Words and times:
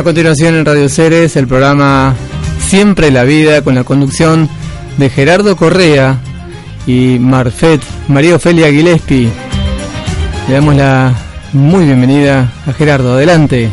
A 0.00 0.02
continuación 0.02 0.54
en 0.54 0.64
Radio 0.64 0.88
Ceres, 0.88 1.36
el 1.36 1.46
programa 1.46 2.16
Siempre 2.58 3.10
la 3.10 3.24
Vida, 3.24 3.62
con 3.62 3.74
la 3.74 3.84
conducción 3.84 4.48
de 4.96 5.10
Gerardo 5.10 5.56
Correa 5.56 6.18
y 6.86 7.18
Marfet, 7.20 7.82
María 8.08 8.36
Ofelia 8.36 8.70
Gillespie. 8.70 9.28
Le 10.48 10.54
damos 10.54 10.74
la 10.74 11.14
muy 11.52 11.84
bienvenida 11.84 12.50
a 12.66 12.72
Gerardo. 12.72 13.12
Adelante. 13.12 13.68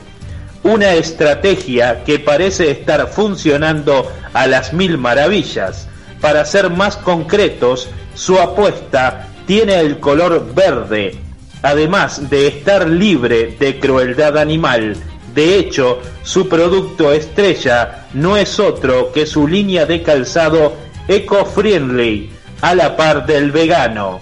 una 0.68 0.96
estrategia 0.96 2.04
que 2.04 2.20
parece 2.20 2.70
estar 2.70 3.08
funcionando 3.08 4.12
a 4.34 4.48
las 4.48 4.74
mil 4.74 4.98
maravillas. 4.98 5.88
Para 6.20 6.44
ser 6.44 6.70
más 6.70 6.98
concretos, 6.98 7.88
su 8.16 8.38
apuesta 8.38 9.30
tiene 9.46 9.80
el 9.80 10.00
color 10.00 10.54
verde, 10.54 11.16
además 11.62 12.30
de 12.30 12.48
estar 12.48 12.90
libre 12.90 13.56
de 13.58 13.80
crueldad 13.80 14.38
animal. 14.38 14.98
De 15.34 15.58
hecho, 15.58 16.00
su 16.24 16.50
producto 16.50 17.14
estrella 17.14 18.06
no 18.14 18.36
es 18.36 18.60
otro 18.60 19.14
que 19.14 19.26
su 19.26 19.48
línea 19.48 19.86
de 19.86 20.04
calzado 20.04 20.74
eco-friendly, 21.08 22.30
a 22.60 22.76
la 22.76 22.98
par 22.98 23.26
del 23.26 23.52
vegano. 23.52 24.20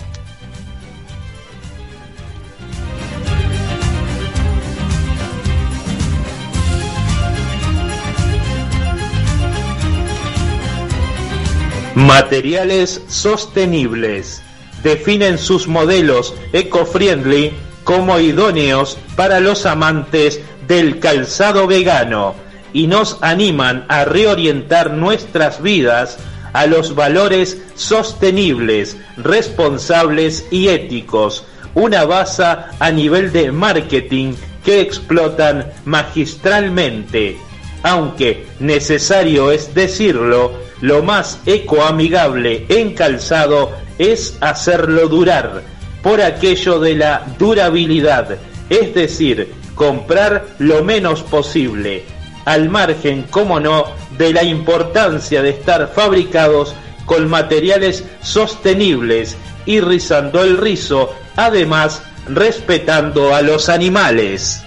Materiales 11.95 13.01
sostenibles. 13.07 14.41
Definen 14.83 15.37
sus 15.37 15.67
modelos 15.67 16.33
eco-friendly 16.51 17.53
como 17.85 18.19
idóneos 18.19 18.97
para 19.15 19.39
los 19.39 19.65
amantes 19.65 20.41
del 20.67 20.99
calzado 20.99 21.67
vegano 21.67 22.35
y 22.73 22.87
nos 22.87 23.17
animan 23.21 23.85
a 23.87 24.03
reorientar 24.03 24.91
nuestras 24.91 25.61
vidas 25.61 26.17
a 26.51 26.65
los 26.65 26.95
valores 26.95 27.61
sostenibles, 27.75 28.97
responsables 29.15 30.45
y 30.51 30.67
éticos, 30.67 31.45
una 31.75 32.03
base 32.03 32.43
a 32.43 32.91
nivel 32.91 33.31
de 33.31 33.53
marketing 33.53 34.33
que 34.65 34.81
explotan 34.81 35.71
magistralmente. 35.85 37.37
Aunque 37.85 38.47
necesario 38.59 39.51
es 39.51 39.75
decirlo, 39.75 40.53
lo 40.81 41.03
más 41.03 41.39
ecoamigable 41.45 42.65
en 42.67 42.95
calzado 42.95 43.73
es 43.99 44.39
hacerlo 44.41 45.07
durar, 45.07 45.61
por 46.01 46.19
aquello 46.19 46.79
de 46.79 46.95
la 46.95 47.23
durabilidad, 47.37 48.39
es 48.71 48.95
decir, 48.95 49.53
comprar 49.75 50.47
lo 50.57 50.83
menos 50.83 51.21
posible, 51.21 52.05
al 52.45 52.69
margen, 52.69 53.27
como 53.29 53.59
no, 53.59 53.85
de 54.17 54.33
la 54.33 54.43
importancia 54.43 55.43
de 55.43 55.51
estar 55.51 55.91
fabricados 55.93 56.73
con 57.05 57.29
materiales 57.29 58.03
sostenibles 58.23 59.37
y 59.67 59.79
rizando 59.79 60.43
el 60.43 60.57
rizo, 60.57 61.13
además 61.35 62.01
respetando 62.27 63.35
a 63.35 63.43
los 63.43 63.69
animales. 63.69 64.63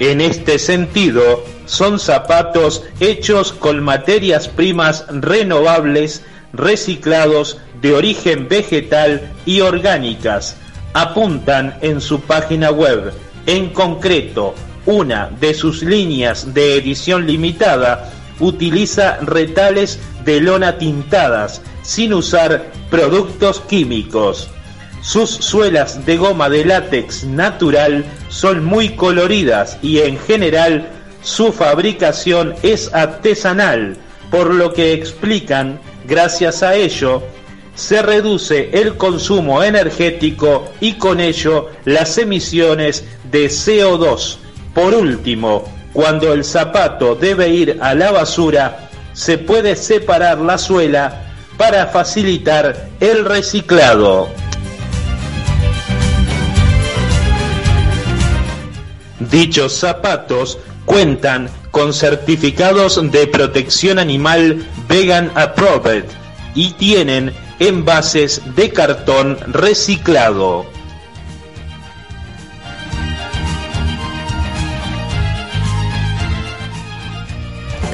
En 0.00 0.22
este 0.22 0.58
sentido, 0.58 1.44
son 1.68 2.00
zapatos 2.00 2.82
hechos 2.98 3.52
con 3.52 3.82
materias 3.82 4.48
primas 4.48 5.04
renovables, 5.10 6.22
reciclados 6.54 7.58
de 7.82 7.92
origen 7.92 8.48
vegetal 8.48 9.30
y 9.44 9.60
orgánicas. 9.60 10.56
Apuntan 10.94 11.76
en 11.82 12.00
su 12.00 12.22
página 12.22 12.70
web. 12.70 13.12
En 13.46 13.68
concreto, 13.68 14.54
una 14.86 15.28
de 15.40 15.52
sus 15.52 15.82
líneas 15.82 16.54
de 16.54 16.76
edición 16.76 17.26
limitada 17.26 18.10
utiliza 18.40 19.18
retales 19.18 19.98
de 20.24 20.40
lona 20.40 20.78
tintadas 20.78 21.60
sin 21.82 22.14
usar 22.14 22.72
productos 22.90 23.60
químicos. 23.60 24.48
Sus 25.02 25.30
suelas 25.30 26.06
de 26.06 26.16
goma 26.16 26.48
de 26.48 26.64
látex 26.64 27.24
natural 27.24 28.06
son 28.30 28.64
muy 28.64 28.90
coloridas 28.90 29.78
y 29.82 29.98
en 29.98 30.18
general 30.18 30.97
su 31.28 31.52
fabricación 31.52 32.54
es 32.62 32.92
artesanal, 32.94 33.98
por 34.30 34.54
lo 34.54 34.72
que 34.72 34.94
explican, 34.94 35.78
gracias 36.06 36.62
a 36.62 36.74
ello, 36.74 37.22
se 37.74 38.00
reduce 38.00 38.70
el 38.72 38.96
consumo 38.96 39.62
energético 39.62 40.72
y 40.80 40.94
con 40.94 41.20
ello 41.20 41.68
las 41.84 42.16
emisiones 42.16 43.04
de 43.30 43.48
CO2. 43.48 44.38
Por 44.74 44.94
último, 44.94 45.70
cuando 45.92 46.32
el 46.32 46.44
zapato 46.44 47.14
debe 47.14 47.50
ir 47.50 47.76
a 47.82 47.94
la 47.94 48.10
basura, 48.10 48.88
se 49.12 49.36
puede 49.36 49.76
separar 49.76 50.38
la 50.38 50.56
suela 50.56 51.34
para 51.58 51.88
facilitar 51.88 52.88
el 53.00 53.26
reciclado. 53.26 54.30
Dichos 59.20 59.74
zapatos 59.74 60.58
cuentan 60.88 61.48
con 61.70 61.92
certificados 61.92 63.00
de 63.12 63.26
protección 63.28 63.98
animal 64.00 64.66
Vegan 64.88 65.30
Approved 65.36 66.04
y 66.54 66.72
tienen 66.72 67.32
envases 67.60 68.42
de 68.56 68.70
cartón 68.72 69.38
reciclado. 69.52 70.66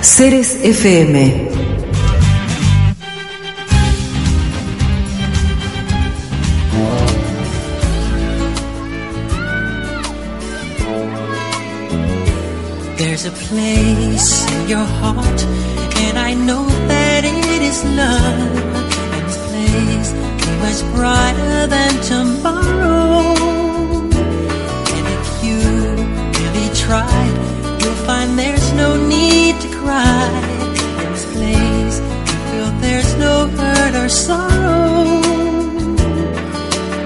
Ceres 0.00 0.60
FM 0.62 1.53
A 13.24 13.30
place 13.30 14.44
in 14.52 14.68
your 14.68 14.84
heart, 14.84 15.40
and 16.04 16.18
I 16.18 16.34
know 16.34 16.66
that 16.88 17.24
it 17.24 17.62
is 17.62 17.82
love. 17.96 18.52
And 19.14 19.24
this 19.26 19.38
place 19.48 20.10
is 20.12 20.56
much 20.60 20.80
brighter 20.94 21.66
than 21.66 21.92
tomorrow. 22.12 23.32
And 24.96 25.06
if 25.16 25.28
you 25.42 25.58
really 26.36 26.68
try, 26.74 27.22
you'll 27.80 28.02
find 28.04 28.38
there's 28.38 28.72
no 28.74 28.90
need 29.08 29.58
to 29.62 29.68
cry. 29.80 30.28
In 31.00 31.12
this 31.12 31.24
place, 31.32 31.96
you 32.28 32.36
feel 32.50 32.70
there's 32.84 33.12
no 33.16 33.46
hurt 33.56 33.94
or 34.04 34.08
sorrow. 34.10 35.22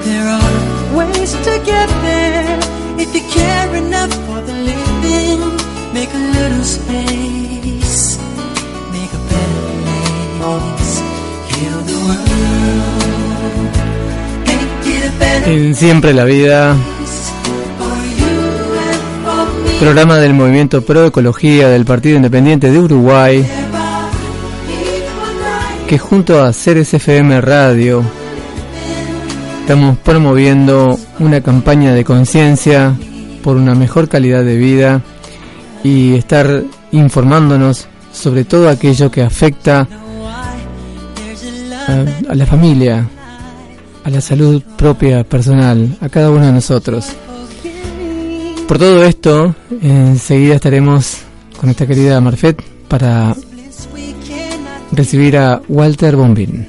There 0.02 0.28
are 0.38 0.96
ways 0.98 1.32
to 1.46 1.54
get 1.64 1.88
there. 2.02 2.58
If 2.98 3.14
you 3.14 3.22
care 3.30 3.57
En 15.50 15.74
Siempre 15.74 16.12
la 16.12 16.24
Vida, 16.24 16.76
programa 19.80 20.18
del 20.18 20.34
Movimiento 20.34 20.82
Pro 20.82 21.06
Ecología 21.06 21.68
del 21.68 21.86
Partido 21.86 22.16
Independiente 22.16 22.70
de 22.70 22.78
Uruguay, 22.78 23.46
que 25.86 25.98
junto 25.98 26.42
a 26.42 26.52
Ceres 26.52 26.92
FM 26.92 27.40
Radio 27.40 28.02
estamos 29.62 29.96
promoviendo 29.98 30.98
una 31.18 31.40
campaña 31.40 31.94
de 31.94 32.04
conciencia 32.04 32.94
por 33.42 33.56
una 33.56 33.74
mejor 33.74 34.08
calidad 34.08 34.44
de 34.44 34.56
vida 34.58 35.00
y 35.82 36.14
estar 36.14 36.62
informándonos 36.92 37.86
sobre 38.12 38.44
todo 38.44 38.68
aquello 38.68 39.10
que 39.10 39.22
afecta 39.22 39.86
a, 42.28 42.34
la 42.34 42.46
familia, 42.46 43.08
a 44.04 44.10
la 44.10 44.20
salud 44.20 44.62
propia, 44.76 45.24
personal, 45.24 45.96
a 46.00 46.08
cada 46.08 46.30
uno 46.30 46.46
de 46.46 46.52
nosotros. 46.52 47.06
Por 48.66 48.78
todo 48.78 49.04
esto, 49.04 49.54
enseguida 49.80 50.56
estaremos 50.56 51.18
con 51.58 51.70
esta 51.70 51.86
querida 51.86 52.20
Marfet 52.20 52.62
para 52.88 53.34
recibir 54.92 55.38
a 55.38 55.62
Walter 55.68 56.16
Bombin. 56.16 56.66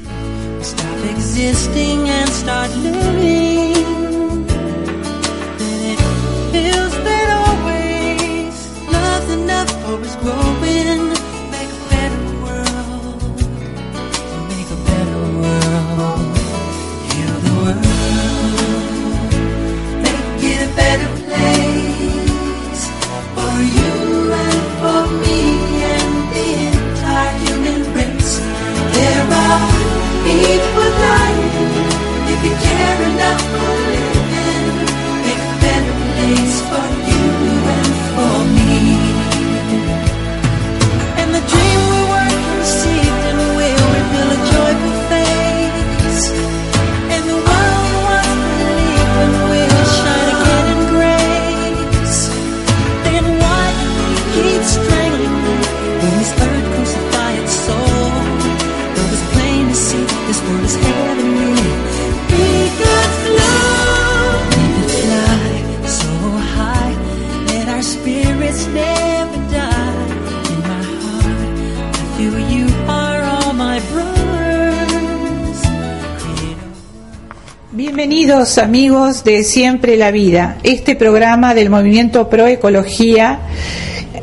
Bienvenidos 78.29 78.59
amigos 78.59 79.23
de 79.23 79.43
Siempre 79.43 79.97
la 79.97 80.11
Vida, 80.11 80.59
este 80.61 80.95
programa 80.95 81.55
del 81.55 81.71
Movimiento 81.71 82.29
Pro 82.29 82.45
Ecología. 82.45 83.39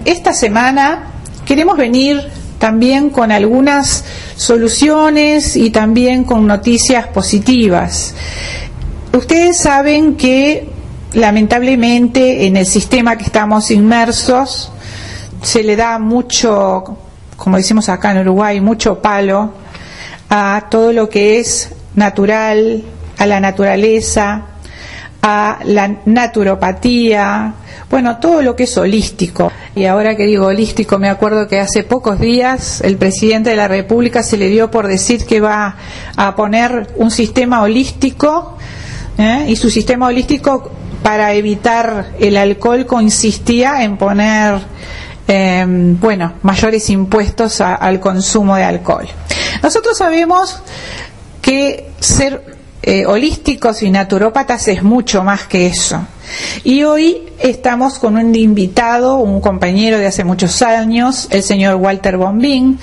Esta 0.04 0.32
semana 0.32 1.06
queremos 1.44 1.76
venir 1.76 2.22
también 2.60 3.10
con 3.10 3.32
algunas 3.32 4.04
soluciones 4.36 5.56
y 5.56 5.70
también 5.70 6.22
con 6.22 6.46
noticias 6.46 7.08
positivas. 7.08 8.14
Ustedes 9.12 9.58
saben 9.58 10.14
que 10.14 10.70
lamentablemente 11.14 12.46
en 12.46 12.56
el 12.58 12.66
sistema 12.66 13.18
que 13.18 13.24
estamos 13.24 13.72
inmersos 13.72 14.70
se 15.42 15.64
le 15.64 15.74
da 15.74 15.98
mucho, 15.98 16.96
como 17.36 17.56
decimos 17.56 17.88
acá 17.88 18.12
en 18.12 18.18
Uruguay, 18.18 18.60
mucho 18.60 19.02
palo 19.02 19.50
a 20.30 20.68
todo 20.70 20.92
lo 20.92 21.08
que 21.08 21.40
es 21.40 21.72
natural, 21.96 22.84
a 23.18 23.26
la 23.26 23.40
naturaleza, 23.40 24.42
a 25.22 25.58
la 25.64 25.96
naturopatía, 26.04 27.54
bueno, 27.90 28.18
todo 28.18 28.42
lo 28.42 28.54
que 28.56 28.64
es 28.64 28.76
holístico. 28.76 29.50
Y 29.74 29.84
ahora 29.86 30.16
que 30.16 30.24
digo 30.26 30.46
holístico, 30.46 30.98
me 30.98 31.08
acuerdo 31.08 31.48
que 31.48 31.60
hace 31.60 31.82
pocos 31.84 32.18
días 32.20 32.80
el 32.82 32.96
presidente 32.96 33.50
de 33.50 33.56
la 33.56 33.68
República 33.68 34.22
se 34.22 34.36
le 34.36 34.48
dio 34.48 34.70
por 34.70 34.86
decir 34.86 35.24
que 35.24 35.40
va 35.40 35.76
a 36.16 36.34
poner 36.36 36.88
un 36.96 37.10
sistema 37.10 37.62
holístico 37.62 38.56
¿eh? 39.18 39.46
y 39.48 39.56
su 39.56 39.70
sistema 39.70 40.06
holístico 40.06 40.70
para 41.02 41.32
evitar 41.34 42.12
el 42.18 42.36
alcohol 42.36 42.86
consistía 42.86 43.82
en 43.84 43.96
poner 43.96 44.60
eh, 45.28 45.64
bueno 45.68 46.34
mayores 46.42 46.88
impuestos 46.90 47.60
a- 47.60 47.74
al 47.76 48.00
consumo 48.00 48.56
de 48.56 48.64
alcohol. 48.64 49.06
Nosotros 49.62 49.96
sabemos 49.98 50.60
que 51.42 51.90
ser 52.00 52.56
eh, 52.86 53.04
holísticos 53.04 53.82
y 53.82 53.90
naturópatas 53.90 54.68
es 54.68 54.84
mucho 54.84 55.24
más 55.24 55.48
que 55.48 55.66
eso. 55.66 56.06
Y 56.62 56.84
hoy 56.84 57.24
estamos 57.40 57.98
con 57.98 58.16
un 58.16 58.32
invitado, 58.34 59.16
un 59.16 59.40
compañero 59.40 59.98
de 59.98 60.06
hace 60.06 60.22
muchos 60.22 60.62
años, 60.62 61.26
el 61.30 61.42
señor 61.42 61.74
Walter 61.76 62.16
Bombín. 62.16 62.78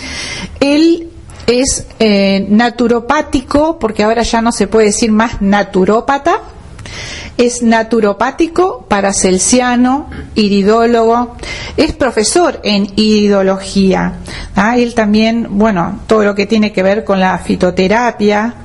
Él 0.60 1.10
es 1.48 1.88
eh, 2.00 2.45
naturopático, 2.50 3.79
porque 3.79 4.03
ahora 4.03 4.24
ya 4.24 4.41
no 4.41 4.51
se 4.51 4.67
puede 4.67 4.88
decir 4.88 5.10
más 5.10 5.41
naturópata, 5.41 6.41
es 7.38 7.63
naturopático, 7.63 8.86
paracelsiano, 8.89 10.10
iridólogo, 10.36 11.38
es 11.77 11.93
profesor 11.93 12.60
en 12.63 12.88
iridología. 12.98 14.15
¿ah? 14.55 14.77
Él 14.77 14.93
también, 14.93 15.48
bueno, 15.51 16.01
todo 16.07 16.25
lo 16.25 16.36
que 16.36 16.45
tiene 16.45 16.74
que 16.74 16.83
ver 16.83 17.05
con 17.05 17.22
la 17.22 17.38
fitoterapia. 17.39 18.55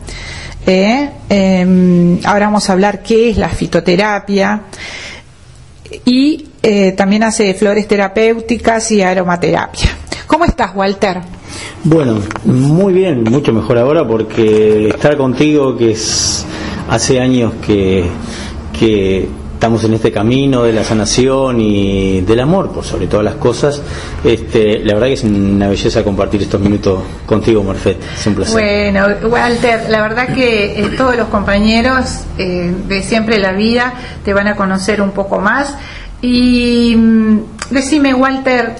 ¿Eh? 0.69 1.11
Em, 1.29 2.21
ahora 2.25 2.47
vamos 2.47 2.69
a 2.69 2.73
hablar 2.73 3.03
qué 3.03 3.31
es 3.31 3.37
la 3.37 3.49
fitoterapia. 3.49 4.63
Y 6.05 6.47
eh, 6.63 6.93
también 6.93 7.23
hace 7.23 7.55
flores 7.55 7.89
terapéuticas 7.89 8.91
y 8.93 9.01
aromaterapia. 9.01 9.89
¿Cómo 10.27 10.45
estás, 10.45 10.73
Walter? 10.75 11.21
Bueno, 11.85 12.19
muy 12.45 12.93
bien, 12.93 13.25
mucho 13.25 13.53
mejor 13.53 13.79
ahora 13.79 14.07
porque 14.07 14.89
estar 14.89 15.17
contigo, 15.17 15.77
que 15.77 15.93
es 15.93 16.45
hace 16.91 17.21
años 17.21 17.55
que, 17.67 18.05
que 18.79 19.29
estamos 19.59 19.83
en 19.83 19.95
este 19.95 20.13
camino 20.13 20.63
de 20.63 20.73
la 20.73 20.85
sanación 20.85 21.61
y 21.61 22.21
del 22.21 22.39
amor, 22.39 22.71
por 22.71 22.85
sobre 22.85 23.09
todas 23.09 23.25
las 23.25 23.35
cosas, 23.35 23.83
este, 24.23 24.79
la 24.85 24.95
verdad 24.95 25.09
que 25.09 25.15
es 25.15 25.25
una 25.25 25.67
belleza 25.67 26.05
compartir 26.05 26.43
estos 26.43 26.61
minutos 26.61 27.03
contigo, 27.27 27.65
Morfet. 27.65 27.99
Es 28.01 28.25
un 28.29 28.37
placer. 28.37 28.53
Bueno, 28.53 29.29
Walter, 29.29 29.91
la 29.91 30.01
verdad 30.01 30.33
que 30.33 30.79
eh, 30.79 30.91
todos 30.97 31.17
los 31.17 31.27
compañeros 31.27 32.21
eh, 32.39 32.73
de 32.87 33.03
siempre 33.03 33.37
la 33.39 33.51
vida 33.51 33.95
te 34.25 34.33
van 34.33 34.47
a 34.47 34.55
conocer 34.55 35.03
un 35.03 35.11
poco 35.11 35.41
más. 35.41 35.75
Y 36.23 36.95
mm, 36.97 37.39
decime, 37.71 38.15
Walter, 38.15 38.77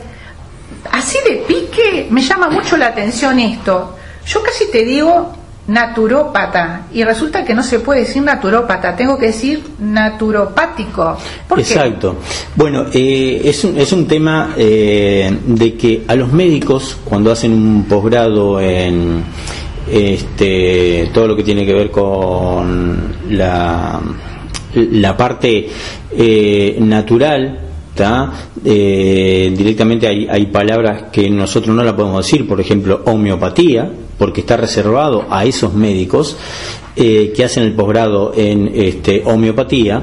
así 0.93 1.19
de 1.29 1.39
pique 1.39 2.07
me 2.09 2.23
llama 2.23 2.51
mucho 2.51 2.77
la 2.77 2.87
atención 2.87 3.41
esto. 3.41 3.97
Yo 4.25 4.45
casi 4.45 4.71
te 4.71 4.85
digo 4.85 5.33
naturópata 5.69 6.87
y 6.93 7.05
resulta 7.05 7.45
que 7.45 7.55
no 7.55 7.63
se 7.63 7.81
puede 7.81 8.01
decir 8.01 8.23
naturópata, 8.23 8.97
tengo 8.97 9.19
que 9.19 9.27
decir 9.27 9.63
naturopático. 9.79 11.17
Exacto. 11.57 12.17
Bueno, 12.57 12.87
eh, 12.93 13.43
es, 13.45 13.65
un, 13.65 13.79
es 13.79 13.93
un 13.93 14.07
tema 14.07 14.55
eh, 14.57 15.31
de 15.47 15.75
que 15.77 16.05
a 16.09 16.15
los 16.15 16.33
médicos, 16.33 16.99
cuando 17.05 17.31
hacen 17.31 17.53
un 17.53 17.85
posgrado 17.85 18.61
en 18.61 19.23
este, 19.91 21.11
todo 21.13 21.29
lo 21.29 21.37
que 21.37 21.45
tiene 21.45 21.65
que 21.65 21.75
ver 21.75 21.91
con 21.91 23.15
la, 23.31 24.01
la 24.75 25.17
parte 25.17 25.69
eh, 26.17 26.77
natural. 26.81 27.65
Eh, 28.65 29.53
directamente 29.57 30.07
hay, 30.07 30.29
hay 30.31 30.47
palabras 30.47 31.07
que 31.11 31.29
nosotros 31.29 31.75
no 31.75 31.83
la 31.83 31.97
podemos 31.97 32.25
decir, 32.25 32.47
por 32.47 32.61
ejemplo, 32.61 33.03
homeopatía, 33.05 33.91
porque 34.19 34.41
está 34.41 34.57
reservado 34.57 35.27
a 35.31 35.45
esos 35.45 35.73
médicos. 35.75 36.37
eh, 37.01 37.33
que 37.35 37.45
hacen 37.45 37.63
el 37.63 37.75
posgrado 37.75 38.33
en 38.35 38.73
este, 38.75 39.23
homeopatía, 39.25 40.03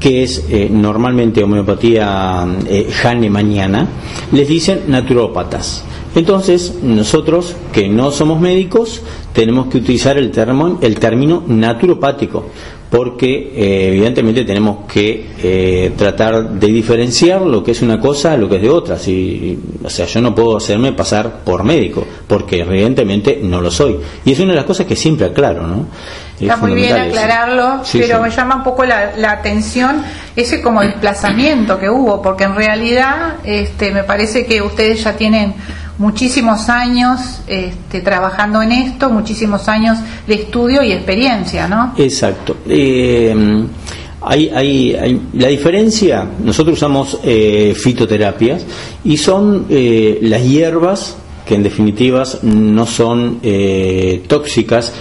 que 0.00 0.22
es 0.22 0.46
eh, 0.48 0.68
normalmente 0.70 1.44
homeopatía 1.44 2.46
eh, 2.66 2.90
mañana 3.28 3.86
les 4.32 4.48
dicen 4.48 4.84
naturópatas. 4.88 5.84
Entonces, 6.14 6.78
nosotros 6.82 7.54
que 7.72 7.88
no 7.88 8.10
somos 8.10 8.40
médicos, 8.40 9.02
tenemos 9.34 9.66
que 9.66 9.78
utilizar 9.78 10.16
el, 10.16 10.30
termo, 10.30 10.78
el 10.80 10.98
término 10.98 11.44
naturopático, 11.46 12.46
porque 12.92 13.52
eh, 13.56 13.88
evidentemente 13.88 14.44
tenemos 14.44 14.80
que 14.86 15.30
eh, 15.42 15.92
tratar 15.96 16.50
de 16.50 16.66
diferenciar 16.66 17.40
lo 17.40 17.64
que 17.64 17.70
es 17.70 17.80
una 17.80 17.98
cosa 17.98 18.34
a 18.34 18.36
lo 18.36 18.50
que 18.50 18.56
es 18.56 18.62
de 18.62 18.68
otra. 18.68 18.98
Si, 18.98 19.58
o 19.82 19.88
sea, 19.88 20.04
yo 20.04 20.20
no 20.20 20.34
puedo 20.34 20.58
hacerme 20.58 20.92
pasar 20.92 21.38
por 21.42 21.64
médico, 21.64 22.06
porque 22.26 22.60
evidentemente 22.60 23.40
no 23.42 23.62
lo 23.62 23.70
soy. 23.70 23.98
Y 24.26 24.32
es 24.32 24.40
una 24.40 24.50
de 24.50 24.56
las 24.56 24.66
cosas 24.66 24.84
que 24.84 24.94
siempre 24.94 25.24
aclaro, 25.24 25.66
¿no? 25.66 25.86
Está 26.38 26.58
muy 26.58 26.74
bien 26.74 26.94
aclararlo, 26.94 27.80
pero 27.90 28.20
me 28.20 28.28
llama 28.28 28.56
un 28.56 28.62
poco 28.62 28.84
la, 28.84 29.16
la, 29.16 29.30
atención 29.32 30.02
ese 30.36 30.60
como 30.60 30.82
desplazamiento 30.82 31.78
que 31.78 31.88
hubo, 31.88 32.20
porque 32.20 32.44
en 32.44 32.56
realidad 32.56 33.36
este, 33.44 33.90
me 33.90 34.04
parece 34.04 34.44
que 34.44 34.60
ustedes 34.60 35.02
ya 35.02 35.16
tienen 35.16 35.54
muchísimos 36.02 36.68
años 36.68 37.20
este, 37.46 38.00
trabajando 38.00 38.60
en 38.60 38.72
esto, 38.72 39.08
muchísimos 39.08 39.68
años 39.68 39.98
de 40.26 40.34
estudio 40.34 40.82
y 40.82 40.90
experiencia, 40.90 41.68
¿no? 41.68 41.94
Exacto. 41.96 42.56
Eh, 42.68 43.64
hay, 44.20 44.48
hay, 44.48 45.20
la 45.34 45.46
diferencia, 45.46 46.26
nosotros 46.42 46.76
usamos 46.76 47.20
eh, 47.22 47.72
fitoterapias 47.76 48.66
y 49.04 49.16
son 49.16 49.66
eh, 49.68 50.18
las 50.22 50.42
hierbas 50.42 51.16
que 51.46 51.54
en 51.54 51.62
definitiva 51.62 52.24
no 52.42 52.86
son 52.86 53.40
tóxicas, 54.28 54.92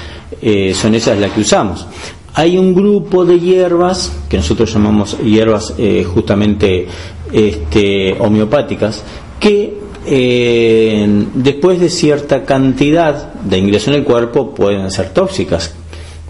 son 0.73 0.95
esas 0.95 1.19
las 1.19 1.31
que 1.31 1.41
usamos. 1.41 1.85
Hay 2.33 2.57
un 2.57 2.73
grupo 2.73 3.23
de 3.25 3.39
hierbas 3.39 4.11
que 4.27 4.37
nosotros 4.37 4.73
llamamos 4.73 5.17
hierbas 5.23 5.75
justamente 6.11 6.87
este, 7.31 8.15
homeopáticas 8.19 9.03
que 9.39 9.80
eh, 10.05 11.25
después 11.33 11.79
de 11.79 11.89
cierta 11.89 12.43
cantidad 12.43 13.33
de 13.33 13.57
ingreso 13.57 13.91
en 13.91 13.97
el 13.97 14.03
cuerpo 14.03 14.53
pueden 14.53 14.89
ser 14.91 15.09
tóxicas. 15.09 15.73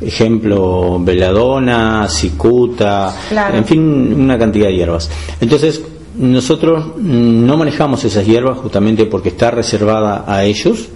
Ejemplo, 0.01 0.99
veladona, 0.99 2.07
cicuta, 2.09 3.13
en 3.53 3.65
fin, 3.65 4.13
una 4.19 4.37
cantidad 4.37 4.67
de 4.67 4.75
hierbas. 4.75 5.09
Entonces, 5.39 5.79
nosotros 6.15 6.97
no 6.97 7.55
manejamos 7.55 8.03
esas 8.03 8.25
hierbas 8.25 8.57
justamente 8.57 9.05
porque 9.05 9.29
está 9.29 9.51
reservada 9.51 10.25
a 10.27 10.43
ellos 10.43 10.89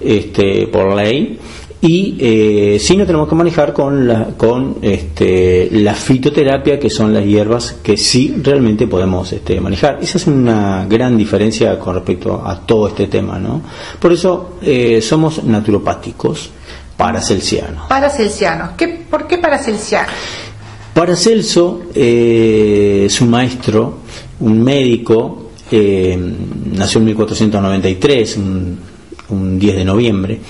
este, 0.00 0.68
por 0.68 0.94
ley 0.94 1.38
y 1.84 2.16
eh, 2.18 2.78
sí 2.80 2.96
nos 2.96 3.06
tenemos 3.06 3.28
que 3.28 3.34
manejar 3.34 3.74
con 3.74 4.08
la, 4.08 4.28
con 4.38 4.78
este, 4.80 5.68
la 5.70 5.92
fitoterapia, 5.92 6.78
que 6.78 6.88
son 6.88 7.12
las 7.12 7.26
hierbas 7.26 7.76
que 7.82 7.98
sí 7.98 8.34
realmente 8.42 8.86
podemos 8.86 9.30
este, 9.34 9.60
manejar. 9.60 9.98
Esa 10.00 10.16
es 10.16 10.26
una 10.26 10.86
gran 10.88 11.18
diferencia 11.18 11.78
con 11.78 11.96
respecto 11.96 12.42
a 12.42 12.58
todo 12.60 12.88
este 12.88 13.06
tema, 13.08 13.38
¿no? 13.38 13.60
Por 14.00 14.14
eso 14.14 14.54
eh, 14.62 15.02
somos 15.02 15.44
naturopáticos 15.44 16.48
paracelsianos. 16.96 17.86
Paracelsianos. 17.86 18.70
¿Qué, 18.78 18.88
¿Por 18.88 19.26
qué 19.26 19.36
paracelsianos? 19.36 20.14
Paracelso, 20.94 21.82
eh, 21.94 23.08
su 23.10 23.26
maestro, 23.26 23.98
un 24.40 24.62
médico, 24.62 25.50
eh, 25.70 26.18
nació 26.72 27.00
en 27.00 27.04
1493, 27.04 28.36
un, 28.38 28.93
un 29.30 29.58
10 29.58 29.76
de 29.76 29.84
noviembre, 29.84 30.40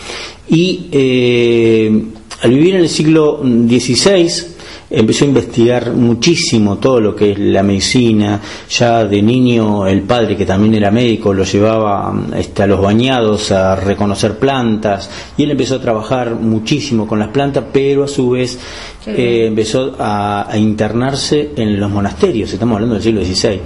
y 0.48 0.88
eh, 0.92 2.02
al 2.42 2.50
vivir 2.50 2.74
en 2.76 2.82
el 2.82 2.88
siglo 2.88 3.40
XVI 3.42 4.54
empezó 4.90 5.24
a 5.24 5.28
investigar 5.28 5.92
muchísimo 5.92 6.78
todo 6.78 7.00
lo 7.00 7.16
que 7.16 7.32
es 7.32 7.38
la 7.38 7.62
medicina. 7.62 8.40
Ya 8.68 9.04
de 9.04 9.22
niño 9.22 9.86
el 9.86 10.02
padre, 10.02 10.36
que 10.36 10.46
también 10.46 10.74
era 10.74 10.90
médico, 10.90 11.32
lo 11.32 11.44
llevaba 11.44 12.14
este, 12.36 12.62
a 12.62 12.66
los 12.66 12.80
bañados 12.80 13.50
a 13.52 13.76
reconocer 13.76 14.38
plantas 14.38 15.10
y 15.36 15.44
él 15.44 15.52
empezó 15.52 15.76
a 15.76 15.80
trabajar 15.80 16.34
muchísimo 16.34 17.06
con 17.06 17.18
las 17.18 17.28
plantas, 17.28 17.64
pero 17.72 18.04
a 18.04 18.08
su 18.08 18.30
vez 18.30 18.58
eh, 19.06 19.46
empezó 19.46 19.96
a, 19.98 20.48
internarse 20.56 21.50
en 21.56 21.78
los 21.78 21.90
monasterios. 21.90 22.52
Estamos 22.52 22.76
hablando 22.76 22.94
del 22.94 23.02
siglo 23.02 23.24
XVI. 23.24 23.60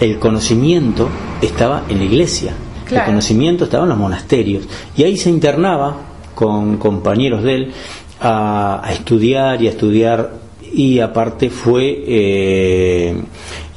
El 0.00 0.18
conocimiento 0.18 1.08
estaba 1.40 1.84
en 1.88 1.98
la 1.98 2.04
iglesia. 2.04 2.54
El 2.92 3.04
conocimiento 3.04 3.64
estaba 3.64 3.84
en 3.84 3.90
los 3.90 3.98
monasterios. 3.98 4.64
Y 4.96 5.04
ahí 5.04 5.16
se 5.16 5.30
internaba 5.30 5.96
con 6.34 6.76
compañeros 6.76 7.42
de 7.42 7.54
él 7.54 7.72
a, 8.20 8.82
estudiar 8.90 9.62
y 9.62 9.66
a 9.66 9.70
estudiar 9.70 10.42
y 10.74 11.00
aparte 11.00 11.50
fue 11.50 12.02
eh, 12.06 13.14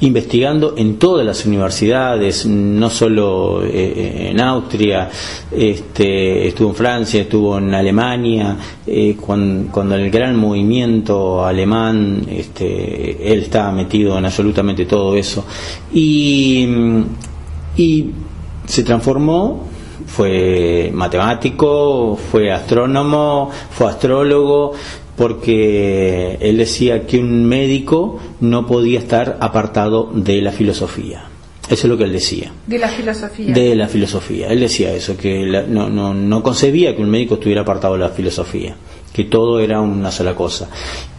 investigando 0.00 0.74
en 0.78 0.98
todas 0.98 1.26
las 1.26 1.44
universidades, 1.44 2.46
no 2.46 2.88
solo 2.88 3.62
eh, 3.62 4.30
en 4.30 4.40
Austria, 4.40 5.10
este, 5.50 6.48
estuvo 6.48 6.70
en 6.70 6.74
Francia, 6.74 7.20
estuvo 7.20 7.58
en 7.58 7.74
Alemania, 7.74 8.56
eh, 8.86 9.14
cuando, 9.20 9.94
el 9.94 10.10
gran 10.10 10.36
movimiento 10.36 11.44
alemán, 11.44 12.26
este, 12.30 13.30
él 13.30 13.40
estaba 13.40 13.72
metido 13.72 14.16
en 14.16 14.24
absolutamente 14.24 14.86
todo 14.86 15.14
eso. 15.16 15.44
Y 15.92 16.66
se 18.66 18.82
transformó 18.82 19.64
fue 20.06 20.90
matemático, 20.92 22.16
fue 22.30 22.52
astrónomo, 22.52 23.50
fue 23.70 23.88
astrólogo, 23.88 24.72
porque 25.16 26.38
él 26.40 26.58
decía 26.58 27.06
que 27.06 27.18
un 27.18 27.44
médico 27.46 28.18
no 28.40 28.66
podía 28.66 28.98
estar 28.98 29.38
apartado 29.40 30.10
de 30.12 30.40
la 30.42 30.52
filosofía. 30.52 31.24
Eso 31.68 31.86
es 31.86 31.90
lo 31.90 31.98
que 31.98 32.04
él 32.04 32.12
decía. 32.12 32.52
De 32.66 32.78
la 32.78 32.88
filosofía. 32.88 33.52
De 33.52 33.74
la 33.74 33.88
filosofía. 33.88 34.48
Él 34.48 34.60
decía 34.60 34.92
eso, 34.92 35.16
que 35.16 35.44
no, 35.68 35.88
no, 35.88 36.14
no 36.14 36.42
concebía 36.42 36.94
que 36.94 37.02
un 37.02 37.10
médico 37.10 37.34
estuviera 37.34 37.62
apartado 37.62 37.94
de 37.94 38.00
la 38.00 38.10
filosofía, 38.10 38.76
que 39.12 39.24
todo 39.24 39.58
era 39.58 39.80
una 39.80 40.12
sola 40.12 40.36
cosa. 40.36 40.68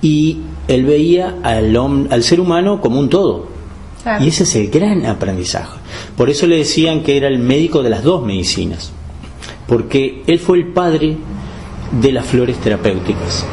Y 0.01 0.37
él 0.69 0.85
veía 0.85 1.39
al, 1.43 1.75
al 2.09 2.23
ser 2.23 2.39
humano 2.39 2.79
como 2.79 2.99
un 2.99 3.09
todo 3.09 3.56
y 4.19 4.27
ese 4.27 4.43
es 4.43 4.55
el 4.55 4.69
gran 4.69 5.05
aprendizaje. 5.05 5.77
Por 6.15 6.29
eso 6.29 6.47
le 6.47 6.57
decían 6.57 7.03
que 7.03 7.17
era 7.17 7.27
el 7.27 7.39
médico 7.39 7.83
de 7.83 7.89
las 7.89 8.03
dos 8.03 8.25
medicinas, 8.25 8.91
porque 9.67 10.23
él 10.27 10.39
fue 10.39 10.57
el 10.57 10.67
padre 10.67 11.17
de 12.01 12.11
las 12.11 12.25
flores 12.25 12.57
terapéuticas. 12.57 13.45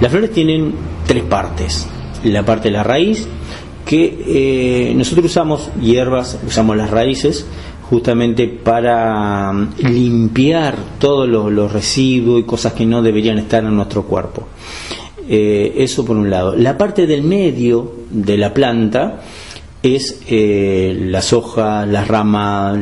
Las 0.00 0.10
flores 0.10 0.32
tienen 0.32 0.74
tres 1.06 1.22
partes. 1.24 1.86
La 2.24 2.44
parte 2.44 2.68
de 2.68 2.72
la 2.76 2.82
raíz, 2.82 3.26
que 3.84 4.24
eh, 4.26 4.94
nosotros 4.94 5.26
usamos 5.26 5.70
hierbas, 5.80 6.38
usamos 6.46 6.76
las 6.76 6.90
raíces 6.90 7.46
justamente 7.92 8.48
para 8.48 9.52
mm, 9.52 9.74
limpiar 9.80 10.76
todos 10.98 11.28
los, 11.28 11.72
residuos 11.72 12.40
y 12.40 12.44
cosas 12.44 12.72
que 12.72 12.86
no 12.86 13.02
deberían 13.02 13.38
estar 13.38 13.62
en 13.64 13.76
nuestro 13.76 14.04
cuerpo. 14.04 14.48
Eh, 15.28 15.74
eso 15.76 16.04
por 16.04 16.16
un 16.16 16.30
lado. 16.30 16.56
La 16.56 16.78
parte 16.78 17.06
del 17.06 17.22
medio 17.22 17.92
de 18.10 18.38
la 18.38 18.54
planta 18.54 19.20
es 19.82 20.20
eh, 20.28 20.96
las 21.08 21.32
hojas, 21.32 21.88
las 21.88 22.06
ramas, 22.06 22.78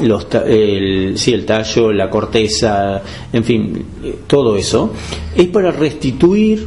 los, 0.00 0.26
el, 0.46 1.18
sí, 1.18 1.32
el 1.32 1.44
tallo, 1.44 1.92
la 1.92 2.08
corteza, 2.08 3.02
en 3.32 3.44
fin, 3.44 3.86
eh, 4.04 4.18
todo 4.26 4.56
eso, 4.56 4.92
es 5.34 5.46
para 5.48 5.72
restituir 5.72 6.66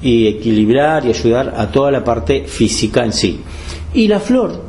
y 0.00 0.28
equilibrar 0.28 1.04
y 1.04 1.08
ayudar 1.08 1.54
a 1.56 1.70
toda 1.70 1.90
la 1.90 2.04
parte 2.04 2.44
física 2.46 3.04
en 3.04 3.12
sí. 3.12 3.40
Y 3.92 4.06
la 4.06 4.20
flor 4.20 4.62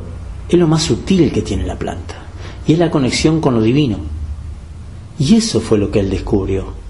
es 0.48 0.58
lo 0.58 0.66
más 0.66 0.82
sutil 0.82 1.30
que 1.30 1.42
tiene 1.42 1.64
la 1.64 1.78
planta, 1.78 2.16
y 2.66 2.72
es 2.72 2.78
la 2.78 2.90
conexión 2.90 3.40
con 3.40 3.54
lo 3.54 3.62
divino. 3.62 3.98
Y 5.18 5.36
eso 5.36 5.60
fue 5.60 5.78
lo 5.78 5.90
que 5.90 6.00
él 6.00 6.10
descubrió. 6.10 6.82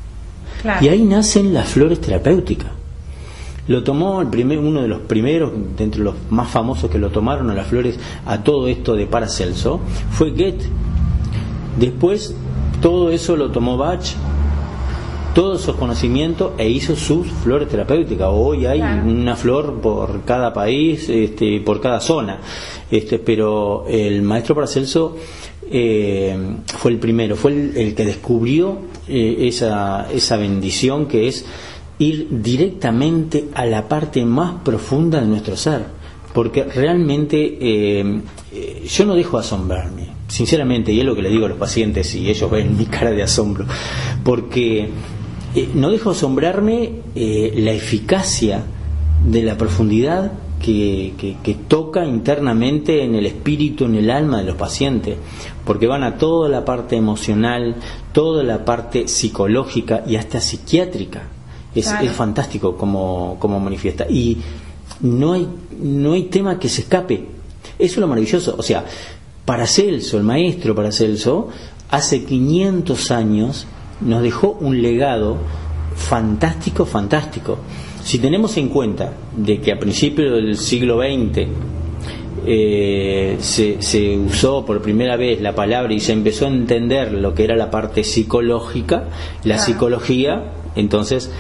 Y 0.81 0.89
ahí 0.89 1.03
nacen 1.03 1.53
las 1.53 1.69
flores 1.69 2.01
terapéuticas. 2.01 2.82
Lo 3.69 3.85
tomó 3.85 4.21
el 4.21 4.29
primer, 4.29 4.59
uno 4.59 4.83
de 4.83 4.89
los 4.89 5.01
primeros, 5.01 5.53
de 5.77 5.85
entre 5.85 6.03
los 6.03 6.15
más 6.31 6.51
famosos 6.51 6.91
que 6.91 6.99
lo 6.99 7.11
tomaron 7.11 7.49
a 7.51 7.55
las 7.55 7.69
flores, 7.69 7.99
a 8.27 8.43
todo 8.43 8.67
esto 8.67 8.95
de 8.95 9.07
Paracelso, 9.07 9.81
fue 10.11 10.31
Goethe. 10.31 10.67
Después, 11.79 12.35
todo 12.81 13.11
eso 13.11 13.37
lo 13.37 13.51
tomó 13.51 13.77
Bach, 13.77 14.05
todos 15.35 15.63
esos 15.63 15.77
conocimientos 15.77 16.53
e 16.59 16.69
hizo 16.69 16.97
sus 16.97 17.27
flores 17.29 17.69
terapéuticas. 17.69 18.29
Hoy 18.31 18.67
hay 18.67 18.81
una 18.81 19.37
flor 19.37 19.81
por 19.81 20.23
cada 20.25 20.53
país, 20.53 21.09
este, 21.09 21.61
por 21.61 21.81
cada 21.81 22.01
zona. 22.01 22.41
Este, 22.91 23.19
pero 23.19 23.87
el 23.89 24.23
maestro 24.23 24.55
Paracelso 24.55 25.17
eh, 25.71 26.37
fue 26.67 26.91
el 26.91 26.99
primero, 26.99 27.37
fue 27.37 27.53
el, 27.53 27.95
que 27.95 28.05
descubrió 28.05 28.77
eh, 29.09 29.47
esa, 29.49 30.09
esa 30.13 30.37
bendición 30.37 31.07
que 31.07 31.29
es 31.29 31.47
ir 31.99 32.29
directamente 32.31 33.49
a 33.55 33.65
la 33.67 33.89
parte 33.89 34.25
más 34.25 34.63
profunda 34.63 35.21
de 35.21 35.27
nuestro 35.27 35.57
ser, 35.57 35.85
porque 36.33 36.65
realmente 36.65 37.59
eh, 37.61 38.21
eh, 38.53 38.87
yo 38.89 39.05
no 39.05 39.15
dejo 39.15 39.39
asombrarme, 39.39 40.09
sinceramente, 40.29 40.93
y 40.93 41.01
es 41.01 41.05
lo 41.05 41.15
que 41.15 41.23
le 41.23 41.31
digo 41.31 41.47
a 41.47 41.49
los 41.49 41.59
pacientes 41.59 42.15
y 42.15 42.29
ellos 42.29 42.51
ven 42.51 42.77
mi 42.77 42.87
cara 42.87 43.11
de 43.11 43.23
asombro, 43.23 43.67
porque 44.25 44.91
eh, 45.55 45.69
no 45.75 45.91
dejo 45.91 46.11
asombrarme 46.11 47.01
eh, 47.15 47.53
la 47.57 47.73
eficacia 47.73 48.63
de 49.27 49.43
la 49.43 49.59
profundidad 49.59 50.33
que, 50.59 51.13
que, 51.43 51.55
toca 51.55 52.07
internamente 52.07 53.03
en 53.03 53.17
el 53.17 53.27
espíritu, 53.27 53.85
en 53.85 53.97
el 53.97 54.11
alma 54.11 54.39
de 54.39 54.45
los 54.45 54.55
pacientes, 54.55 55.17
porque 55.65 55.89
van 55.89 56.05
a 56.05 56.17
toda 56.17 56.49
la 56.49 56.65
parte 56.65 56.97
emocional, 56.97 57.75
toda 58.13 58.45
la 58.45 58.65
parte 58.65 59.09
psicológica 59.09 60.05
y 60.07 60.17
hasta 60.17 60.41
psiquiátrica. 60.41 61.25
Es, 61.75 61.91
es 61.91 62.13
fantástico 62.13 62.77
como, 62.77 63.37
como 63.39 63.59
manifiesta. 63.61 64.07
Y 64.09 64.39
no 65.01 65.33
hay, 65.33 65.49
no 65.81 66.13
hay 66.13 66.25
tema 66.25 66.59
que 66.59 66.69
se 66.69 66.83
escape. 66.83 67.27
Eso 67.79 67.95
es 67.95 67.99
lo 67.99 68.09
maravilloso. 68.09 68.55
O 68.59 68.63
sea, 68.63 68.85
para 69.45 69.67
Celso, 69.67 70.19
el 70.19 70.25
maestro 70.25 70.75
para 70.75 70.93
Celso, 70.93 71.49
hace 71.91 72.25
500 72.25 73.11
años 73.11 73.67
nos 74.01 74.23
dejó 74.23 74.57
un 74.61 74.81
legado 74.83 75.39
fantástico, 75.95 76.87
fantástico. 76.87 77.59
Si 78.03 78.19
tenemos 78.19 78.57
en 78.57 78.69
cuenta 78.69 79.13
de 79.37 79.61
que 79.61 79.73
a 79.73 79.79
principios 79.79 80.33
del 80.33 80.57
siglo 80.57 80.99
XX 80.99 81.49
eh, 82.45 83.37
se, 83.39 84.19
usó 84.19 84.65
por 84.65 84.83
primera 84.83 85.17
vez 85.17 85.41
la 85.41 85.55
palabra 85.55 85.93
y 85.95 86.01
se 86.01 86.13
empezó 86.13 86.47
a 86.47 86.49
entender 86.49 87.13
lo 87.13 87.35
que 87.35 87.45
era 87.45 87.57
la 87.57 87.71
parte 87.71 88.03
psicológica, 88.03 89.05
la 89.45 89.59
psicología, 89.59 90.53
entonces 90.75 91.31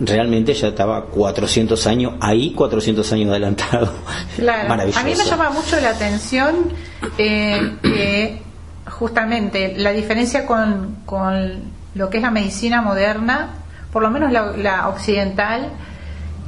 realmente 0.00 0.54
ya 0.54 0.68
estaba 0.68 1.06
400 1.06 1.86
años, 1.86 2.14
ahí 2.20 2.52
400 2.52 3.12
años 3.12 3.30
adelantado. 3.30 3.92
Claro. 4.36 4.72
A 4.72 5.02
mí 5.02 5.14
me 5.16 5.24
llama 5.24 5.50
mucho 5.50 5.80
la 5.80 5.90
atención 5.90 6.72
eh, 7.16 7.76
que 7.82 8.42
justamente 8.90 9.74
la 9.76 9.92
diferencia 9.92 10.46
con, 10.46 10.98
con 11.06 11.62
lo 11.94 12.10
que 12.10 12.18
es 12.18 12.22
la 12.22 12.30
medicina 12.30 12.82
moderna, 12.82 13.54
por 13.92 14.02
lo 14.02 14.10
menos 14.10 14.30
la, 14.30 14.88
occidental, 14.88 15.70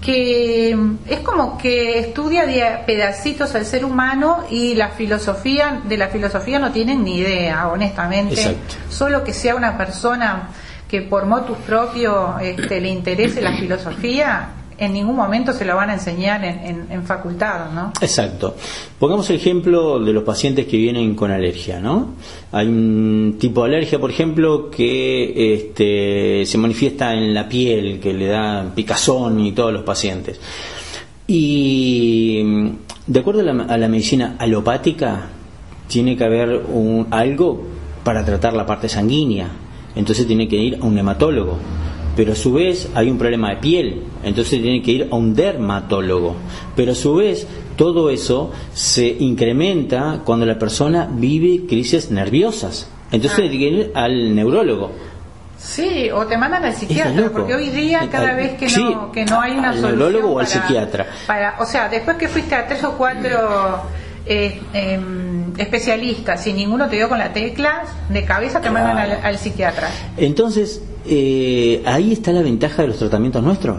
que 0.03 0.77
es 1.07 1.21
como 1.21 1.59
que 1.59 1.99
estudia 1.99 2.47
de 2.47 2.63
pedacitos 2.87 3.55
al 3.55 3.65
ser 3.65 3.85
humano 3.85 4.45
y 4.51 4.75
la 4.75 4.91
filosofía 4.91 5.81
de 5.85 5.97
la 5.97 6.09
filosofía 6.09 6.59
no 6.59 6.71
tienen 6.71 7.03
ni 7.03 7.19
idea, 7.19 7.69
honestamente. 7.69 8.57
Solo 8.91 9.25
que 9.25 9.33
sea 9.33 9.57
una 9.57 9.77
persona 9.77 10.51
que 10.89 11.03
por 11.03 11.27
motus 11.27 11.59
propio 11.59 12.39
este, 12.39 12.81
le 12.81 12.89
interese 12.89 13.41
la 13.43 13.57
filosofía, 13.57 14.51
en 14.79 14.93
ningún 14.93 15.17
momento 15.17 15.53
se 15.53 15.65
lo 15.65 15.75
van 15.75 15.91
a 15.91 15.95
enseñar 15.95 16.45
en, 16.45 16.87
en, 16.89 17.03
facultad, 17.05 17.71
¿no? 17.73 17.93
Exacto. 18.01 18.55
Pongamos 18.99 19.29
el 19.31 19.37
ejemplo 19.37 19.99
de 19.99 20.13
los 20.13 20.23
pacientes 20.23 20.67
que 20.67 20.77
vienen 20.77 21.17
con 21.17 21.33
alergia, 21.33 21.81
¿no? 21.81 22.15
Hay 22.53 22.69
un 22.69 23.37
tipo 23.41 23.65
de 23.65 23.77
alergia, 23.77 23.99
por 23.99 24.11
ejemplo, 24.11 24.71
que 24.71 25.55
este, 25.55 26.47
se 26.47 26.59
manifiesta 26.59 27.13
en 27.13 27.35
la 27.35 27.49
piel, 27.49 27.99
que 27.99 28.13
le 28.15 28.27
da 28.27 28.73
picazón 28.73 29.41
y 29.41 29.53
todos 29.53 29.73
los 29.73 29.83
pacientes. 29.83 30.41
Y 31.27 32.43
de 33.07 33.21
acuerdo 33.21 33.41
a 33.41 33.77
la, 33.77 33.89
medicina 33.89 34.37
alopática, 34.39 35.29
tiene 35.89 36.17
que 36.17 36.25
haber 36.25 36.51
un, 36.69 37.09
algo 37.11 37.67
para 38.05 38.25
tratar 38.25 38.53
la 38.53 38.65
parte 38.65 38.89
sanguínea. 38.89 39.49
Entonces 39.99 40.29
tiene 40.29 40.49
que 40.49 40.57
ir 40.57 40.79
a 40.81 40.87
un 40.87 40.97
hematólogo. 40.97 41.59
Pero 42.17 42.33
a 42.33 42.37
su 42.37 42.53
vez 42.53 42.89
hay 42.95 43.11
un 43.11 43.19
problema 43.19 43.51
de 43.51 43.57
piel, 43.57 44.03
entonces 44.25 44.63
tiene 44.63 44.81
que 44.81 44.91
ir 44.93 45.09
a 45.11 45.15
un 45.15 45.35
dermatólogo, 45.35 46.35
pero 46.75 46.91
a 46.91 46.95
su 46.97 47.15
vez 47.15 47.47
todo 47.77 48.11
eso 48.11 48.51
se 48.73 49.07
incrementa 49.07 50.23
cuando 50.25 50.45
la 50.45 50.59
persona 50.59 51.09
vive 51.09 51.67
crisis 51.69 52.11
nerviosas, 52.11 52.91
entonces 53.13 53.39
tiene 53.49 53.59
que 53.59 53.69
ir 53.69 53.93
al 53.95 54.35
neurólogo. 54.35 54.91
Sí, 55.59 56.11
o 56.11 56.27
te 56.27 56.37
mandan 56.37 56.65
al 56.65 56.75
psiquiatra, 56.75 57.31
porque 57.31 57.55
hoy 57.55 57.71
día 57.71 58.09
cada 58.11 58.35
vez 58.35 58.57
que 58.57 58.67
no, 58.81 59.13
que 59.13 59.25
no 59.25 59.41
hay 59.41 59.53
una 59.53 59.71
al 59.71 59.81
neurólogo 59.81 60.33
o 60.33 60.39
al 60.41 60.47
psiquiatra. 60.49 61.07
Para, 61.25 61.55
o 61.61 61.67
sea, 61.67 61.89
después 61.89 62.17
que 62.17 62.27
fuiste 62.27 62.57
a 62.57 62.67
tres 62.67 62.83
o 62.83 62.95
cuatro 62.99 63.83
eh, 64.27 64.61
em, 64.73 65.28
especialistas, 65.59 66.45
si 66.45 66.53
ninguno 66.53 66.89
te 66.89 66.97
dio 66.97 67.09
con 67.09 67.19
la 67.19 67.33
tecla, 67.33 67.85
de 68.09 68.25
cabeza 68.25 68.61
te 68.61 68.71
mandan 68.71 68.99
al 69.23 69.39
psiquiatra. 69.39 69.91
Entonces, 70.17 70.83
eh, 71.07 71.83
ahí 71.85 72.13
está 72.13 72.33
la 72.33 72.43
ventaja 72.43 72.83
de 72.83 72.89
los 72.89 72.99
tratamientos 72.99 73.43
nuestros. 73.43 73.79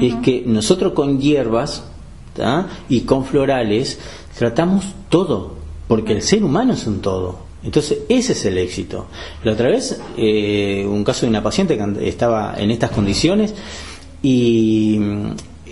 Es 0.00 0.14
que 0.16 0.44
nosotros 0.46 0.92
con 0.92 1.20
hierbas 1.20 1.82
y 2.88 3.00
con 3.00 3.24
florales 3.24 3.98
tratamos 4.38 4.84
todo, 5.08 5.54
porque 5.88 6.12
el 6.12 6.22
ser 6.22 6.44
humano 6.44 6.74
es 6.74 6.86
un 6.86 7.00
todo. 7.00 7.48
Entonces, 7.64 7.98
ese 8.08 8.32
es 8.32 8.44
el 8.44 8.58
éxito. 8.58 9.06
La 9.42 9.52
otra 9.52 9.68
vez, 9.68 10.00
eh, 10.16 10.86
un 10.88 11.02
caso 11.02 11.22
de 11.22 11.30
una 11.30 11.42
paciente 11.42 11.76
que 11.76 12.08
estaba 12.08 12.54
en 12.56 12.70
estas 12.70 12.90
condiciones 12.90 13.54
y 14.22 15.00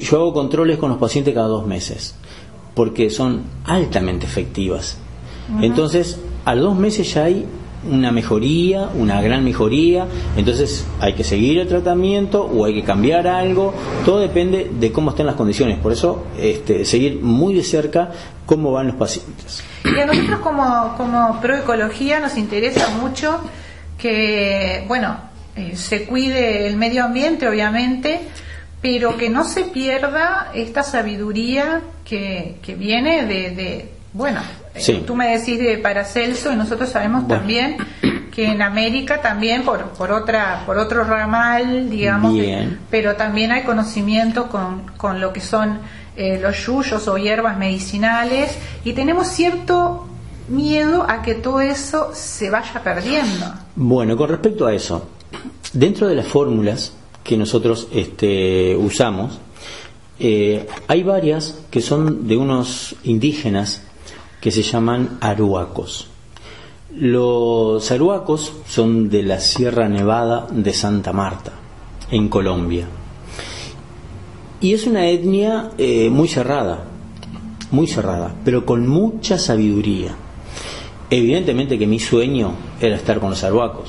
yo 0.01 0.16
hago 0.16 0.33
controles 0.33 0.79
con 0.79 0.90
los 0.90 0.99
pacientes 0.99 1.33
cada 1.33 1.46
dos 1.46 1.66
meses, 1.66 2.16
porque 2.75 3.11
son 3.11 3.42
altamente 3.64 4.27
efectivas. 4.27 4.99
Entonces, 5.61 6.18
a 6.44 6.54
los 6.54 6.64
dos 6.64 6.76
meses 6.76 7.12
ya 7.14 7.24
hay 7.24 7.46
una 7.90 8.11
mejoría, 8.11 8.88
una 8.94 9.20
gran 9.20 9.44
mejoría, 9.44 10.06
entonces 10.37 10.87
hay 11.00 11.14
que 11.14 11.24
seguir 11.24 11.59
el 11.59 11.68
tratamiento 11.68 12.42
o 12.42 12.64
hay 12.64 12.74
que 12.74 12.82
cambiar 12.82 13.26
algo, 13.26 13.74
todo 14.04 14.18
depende 14.18 14.70
de 14.78 14.92
cómo 14.92 15.11
estén 15.11 15.26
las 15.26 15.37
condiciones, 15.37 15.78
por 15.78 15.92
eso 15.92 16.24
este, 16.38 16.85
seguir 16.85 17.20
muy 17.20 17.54
de 17.54 17.62
cerca 17.62 18.11
cómo 18.44 18.72
van 18.72 18.88
los 18.88 18.96
pacientes. 18.96 19.62
Y 19.85 20.00
a 20.00 20.06
nosotros 20.06 20.40
como, 20.40 20.94
como 20.96 21.40
proecología 21.40 22.20
nos 22.20 22.37
interesa 22.37 22.88
mucho 23.00 23.40
que, 23.98 24.85
bueno, 24.88 25.16
eh, 25.54 25.76
se 25.76 26.06
cuide 26.06 26.66
el 26.66 26.76
medio 26.76 27.04
ambiente, 27.04 27.48
obviamente, 27.48 28.20
pero 28.82 29.16
que 29.16 29.30
no 29.30 29.44
se 29.44 29.64
pierda 29.64 30.50
esta 30.54 30.82
sabiduría 30.82 31.80
que, 32.04 32.59
que 32.62 32.74
viene 32.74 33.24
de 33.24 33.95
bueno, 34.16 34.40
eh, 34.74 35.05
tú 35.07 35.14
me 35.14 35.37
decís 35.37 35.59
de 35.59 35.76
Paracelso 35.76 36.50
y 36.50 36.57
nosotros 36.57 36.88
sabemos 36.88 37.29
también 37.29 37.76
que 38.35 38.50
en 38.50 38.62
América 38.62 39.20
también 39.20 39.62
por, 39.62 39.90
por 39.90 40.11
otra 40.11 40.62
por 40.64 40.79
otro 40.79 41.05
ramal, 41.05 41.90
digamos, 41.90 42.35
pero 42.90 43.14
también 43.16 43.52
hay 43.52 43.64
conocimiento 43.64 44.48
con, 44.48 44.87
con 44.96 45.20
lo 45.20 45.35
que 45.35 45.42
son 45.42 45.81
eh, 46.16 46.38
los 46.40 46.57
yuyos 46.64 47.07
o 47.09 47.18
hierbas 47.18 47.59
medicinales 47.59 48.57
y 48.87 48.94
tenemos 48.94 49.29
cierto 49.29 50.07
miedo 50.48 51.05
a 51.07 51.20
que 51.20 51.35
todo 51.35 51.61
eso 51.61 52.12
se 52.14 52.48
vaya 52.48 52.83
perdiendo. 52.83 53.52
Bueno, 53.74 54.16
con 54.16 54.31
respecto 54.31 54.66
a 54.66 54.72
eso, 54.72 55.11
dentro 55.74 56.09
de 56.09 56.14
las 56.14 56.26
fórmulas 56.26 56.94
que 57.22 57.37
nosotros 57.37 57.88
este, 57.92 58.74
usamos, 58.76 59.40
eh, 60.18 60.66
hay 60.88 61.02
varias 61.02 61.59
que 61.70 61.83
son 61.83 62.26
de 62.26 62.38
unos 62.38 62.96
indígenas 63.05 63.83
que 64.46 64.52
se 64.52 64.62
llaman 64.62 65.18
aruacos. 65.20 66.06
Los 66.94 67.90
aruacos 67.90 68.52
son 68.68 69.11
de 69.11 69.24
la 69.24 69.40
Sierra 69.40 69.88
Nevada 69.88 70.46
de 70.48 70.72
Santa 70.72 71.12
Marta, 71.12 71.50
en 72.12 72.28
Colombia. 72.28 72.87
Y 74.61 74.72
es 74.72 74.87
una 74.87 75.09
etnia 75.09 75.70
eh, 75.78 76.11
muy 76.11 76.28
cerrada, 76.28 76.85
muy 77.72 77.88
cerrada, 77.88 78.37
pero 78.44 78.64
con 78.64 78.87
mucha 78.87 79.37
sabiduría. 79.37 80.14
Evidentemente 81.11 81.76
que 81.76 81.88
mi 81.88 81.98
sueño 81.98 82.52
era 82.80 82.94
estar 82.94 83.18
con 83.18 83.30
los 83.30 83.42
aruacos 83.42 83.88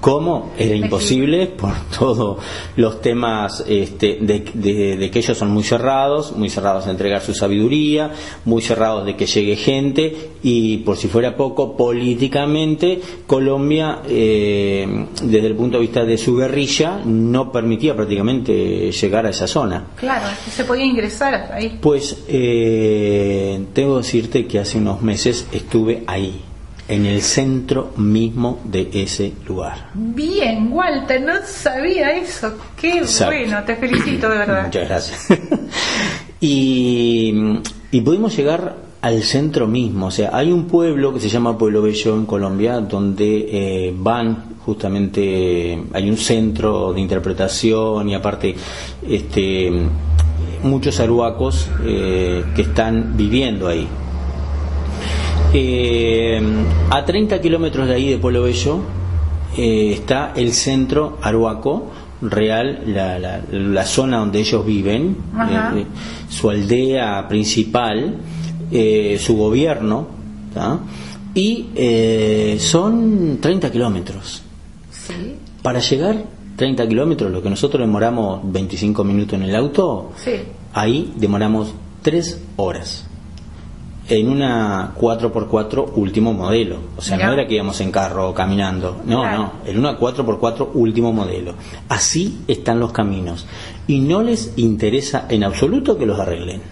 ¿Cómo? 0.00 0.52
Era 0.56 0.76
imposible 0.76 1.46
por 1.46 1.74
todos 1.98 2.38
los 2.76 3.00
temas 3.00 3.64
este, 3.66 4.18
de, 4.20 5.10
que 5.10 5.18
ellos 5.18 5.36
son 5.36 5.50
muy 5.50 5.64
cerrados, 5.64 6.36
muy 6.36 6.48
cerrados 6.50 6.86
a 6.86 6.90
entregar 6.90 7.20
su 7.20 7.34
sabiduría, 7.34 8.12
muy 8.44 8.62
cerrados 8.62 9.04
de 9.06 9.16
que 9.16 9.26
llegue 9.26 9.56
gente 9.56 10.30
y 10.42 10.78
por 10.78 10.96
si 10.96 11.08
fuera 11.08 11.36
poco, 11.36 11.76
políticamente 11.76 13.00
Colombia, 13.26 14.02
eh, 14.08 15.06
desde 15.22 15.46
el 15.46 15.54
punto 15.56 15.78
de 15.78 15.82
vista 15.82 16.04
de 16.04 16.16
su 16.16 16.36
guerrilla, 16.36 17.00
no 17.04 17.50
permitía 17.50 17.96
prácticamente 17.96 18.92
llegar 18.92 19.26
a 19.26 19.30
esa 19.30 19.48
zona. 19.48 19.88
Claro, 19.96 20.26
se 20.48 20.64
podía 20.64 20.84
ingresar 20.84 21.50
ahí. 21.52 21.78
Pues 21.80 22.24
eh, 22.28 23.64
tengo 23.72 23.96
que 23.96 24.02
decirte 24.02 24.46
que 24.46 24.60
hace 24.60 24.78
unos 24.78 25.02
meses 25.02 25.46
estuve 25.52 26.04
ahí 26.06 26.42
en 26.88 27.04
el 27.04 27.20
centro 27.20 27.92
mismo 27.96 28.60
de 28.64 28.88
ese 28.94 29.32
lugar. 29.46 29.90
Bien, 29.94 30.72
Walter, 30.72 31.20
no 31.20 31.34
sabía 31.46 32.16
eso. 32.16 32.54
Qué 32.80 33.04
bueno, 33.24 33.62
te 33.64 33.76
felicito 33.76 34.28
de 34.30 34.38
verdad. 34.38 34.64
Muchas 34.64 34.88
gracias. 34.88 35.26
y, 36.40 37.60
pudimos 38.02 38.34
llegar 38.34 38.76
al 39.02 39.22
centro 39.22 39.68
mismo, 39.68 40.06
o 40.06 40.10
sea, 40.10 40.30
hay 40.32 40.50
un 40.50 40.66
pueblo 40.66 41.14
que 41.14 41.20
se 41.20 41.28
llama 41.28 41.56
Pueblo 41.56 41.82
Bello 41.82 42.16
en 42.16 42.26
Colombia, 42.26 42.80
donde 42.80 43.48
eh, 43.50 43.94
van 43.96 44.56
justamente, 44.64 45.80
hay 45.92 46.10
un 46.10 46.16
centro 46.16 46.92
de 46.92 47.00
interpretación 47.00 48.08
y 48.08 48.14
aparte 48.14 48.56
este, 49.08 49.70
muchos 50.62 50.98
aruacos 50.98 51.68
eh, 51.84 52.44
que 52.56 52.62
están 52.62 53.16
viviendo 53.16 53.68
ahí. 53.68 53.86
Eh, 55.52 56.40
a 56.90 57.04
30 57.04 57.40
kilómetros 57.40 57.88
de 57.88 57.94
ahí 57.94 58.10
de 58.10 58.18
Pueblo 58.18 58.42
Bello 58.42 58.80
eh, 59.56 59.92
está 59.94 60.32
el 60.36 60.52
centro 60.52 61.18
Aruaco, 61.22 61.86
real 62.20 62.82
la, 62.86 63.18
la, 63.18 63.40
la 63.50 63.84
zona 63.86 64.18
donde 64.18 64.40
ellos 64.40 64.64
viven, 64.66 65.16
eh, 65.50 65.84
su 66.28 66.50
aldea 66.50 67.26
principal, 67.28 68.16
su 69.18 69.36
gobierno, 69.36 70.06
¿tá? 70.52 70.80
y 71.34 72.58
son 72.58 73.38
30 73.40 73.70
kilómetros. 73.72 74.42
Sí. 74.90 75.36
Para 75.62 75.78
llegar 75.80 76.24
30 76.56 76.86
kilómetros, 76.88 77.30
lo 77.32 77.40
que 77.42 77.48
nosotros 77.48 77.80
demoramos 77.80 78.40
25 78.52 79.02
minutos 79.04 79.34
en 79.34 79.44
el 79.44 79.56
auto, 79.56 80.10
Sí. 80.16 80.32
ahí 80.74 81.12
demoramos 81.16 81.72
3 82.02 82.42
horas. 82.56 83.07
En 84.10 84.28
una 84.30 84.94
4x4 84.98 85.92
último 85.96 86.32
modelo. 86.32 86.78
O 86.96 87.02
sea, 87.02 87.16
Mirá. 87.16 87.26
no 87.28 87.32
era 87.34 87.46
que 87.46 87.54
íbamos 87.56 87.78
en 87.82 87.90
carro 87.92 88.30
o 88.30 88.34
caminando. 88.34 89.02
No, 89.04 89.20
Claro. 89.20 89.38
no. 89.38 89.52
En 89.66 89.78
una 89.78 89.98
4x4 89.98 90.70
último 90.74 91.12
modelo. 91.12 91.52
Así 91.90 92.40
están 92.48 92.80
los 92.80 92.90
caminos. 92.92 93.46
Y 93.86 94.00
no 94.00 94.22
les 94.22 94.54
interesa 94.56 95.26
en 95.28 95.44
absoluto 95.44 95.98
que 95.98 96.06
los 96.06 96.18
arreglen. 96.18 96.62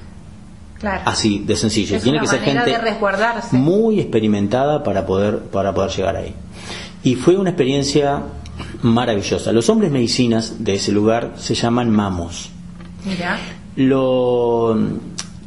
Claro. 0.80 1.02
Así 1.04 1.40
de 1.40 1.56
sencillo. 1.56 1.96
Es 1.96 2.02
Tiene 2.02 2.18
una 2.18 2.24
que 2.26 2.30
ser 2.36 2.40
gente 2.40 2.70
de 2.70 2.78
resguardarse. 2.78 3.54
muy 3.56 4.00
experimentada 4.00 4.82
para 4.82 5.04
poder, 5.06 5.40
para 5.40 5.74
poder 5.74 5.90
llegar 5.90 6.16
ahí. 6.16 6.34
Y 7.02 7.16
fue 7.16 7.36
una 7.36 7.50
experiencia 7.50 8.22
maravillosa. 8.82 9.52
Los 9.52 9.68
hombres 9.68 9.90
medicinas 9.90 10.64
de 10.64 10.74
ese 10.74 10.90
lugar 10.92 11.32
se 11.36 11.54
llaman 11.54 11.90
mamos. 11.90 12.50
Mira. 13.04 13.38
Lo 13.76 14.76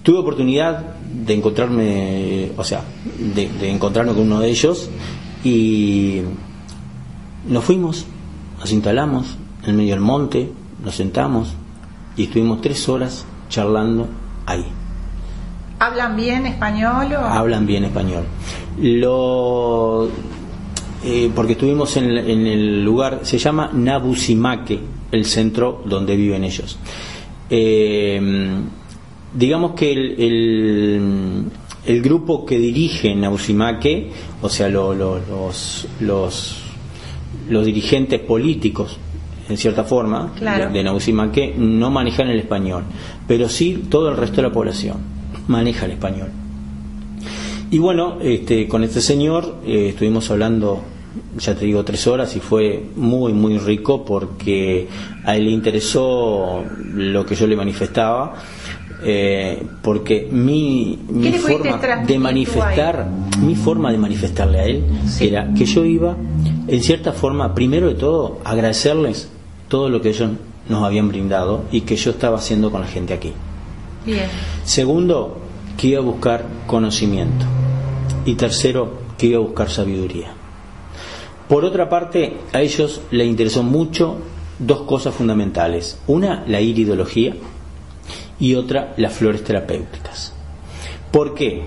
tuve 0.03 0.19
oportunidad 0.19 0.83
de 1.11 1.33
encontrarme, 1.33 2.51
o 2.57 2.63
sea, 2.63 2.83
de, 3.35 3.49
de 3.49 3.71
encontrarme 3.71 4.13
con 4.13 4.23
uno 4.23 4.39
de 4.39 4.49
ellos 4.49 4.89
y 5.43 6.21
nos 7.47 7.63
fuimos, 7.63 8.05
nos 8.59 8.71
instalamos 8.71 9.37
en 9.65 9.75
medio 9.75 9.91
del 9.91 10.01
monte, 10.01 10.51
nos 10.83 10.95
sentamos 10.95 11.53
y 12.15 12.23
estuvimos 12.23 12.61
tres 12.61 12.87
horas 12.89 13.25
charlando 13.49 14.07
ahí. 14.45 14.65
¿Hablan 15.79 16.15
bien 16.15 16.45
español 16.45 17.13
o...? 17.13 17.19
Hablan 17.19 17.65
bien 17.65 17.85
español. 17.85 18.25
Lo, 18.81 20.09
eh, 21.03 21.31
porque 21.33 21.53
estuvimos 21.53 21.95
en, 21.97 22.17
en 22.17 22.47
el 22.47 22.83
lugar, 22.83 23.21
se 23.23 23.37
llama 23.37 23.69
Nabusimake, 23.73 24.79
el 25.11 25.25
centro 25.25 25.81
donde 25.85 26.15
viven 26.15 26.43
ellos. 26.43 26.77
Eh, 27.49 28.59
digamos 29.33 29.73
que 29.73 29.91
el, 29.91 30.15
el, 30.21 31.43
el 31.85 32.01
grupo 32.01 32.45
que 32.45 32.57
dirige 32.57 33.15
Nabusimake, 33.15 34.09
o 34.41 34.49
sea, 34.49 34.69
lo- 34.69 34.93
lo- 34.93 35.19
los, 35.19 35.87
los, 35.99 36.57
los 37.49 37.65
dirigentes 37.65 38.19
políticos, 38.21 38.97
en 39.47 39.57
cierta 39.57 39.83
forma, 39.83 40.33
Claro. 40.37 40.71
de, 40.71 40.83
Nabusimake, 40.83 41.55
no 41.57 41.89
manejan 41.89 42.27
el 42.29 42.39
español, 42.39 42.83
pero 43.27 43.49
sí 43.49 43.83
todo 43.89 44.09
el 44.09 44.17
resto 44.17 44.37
de 44.37 44.43
la 44.43 44.51
población 44.53 44.97
maneja 45.47 45.85
el 45.85 45.91
español. 45.93 46.29
Y 47.71 47.77
bueno, 47.77 48.17
este, 48.21 48.67
con 48.67 48.83
este 48.83 48.99
señor 49.01 49.57
eh, 49.65 49.89
estuvimos 49.89 50.29
hablando, 50.31 50.81
ya 51.37 51.53
te 51.55 51.65
digo, 51.65 51.83
tres 51.83 52.07
horas 52.07 52.35
y 52.35 52.39
fue 52.39 52.83
muy, 52.95 53.31
muy 53.33 53.57
rico 53.59 54.03
porque 54.05 54.87
a 55.23 55.35
él 55.35 55.45
le 55.45 55.51
interesó 55.51 56.63
lo 56.93 57.25
que 57.25 57.35
yo 57.35 57.45
le 57.45 57.55
manifestaba, 57.55 58.35
eh, 59.03 59.65
porque 59.81 60.27
mi, 60.31 60.99
forma 61.39 61.77
de 62.05 62.19
manifestar, 62.19 63.07
mi 63.39 63.55
forma 63.55 63.91
de 63.91 63.97
manifestarle 63.97 64.59
a 64.59 64.63
él 64.65 64.83
Sí. 65.07 65.27
era 65.27 65.53
que 65.53 65.65
yo 65.65 65.85
iba, 65.85 66.15
en 66.67 66.83
cierta 66.83 67.13
forma, 67.13 67.53
primero 67.53 67.87
de 67.87 67.95
todo, 67.95 68.39
agradecerles 68.43 69.29
todo 69.67 69.89
lo 69.89 70.01
que 70.01 70.09
ellos 70.09 70.31
nos 70.67 70.83
habían 70.83 71.07
brindado 71.07 71.63
y 71.71 71.81
que 71.81 71.95
yo 71.95 72.11
estaba 72.11 72.37
haciendo 72.37 72.71
con 72.71 72.81
la 72.81 72.87
gente 72.87 73.13
aquí. 73.13 73.33
Bien. 74.05 74.27
Segundo, 74.63 75.37
que 75.77 75.87
iba 75.87 75.99
a 75.99 76.03
buscar 76.03 76.45
conocimiento. 76.67 77.45
Y 78.25 78.35
tercero, 78.35 78.99
que 79.17 79.27
iba 79.27 79.37
a 79.37 79.41
buscar 79.41 79.69
sabiduría. 79.69 80.31
Por 81.47 81.65
otra 81.65 81.89
parte, 81.89 82.37
a 82.53 82.61
ellos 82.61 83.01
les 83.11 83.27
interesó 83.27 83.63
mucho 83.63 84.17
dos 84.59 84.81
cosas 84.81 85.15
fundamentales. 85.15 85.99
Una, 86.05 86.43
la 86.47 86.61
iridología 86.61 87.33
y 88.39 88.55
otra, 88.55 88.93
las 88.97 89.13
flores 89.13 89.43
terapéuticas. 89.43 90.33
¿Por 91.11 91.33
qué? 91.33 91.61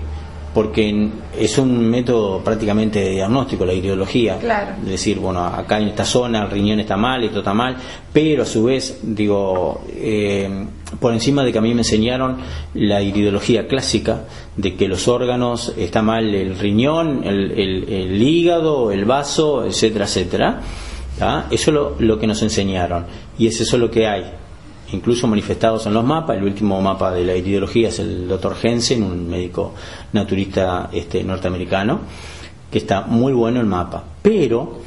Porque 0.53 1.09
es 1.39 1.57
un 1.57 1.89
método 1.89 2.39
prácticamente 2.43 2.99
de 2.99 3.09
diagnóstico, 3.11 3.65
la 3.65 3.73
iridología. 3.73 4.37
Claro. 4.37 4.73
Es 4.83 4.89
decir, 4.89 5.17
bueno, 5.17 5.43
acá 5.43 5.79
en 5.79 5.87
esta 5.87 6.05
zona 6.05 6.43
el 6.43 6.51
riñón 6.51 6.79
está 6.79 6.95
mal, 6.95 7.23
esto 7.23 7.39
está 7.39 7.55
mal, 7.55 7.75
pero 8.13 8.43
a 8.43 8.45
su 8.45 8.63
vez, 8.65 8.99
digo, 9.01 9.81
eh, 9.95 10.65
por 10.99 11.11
encima 11.11 11.43
de 11.43 11.51
que 11.51 11.57
a 11.57 11.61
mí 11.61 11.73
me 11.73 11.81
enseñaron 11.81 12.37
la 12.75 13.01
iridología 13.01 13.67
clásica, 13.67 14.25
de 14.55 14.75
que 14.75 14.87
los 14.87 15.07
órganos 15.07 15.73
está 15.75 16.03
mal 16.03 16.33
el 16.35 16.57
riñón, 16.59 17.23
el, 17.23 17.51
el- 17.51 17.91
el 17.91 18.21
hígado, 18.21 18.91
el 18.91 19.05
vaso, 19.05 19.65
etcétera, 19.65 20.05
etcétera. 20.05 20.61
¿tá? 21.17 21.47
Eso 21.49 21.71
es 21.71 21.73
lo, 21.73 21.95
lo 21.97 22.19
que 22.19 22.27
nos 22.27 22.43
enseñaron 22.43 23.05
y 23.39 23.47
es 23.47 23.59
eso 23.59 23.77
lo 23.79 23.89
que 23.89 24.07
hay 24.07 24.23
incluso 24.93 25.27
manifestados 25.27 25.85
en 25.85 25.93
los 25.93 26.03
mapas. 26.05 26.37
El 26.37 26.43
último 26.43 26.81
mapa 26.81 27.11
de 27.11 27.25
la 27.25 27.35
iridología 27.35 27.89
es 27.89 27.99
el 27.99 28.27
doctor 28.27 28.55
Jensen, 28.55 29.03
un 29.03 29.29
médico 29.29 29.73
naturista 30.13 30.89
este, 30.93 31.23
norteamericano, 31.23 31.99
que 32.71 32.77
está 32.79 33.01
muy 33.01 33.33
bueno 33.33 33.59
el 33.59 33.65
mapa. 33.65 34.03
Pero, 34.21 34.79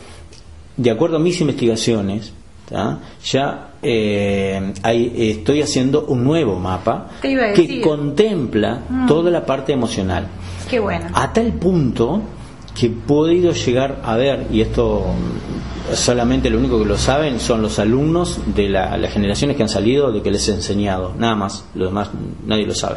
de 0.77 0.91
acuerdo 0.91 1.17
a 1.17 1.21
mis 1.21 1.41
investigaciones, 1.41 2.33
¿tá? 2.69 2.99
ya 3.25 3.63
eh, 3.83 4.73
hay- 4.83 5.13
estoy 5.17 5.63
haciendo 5.63 6.07
un 6.07 6.25
nuevo 6.25 6.59
mapa 6.59 7.09
que 7.23 7.81
contempla 7.83 8.81
Mm. 8.89 9.07
toda 9.07 9.31
la 9.31 9.45
parte 9.45 9.73
emocional. 9.73 10.27
Qué 10.69 10.81
bueno. 10.81 11.07
A 11.13 11.33
tal 11.33 11.53
punto 11.53 12.23
que 12.79 12.87
he 12.87 12.91
podido 12.91 13.53
llegar 13.53 14.01
a 14.05 14.17
ver, 14.17 14.47
y 14.53 14.61
esto 14.61 15.05
solamente 15.95 16.51
lo 16.51 16.59
único 16.59 16.79
que 16.81 16.85
lo 16.85 16.99
saben 16.99 17.39
son 17.41 17.63
los 17.63 17.79
alumnos 17.79 18.39
de 18.55 18.69
la- 18.69 18.97
las 18.97 19.13
generaciones 19.13 19.57
que 19.57 19.63
han 19.63 19.69
salido 19.69 20.13
de 20.13 20.21
que 20.21 20.31
les 20.31 20.49
he 20.49 20.53
enseñado, 20.55 21.15
nada 21.19 21.35
más, 21.37 21.65
lo 21.75 21.87
demás 21.87 22.11
nadie 22.45 22.67
lo 22.67 22.75
sabe. 22.75 22.97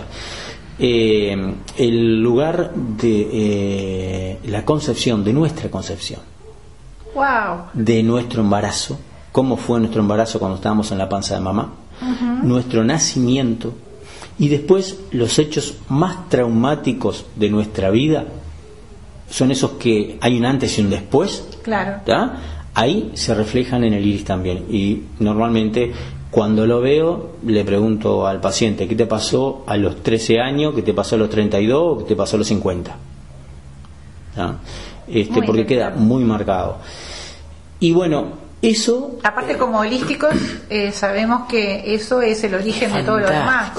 Eh, 0.80 1.36
el 1.78 2.22
lugar 2.22 2.74
de 2.74 3.30
eh, 3.32 4.40
la 4.48 4.66
concepción, 4.66 5.24
de 5.24 5.34
nuestra 5.34 5.70
concepción, 5.70 6.22
Wow. 7.16 7.66
de 7.74 8.02
nuestro 8.04 8.42
embarazo, 8.42 8.98
cómo 9.32 9.58
fue 9.58 9.80
nuestro 9.80 10.02
embarazo 10.02 10.40
cuando 10.40 10.56
estábamos 10.56 10.92
en 10.92 10.98
la 10.98 11.10
panza 11.10 11.36
de 11.36 11.42
mamá, 11.42 11.74
nuestro 12.44 12.84
nacimiento. 12.84 13.74
Y 14.38 14.48
después 14.48 15.00
los 15.12 15.38
hechos 15.38 15.76
más 15.90 16.30
traumáticos 16.30 17.26
de 17.36 17.50
nuestra 17.50 17.90
vida 17.90 18.26
son 19.30 19.52
esos 19.52 19.72
que 19.72 20.18
hay 20.22 20.38
un 20.38 20.46
antes 20.46 20.78
y 20.78 20.82
un 20.82 20.90
después, 20.90 21.46
Claro. 21.64 22.02
¿tá? 22.06 22.38
ahí 22.74 23.12
se 23.16 23.34
reflejan 23.34 23.84
en 23.84 23.94
el 23.94 24.06
iris 24.06 24.24
también 24.24 24.66
y 24.70 25.02
normalmente 25.20 25.92
cuando 26.32 26.66
lo 26.68 26.80
veo 26.82 27.32
le 27.46 27.64
pregunto 27.66 28.26
al 28.28 28.40
paciente 28.40 28.88
¿qué 28.88 28.96
te 28.96 29.06
pasó 29.08 29.64
a 29.68 29.76
los 29.76 30.02
13 30.04 30.40
años? 30.40 30.74
¿qué 30.76 30.84
te 30.84 30.94
pasó 30.94 31.16
a 31.16 31.18
los 31.20 31.30
32? 31.30 31.82
¿o 31.82 31.98
qué 32.00 32.04
te 32.06 32.16
pasó 32.16 32.36
a 32.36 32.40
los 32.40 32.48
50? 32.48 32.96
¿tá? 34.36 34.56
Este, 35.08 35.34
Muy 35.34 35.46
porque 35.48 35.66
queda 35.66 35.90
muy 35.90 36.24
marcado 36.24 36.78
y 37.80 37.92
bueno 37.92 38.50
eso 38.62 39.18
Aparte, 39.24 39.58
como 39.58 39.80
holísticos, 39.80 40.32
eh, 40.70 40.92
sabemos 40.92 41.48
que 41.48 41.96
eso 41.96 42.22
es 42.22 42.44
el 42.44 42.54
origen 42.56 42.92
de 42.94 43.04
todo 43.04 43.18
lo 43.20 43.30
demás. 43.30 43.72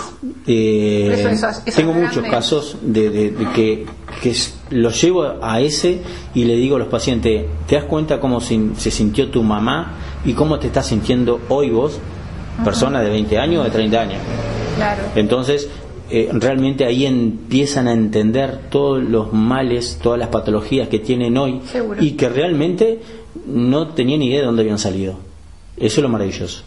Eh, 0.46 1.28
eso 1.30 1.48
tengo 1.76 1.92
muchos 1.92 2.24
casos 2.24 2.78
de, 2.80 3.10
de- 3.10 3.30
de 3.30 3.50
que, 3.52 3.86
que 4.22 4.34
los 4.70 5.00
llevo 5.02 5.34
a 5.42 5.60
ese 5.60 6.00
y 6.34 6.44
le 6.44 6.56
digo 6.56 6.76
a 6.76 6.78
los 6.78 6.88
pacientes, 6.88 7.44
¿te 7.66 7.74
das 7.76 7.84
cuenta 7.84 8.20
cómo 8.20 8.40
se 8.40 8.90
sintió 8.90 9.28
tu 9.30 9.42
mamá 9.42 9.94
y 10.24 10.32
cómo 10.32 10.58
te 10.58 10.68
estás 10.68 10.86
sintiendo 10.86 11.40
hoy 11.48 11.70
vos, 11.70 11.98
persona 12.64 13.00
de 13.00 13.10
20 13.10 13.38
años 13.38 13.60
o 13.62 13.64
de 13.64 13.70
30 13.70 14.00
años? 14.00 14.18
Claro. 14.76 15.02
Entonces, 15.16 15.68
eh, 16.10 16.28
realmente 16.32 16.84
ahí 16.84 17.06
empiezan 17.06 17.86
a 17.88 17.92
entender 17.92 18.60
todos 18.70 19.02
los 19.02 19.32
males, 19.32 19.98
todas 20.02 20.18
las 20.18 20.28
patologías 20.28 20.88
que 20.88 20.98
tienen 20.98 21.36
hoy 21.36 21.60
Seguro. 21.70 22.02
y 22.02 22.12
que 22.12 22.28
realmente 22.28 23.00
no 23.46 23.88
tenían 23.88 24.22
idea 24.22 24.40
de 24.40 24.46
dónde 24.46 24.62
habían 24.62 24.78
salido. 24.78 25.14
Eso 25.76 25.96
es 25.96 26.02
lo 26.02 26.08
maravilloso. 26.08 26.62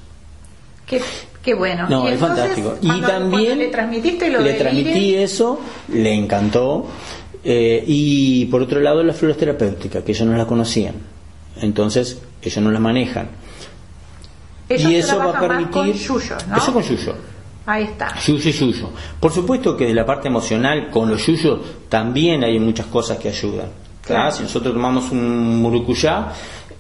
Qué, 0.88 1.02
qué 1.44 1.54
bueno. 1.54 1.88
No, 1.90 2.06
Y 2.06 2.08
es 2.08 2.14
entonces, 2.14 2.38
fantástico. 2.56 2.78
Y 2.82 3.02
también 3.02 3.60
le 3.60 3.68
transmitiste 3.68 4.30
lo 4.30 4.40
le 4.40 4.54
transmití 4.54 5.16
eso, 5.16 5.60
le 5.90 6.14
encantó. 6.14 6.86
Eh, 7.44 7.84
y 7.86 8.46
por 8.46 8.62
otro 8.62 8.80
lado, 8.80 9.04
las 9.04 9.18
flores 9.18 9.38
terapéuticas, 9.38 10.04
que 10.04 10.12
ellos 10.12 10.28
no 10.28 10.36
las 10.38 10.48
conocían. 10.48 10.96
Entonces, 11.62 12.22
ellos 12.42 12.64
no 12.64 12.72
las 12.72 12.82
manejan. 12.82 13.30
ellos 14.70 14.92
y 14.92 14.96
eso 14.96 15.18
va 15.18 15.38
a 15.38 15.40
permitir. 15.40 15.72
con 15.72 15.94
yuyo, 15.94 16.36
¿no? 16.50 16.58
Eso 16.58 16.74
con 16.74 16.84
yuyo. 16.84 17.14
Ahí 17.66 17.84
está. 17.84 18.14
Yuyo 18.26 18.50
y 18.50 18.54
yuyo. 18.54 18.90
Por 19.20 19.32
supuesto 19.32 19.78
que 19.78 19.86
de 19.86 19.94
la 19.94 20.06
parte 20.06 20.28
emocional, 20.28 20.90
con 20.90 21.10
los 21.10 21.26
yuyos, 21.26 21.60
también 21.90 22.44
hay 22.44 22.60
muchas 22.60 22.88
cosas 22.88 23.18
que 23.18 23.30
ayudan. 23.30 23.68
Claro. 24.02 24.32
Si 24.32 24.44
nosotros 24.44 24.74
tomamos 24.74 25.12
un 25.12 25.62
murucuyá, 25.62 26.28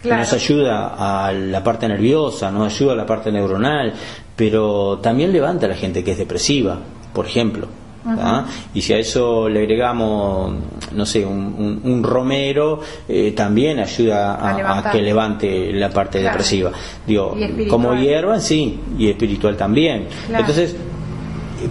que 0.02 0.10
nos 0.10 0.28
Claro. 0.28 0.36
ayuda 0.36 1.26
a 1.28 1.32
la 1.32 1.63
parte 1.63 1.88
nerviosa, 1.88 2.52
nos 2.52 2.73
ayuda 2.73 2.91
a 2.93 2.95
la 2.97 3.06
parte 3.06 3.32
neuronal, 3.32 3.93
pero 4.36 4.99
también 5.02 5.32
levanta 5.32 5.65
a 5.67 5.69
la 5.69 5.76
gente 5.76 6.04
que 6.04 6.12
es 6.12 6.17
depresiva, 6.17 6.78
por 7.13 7.26
ejemplo. 7.28 7.67
¿Tá? 8.04 8.46
Y 8.74 8.82
si 8.82 8.94
a 8.94 8.98
eso 8.98 9.48
le 9.50 9.60
agregamos, 9.62 10.54
no 10.94 11.06
sé, 11.06 11.26
un, 11.26 11.38
un- 11.84 11.92
un 11.92 12.04
romero, 12.04 12.80
eh, 13.08 13.32
también 13.36 13.80
ayuda 13.80 14.36
A 14.36 14.50
a, 14.50 14.54
a 14.54 14.58
levantar. 14.58 14.92
que 14.92 15.02
levante 15.02 15.72
la 15.74 15.89
parte 15.89 16.20
Claro. 16.20 16.34
depresiva. 16.34 16.72
Digo, 17.08 17.36
como 17.70 17.96
hierba, 17.96 18.39
sí, 18.39 18.80
y 18.98 19.10
espiritual 19.10 19.56
también. 19.58 20.08
Claro. 20.28 20.42
Entonces, 20.42 20.76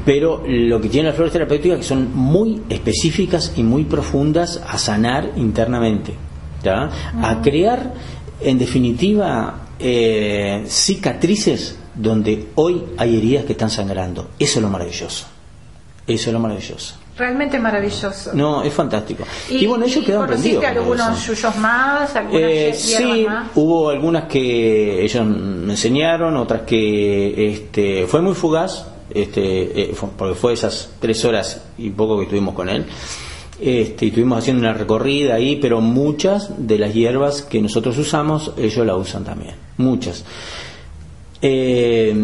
pero 0.06 0.42
lo 0.46 0.80
que 0.80 0.88
tienen 0.88 1.06
las 1.08 1.16
flores 1.16 1.32
terapéuticas 1.34 1.76
que 1.78 1.84
son 1.84 2.14
muy 2.14 2.62
específicas 2.70 3.52
y 3.56 3.62
muy 3.62 3.84
profundas 3.84 4.62
a 4.66 4.78
sanar 4.78 5.32
internamente, 5.36 6.14
¿ya? 6.64 6.88
a 7.22 7.42
crear 7.42 7.92
en 8.40 8.58
definitiva 8.58 9.66
eh, 9.78 10.64
cicatrices 10.66 11.78
donde 11.94 12.46
hoy 12.54 12.82
hay 12.96 13.18
heridas 13.18 13.44
que 13.44 13.52
están 13.52 13.68
sangrando. 13.68 14.28
Eso 14.38 14.58
es 14.60 14.62
lo 14.62 14.70
maravilloso. 14.70 15.26
Eso 16.14 16.30
es 16.30 16.32
lo 16.34 16.38
maravilloso. 16.40 16.94
Realmente 17.16 17.58
maravilloso. 17.58 18.30
No, 18.34 18.62
es 18.62 18.72
fantástico. 18.72 19.24
Y, 19.50 19.66
bueno, 19.66 19.84
ellos 19.84 20.04
quedaron 20.04 20.26
conociste 20.28 20.58
prendidos. 20.58 20.82
algunos 20.82 21.18
eso. 21.22 21.32
yuyos 21.34 21.56
más, 21.56 22.16
algunas 22.16 22.42
Eh, 22.50 22.72
sí, 22.74 23.24
más. 23.28 23.48
hubo 23.54 23.90
algunas 23.90 24.24
que 24.24 25.04
ellos 25.04 25.26
me 25.26 25.72
enseñaron, 25.72 26.36
otras 26.38 26.62
que 26.62 27.52
este, 27.52 28.06
fue 28.06 28.22
muy 28.22 28.34
fugaz, 28.34 28.86
este, 29.12 29.90
eh, 29.90 29.94
fue- 29.94 30.08
porque 30.16 30.34
fue 30.34 30.54
esas 30.54 30.90
tres 31.00 31.22
horas 31.26 31.62
y 31.76 31.90
poco 31.90 32.16
que 32.16 32.22
estuvimos 32.24 32.54
con 32.54 32.68
él. 32.70 32.86
Este, 33.60 34.06
y 34.06 34.08
estuvimos 34.08 34.38
haciendo 34.38 34.62
una 34.62 34.72
recorrida 34.72 35.34
ahí, 35.34 35.56
pero 35.56 35.80
muchas 35.82 36.66
de 36.66 36.78
las 36.78 36.94
hierbas 36.94 37.42
que 37.42 37.60
nosotros 37.60 37.96
usamos, 37.98 38.52
ellos 38.56 38.84
la 38.86 38.96
usan 38.96 39.22
también. 39.22 39.54
Muchas. 39.76 40.24
Eh, 41.42 42.14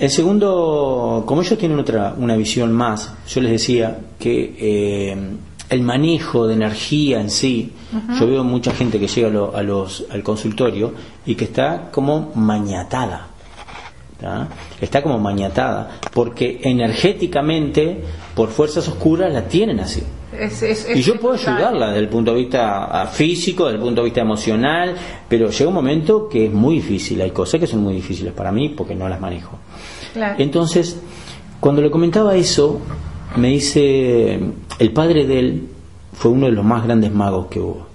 el 0.00 0.10
segundo, 0.10 1.24
como 1.26 1.42
ellos 1.42 1.58
tienen 1.58 1.78
otra, 1.78 2.14
una 2.16 2.36
visión 2.36 2.72
más, 2.72 3.12
yo 3.28 3.40
les 3.40 3.52
decía 3.52 3.98
que 4.18 4.54
eh, 4.58 5.16
el 5.70 5.82
manejo 5.82 6.46
de 6.46 6.54
energía 6.54 7.20
en 7.20 7.30
sí, 7.30 7.72
yo 8.18 8.26
veo 8.26 8.44
mucha 8.44 8.72
gente 8.72 8.98
que 9.00 9.06
llega 9.06 9.28
a 9.28 9.30
lo- 9.30 9.56
a 9.56 9.62
los, 9.62 10.04
al 10.10 10.22
consultorio 10.22 10.92
y 11.26 11.34
que 11.34 11.44
está 11.44 11.90
como 11.90 12.32
mañatada. 12.34 13.28
¿tá? 14.20 14.48
Está 14.80 15.02
como 15.02 15.18
mañatada, 15.18 15.98
porque 16.12 16.60
energéticamente, 16.64 18.02
por 18.34 18.48
fuerzas 18.50 18.88
oscuras, 18.88 19.32
la 19.32 19.42
tienen 19.46 19.80
así. 19.80 20.02
Es- 20.38 20.86
Y 20.98 21.02
yo 21.02 21.18
puedo 21.20 21.34
ayudarla 21.34 21.88
desde 21.88 22.00
el 22.00 22.08
punto 22.08 22.32
de 22.34 22.38
vista 22.40 22.84
ah, 22.84 23.06
físico, 23.06 23.64
desde 23.66 23.76
el 23.78 23.82
punto 23.84 24.00
de 24.02 24.04
vista 24.06 24.20
emocional, 24.20 24.94
pero 25.28 25.50
llega 25.50 25.68
un 25.68 25.74
momento 25.74 26.28
que 26.28 26.46
es 26.46 26.52
muy 26.52 26.76
difícil. 26.76 27.20
Hay 27.22 27.30
cosas 27.30 27.60
que 27.60 27.66
son 27.66 27.80
muy 27.80 27.94
difíciles 27.94 28.32
para 28.32 28.52
mí 28.52 28.68
porque 28.70 28.94
no 28.94 29.08
las 29.08 29.20
manejo. 29.20 29.58
Claro. 30.18 30.34
Entonces, 30.38 30.98
cuando 31.60 31.80
le 31.80 31.90
comentaba 31.92 32.34
eso, 32.34 32.80
me 33.36 33.48
dice, 33.48 34.40
el 34.80 34.92
padre 34.92 35.26
de 35.26 35.38
él 35.38 35.68
fue 36.12 36.32
uno 36.32 36.46
de 36.46 36.52
los 36.52 36.64
más 36.64 36.84
grandes 36.84 37.12
magos 37.12 37.46
que 37.46 37.60
hubo. 37.60 37.86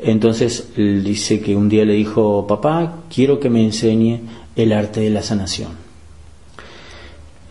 Entonces, 0.00 0.70
él 0.76 1.04
dice 1.04 1.40
que 1.40 1.54
un 1.54 1.68
día 1.68 1.84
le 1.84 1.92
dijo, 1.92 2.46
papá, 2.48 2.94
quiero 3.14 3.38
que 3.38 3.48
me 3.48 3.62
enseñe 3.62 4.20
el 4.56 4.72
arte 4.72 5.00
de 5.00 5.10
la 5.10 5.22
sanación. 5.22 5.68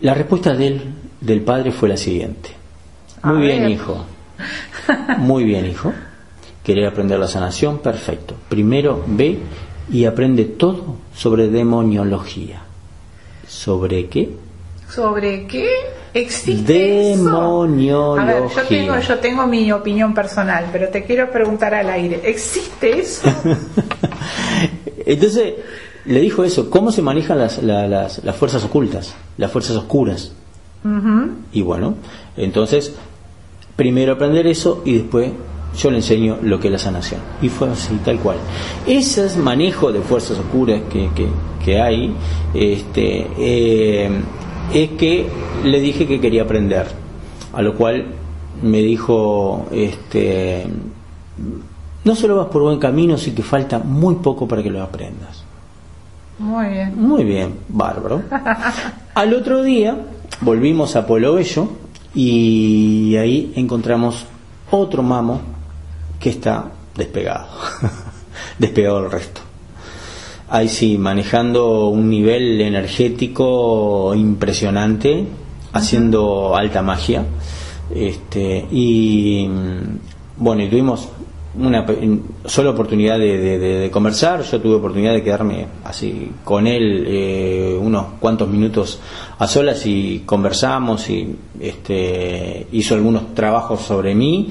La 0.02 0.12
respuesta 0.12 0.54
de 0.54 0.66
él, 0.66 0.82
del 1.22 1.40
padre, 1.40 1.72
fue 1.72 1.88
la 1.88 1.96
siguiente. 1.96 2.50
Muy 3.22 3.40
bien, 3.42 3.70
hijo. 3.70 4.04
Muy 5.18 5.44
bien, 5.44 5.64
hijo. 5.66 5.92
¿Querer 6.62 6.86
aprender 6.86 7.18
la 7.18 7.28
sanación? 7.28 7.78
Perfecto. 7.78 8.34
Primero 8.48 9.02
ve 9.06 9.38
y 9.90 10.04
aprende 10.04 10.44
todo 10.44 10.96
sobre 11.14 11.48
demoniología. 11.48 12.62
¿Sobre 13.50 14.06
qué? 14.06 14.30
¿Sobre 14.88 15.46
qué 15.46 15.68
existe 16.14 17.12
eso? 17.12 17.24
Demoniología. 17.24 18.22
A 18.22 18.26
ver, 18.26 18.42
yo 18.48 18.62
tengo, 18.68 18.98
yo 19.00 19.18
tengo 19.18 19.46
mi 19.46 19.72
opinión 19.72 20.14
personal, 20.14 20.66
pero 20.72 20.88
te 20.88 21.04
quiero 21.04 21.30
preguntar 21.30 21.74
al 21.74 21.90
aire. 21.90 22.20
¿Existe 22.24 22.98
eso? 23.00 23.28
Entonces, 25.06 25.54
le 26.04 26.20
dijo 26.20 26.44
eso, 26.44 26.70
¿cómo 26.70 26.92
se 26.92 27.02
manejan 27.02 27.38
las, 27.38 27.62
la- 27.62 27.86
las, 27.88 28.22
las 28.24 28.36
fuerzas 28.36 28.64
ocultas, 28.64 29.14
las 29.36 29.50
fuerzas 29.50 29.76
oscuras? 29.76 30.32
Y 31.52 31.60
bueno, 31.62 31.94
entonces, 32.36 32.94
primero 33.76 34.12
aprender 34.14 34.46
eso 34.46 34.80
y 34.86 34.94
después 34.98 35.30
yo 35.76 35.90
le 35.90 35.98
enseño 35.98 36.38
lo 36.42 36.58
que 36.58 36.68
es 36.68 36.72
la 36.72 36.78
sanación. 36.78 37.20
Y 37.40 37.48
fue 37.48 37.70
así, 37.70 37.94
tal 38.04 38.18
cual. 38.18 38.38
Ese 38.86 39.26
es 39.26 39.36
manejo 39.36 39.92
de 39.92 40.00
fuerzas 40.00 40.38
oscuras 40.38 40.80
que, 40.90 41.10
que, 41.14 41.28
que 41.64 41.80
hay, 41.80 42.12
este, 42.54 43.26
eh, 43.38 44.10
es 44.72 44.90
que 44.90 45.26
le 45.64 45.80
dije 45.80 46.06
que 46.06 46.20
quería 46.20 46.42
aprender, 46.42 46.86
a 47.52 47.62
lo 47.62 47.74
cual 47.74 48.06
me 48.62 48.78
dijo, 48.78 49.66
este, 49.72 50.66
no 52.04 52.14
solo 52.14 52.36
vas 52.36 52.46
por 52.46 52.62
buen 52.62 52.78
camino, 52.78 53.16
sí 53.16 53.32
que 53.32 53.42
falta 53.42 53.78
muy 53.78 54.16
poco 54.16 54.46
para 54.46 54.62
que 54.62 54.70
lo 54.70 54.82
aprendas. 54.82 55.44
Muy 56.38 56.68
bien. 56.68 56.94
Muy 56.96 57.24
bien, 57.24 57.54
bárbaro. 57.68 58.22
Al 59.14 59.34
otro 59.34 59.62
día 59.62 59.96
volvimos 60.40 60.96
a 60.96 61.06
Pueblo 61.06 61.34
Bello 61.34 61.68
y 62.14 63.14
ahí 63.16 63.52
encontramos 63.56 64.24
otro 64.70 65.02
mamo 65.02 65.40
que 66.20 66.28
está 66.30 66.70
despegado, 66.96 67.46
despegado 68.58 69.02
del 69.02 69.10
resto. 69.10 69.40
Ahí 70.48 70.68
sí, 70.68 70.98
manejando 70.98 71.88
un 71.88 72.10
nivel 72.10 72.60
energético 72.60 74.12
impresionante, 74.14 75.24
haciendo 75.72 76.56
alta 76.56 76.82
magia. 76.82 77.24
Este, 77.94 78.66
y 78.70 79.46
mm, 79.48 79.98
bueno, 80.38 80.62
y 80.62 80.68
tuvimos 80.68 81.08
una 81.58 81.84
sola 82.44 82.70
oportunidad 82.70 83.18
de, 83.18 83.38
de- 83.38 83.58
de- 83.58 83.78
de 83.80 83.90
conversar. 83.90 84.42
Yo 84.42 84.60
tuve 84.60 84.74
oportunidad 84.74 85.12
de 85.14 85.22
quedarme 85.22 85.66
así 85.84 86.30
con 86.44 86.66
él 86.66 87.04
eh, 87.06 87.78
unos 87.80 88.06
cuantos 88.20 88.48
minutos 88.48 89.00
a 89.38 89.46
solas 89.48 89.84
y 89.86 90.22
conversamos 90.26 91.08
y 91.10 91.34
este, 91.60 92.66
hizo 92.72 92.94
algunos 92.94 93.34
trabajos 93.34 93.80
sobre 93.82 94.14
mí 94.14 94.48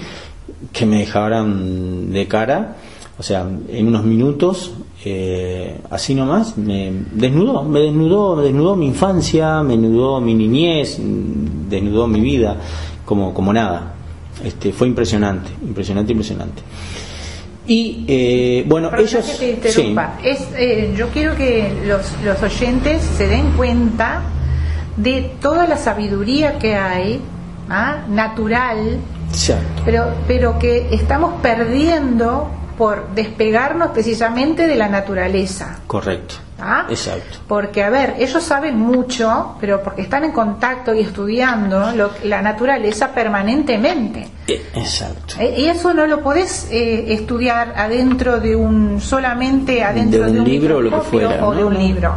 que 0.71 0.85
me 0.85 0.99
dejaron 0.99 2.11
de 2.11 2.27
cara. 2.27 2.75
O 3.17 3.23
sea, 3.23 3.45
en 3.69 3.87
unos 3.87 4.05
minutos, 4.05 4.73
eh, 5.03 5.79
así 5.89 6.15
nomás, 6.15 6.57
me 6.57 6.91
desnudó, 7.11 7.63
me 7.63 7.81
desnudó, 7.81 8.37
me 8.37 8.43
desnudó 8.43 8.75
mi 8.77 8.87
infancia, 8.87 9.61
me 9.61 9.77
desnudó 9.77 10.21
mi 10.21 10.33
niñez, 10.33 10.99
desnudó 11.69 12.07
mi 12.07 12.21
vida 12.21 12.55
como, 13.05 13.33
como 13.33 13.51
nada. 13.51 13.95
Este, 14.43 14.71
fue 14.71 14.87
impresionante, 14.87 15.51
impresionante, 15.61 16.13
impresionante. 16.13 16.61
Y 17.67 18.05
eh, 18.07 18.63
bueno, 18.67 18.89
Perdona 18.89 19.09
ellos... 19.09 19.25
que 19.25 19.37
te 19.37 19.51
interrumpa. 19.51 20.17
Es, 20.23 20.47
eh, 20.57 20.93
yo 20.97 21.09
quiero 21.09 21.35
que 21.35 21.71
los, 21.85 22.13
los 22.23 22.41
oyentes 22.41 23.03
se 23.03 23.27
den 23.27 23.51
cuenta 23.57 24.23
de 24.97 25.31
toda 25.41 25.67
la 25.67 25.77
sabiduría 25.77 26.57
que 26.57 26.75
hay, 26.75 27.19
¿ah? 27.69 28.05
natural, 28.09 28.99
pero, 29.85 30.05
pero 30.27 30.57
que 30.59 30.87
estamos 30.93 31.41
perdiendo 31.41 32.49
por 32.77 33.09
despegarnos 33.13 33.89
precisamente 33.91 34.65
de 34.67 34.75
la 34.75 34.87
naturaleza. 34.87 35.79
correcto. 35.87 36.35
¿ah? 36.61 36.85
Exacto. 36.89 37.39
Porque, 37.47 37.83
a 37.83 37.89
ver, 37.89 38.15
ellos 38.19 38.41
saben 38.43 38.77
mucho, 38.77 39.55
pero 39.61 39.81
porque 39.83 40.01
están 40.01 40.23
en 40.25 40.31
contacto 40.31 40.93
y 40.93 41.01
estudiando 41.01 41.91
lo- 41.91 42.11
la 42.23 42.41
naturaleza 42.41 43.13
permanentemente. 43.13 44.27
Eh, 44.47 44.61
Exacto. 44.75 45.35
Eh, 45.39 45.55
Y 45.57 45.65
eso 45.65 45.93
no 45.93 46.05
lo 46.07 46.21
podés 46.21 46.67
eh, 46.71 47.13
estudiar 47.13 47.73
adentro 47.77 48.39
de 48.39 48.55
un, 48.55 48.99
solamente 49.01 49.83
adentro 49.83 50.25
De 50.25 50.31
de 50.33 50.39
un 50.39 50.45
libro 50.49 50.77
o 50.77 50.81
lo 50.81 50.89
que 50.91 51.01
fuera, 51.01 51.45
o 51.47 51.53
de 51.53 51.63
un 51.65 51.77
libro. 51.77 52.13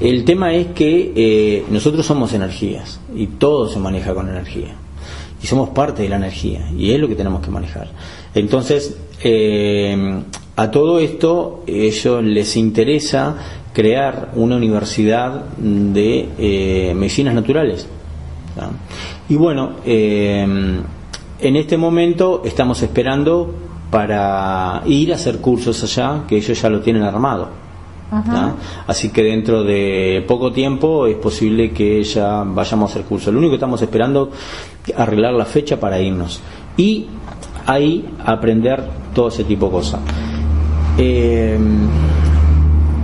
El 0.00 0.24
tema 0.24 0.52
es 0.54 0.68
que 0.68 1.12
eh, 1.14 1.64
nosotros 1.70 2.04
somos 2.04 2.32
energías 2.32 3.00
y 3.14 3.26
todo 3.28 3.68
se 3.68 3.78
maneja 3.78 4.12
con 4.14 4.28
energía. 4.28 4.74
Y 5.44 5.46
somos 5.46 5.68
parte 5.68 6.04
de 6.04 6.08
la 6.08 6.16
energía 6.16 6.70
y 6.74 6.92
es 6.92 6.98
lo 6.98 7.06
que 7.06 7.16
tenemos 7.16 7.42
que 7.42 7.50
manejar. 7.50 7.88
Entonces, 8.34 8.96
eh, 9.22 10.22
a 10.56 10.70
todo 10.70 10.98
esto, 11.00 11.64
ellos 11.66 12.24
les 12.24 12.56
interesa 12.56 13.36
crear 13.74 14.30
una 14.36 14.56
universidad 14.56 15.44
de 15.58 16.30
eh, 16.38 16.94
medicinas 16.96 17.34
naturales. 17.34 17.86
¿tá? 18.56 18.70
Y 19.28 19.36
bueno, 19.36 19.72
eh, 19.84 20.46
en 21.40 21.56
este 21.56 21.76
momento 21.76 22.40
estamos 22.46 22.82
esperando 22.82 23.54
para 23.90 24.80
ir 24.86 25.12
a 25.12 25.16
hacer 25.16 25.42
cursos 25.42 25.82
allá, 25.82 26.22
que 26.26 26.38
ellos 26.38 26.58
ya 26.58 26.70
lo 26.70 26.80
tienen 26.80 27.02
armado. 27.02 27.64
Así 28.86 29.10
que 29.10 29.22
dentro 29.22 29.64
de 29.64 30.24
poco 30.26 30.52
tiempo 30.52 31.06
es 31.06 31.16
posible 31.16 31.72
que 31.72 32.02
ya 32.04 32.44
vayamos 32.44 32.90
a 32.90 32.92
hacer 32.92 33.06
curso. 33.06 33.32
Lo 33.32 33.38
único 33.38 33.52
que 33.52 33.56
estamos 33.56 33.82
esperando 33.82 34.30
es 34.30 34.73
arreglar 34.96 35.34
la 35.34 35.44
fecha 35.44 35.80
para 35.80 36.00
irnos 36.00 36.40
y 36.76 37.06
ahí 37.66 38.04
aprender 38.24 38.84
todo 39.14 39.28
ese 39.28 39.44
tipo 39.44 39.66
de 39.66 39.72
cosas. 39.72 40.00
Eh, 40.98 41.58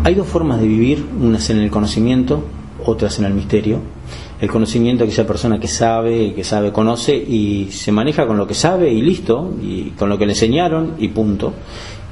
hay 0.03 0.15
dos 0.15 0.27
formas 0.27 0.61
de 0.61 0.67
vivir, 0.67 1.05
unas 1.21 1.51
en 1.51 1.59
el 1.59 1.71
conocimiento, 1.71 2.43
otras 2.85 3.19
en 3.19 3.27
el 3.27 3.35
misterio. 3.35 3.81
El 4.41 4.51
conocimiento, 4.51 5.05
aquella 5.05 5.27
persona 5.27 5.61
que 5.61 5.69
sabe, 5.69 6.33
que 6.33 6.45
sabe, 6.45 6.73
conoce 6.73 7.15
y 7.15 7.69
se 7.71 7.93
maneja 7.93 8.27
con 8.27 8.39
lo 8.39 8.47
que 8.47 8.55
sabe 8.55 8.91
y 8.91 9.03
listo, 9.03 9.53
y 9.63 9.91
con 9.91 10.09
lo 10.09 10.17
que 10.17 10.25
le 10.25 10.33
enseñaron 10.33 10.95
y 10.99 11.09
punto. 11.09 11.53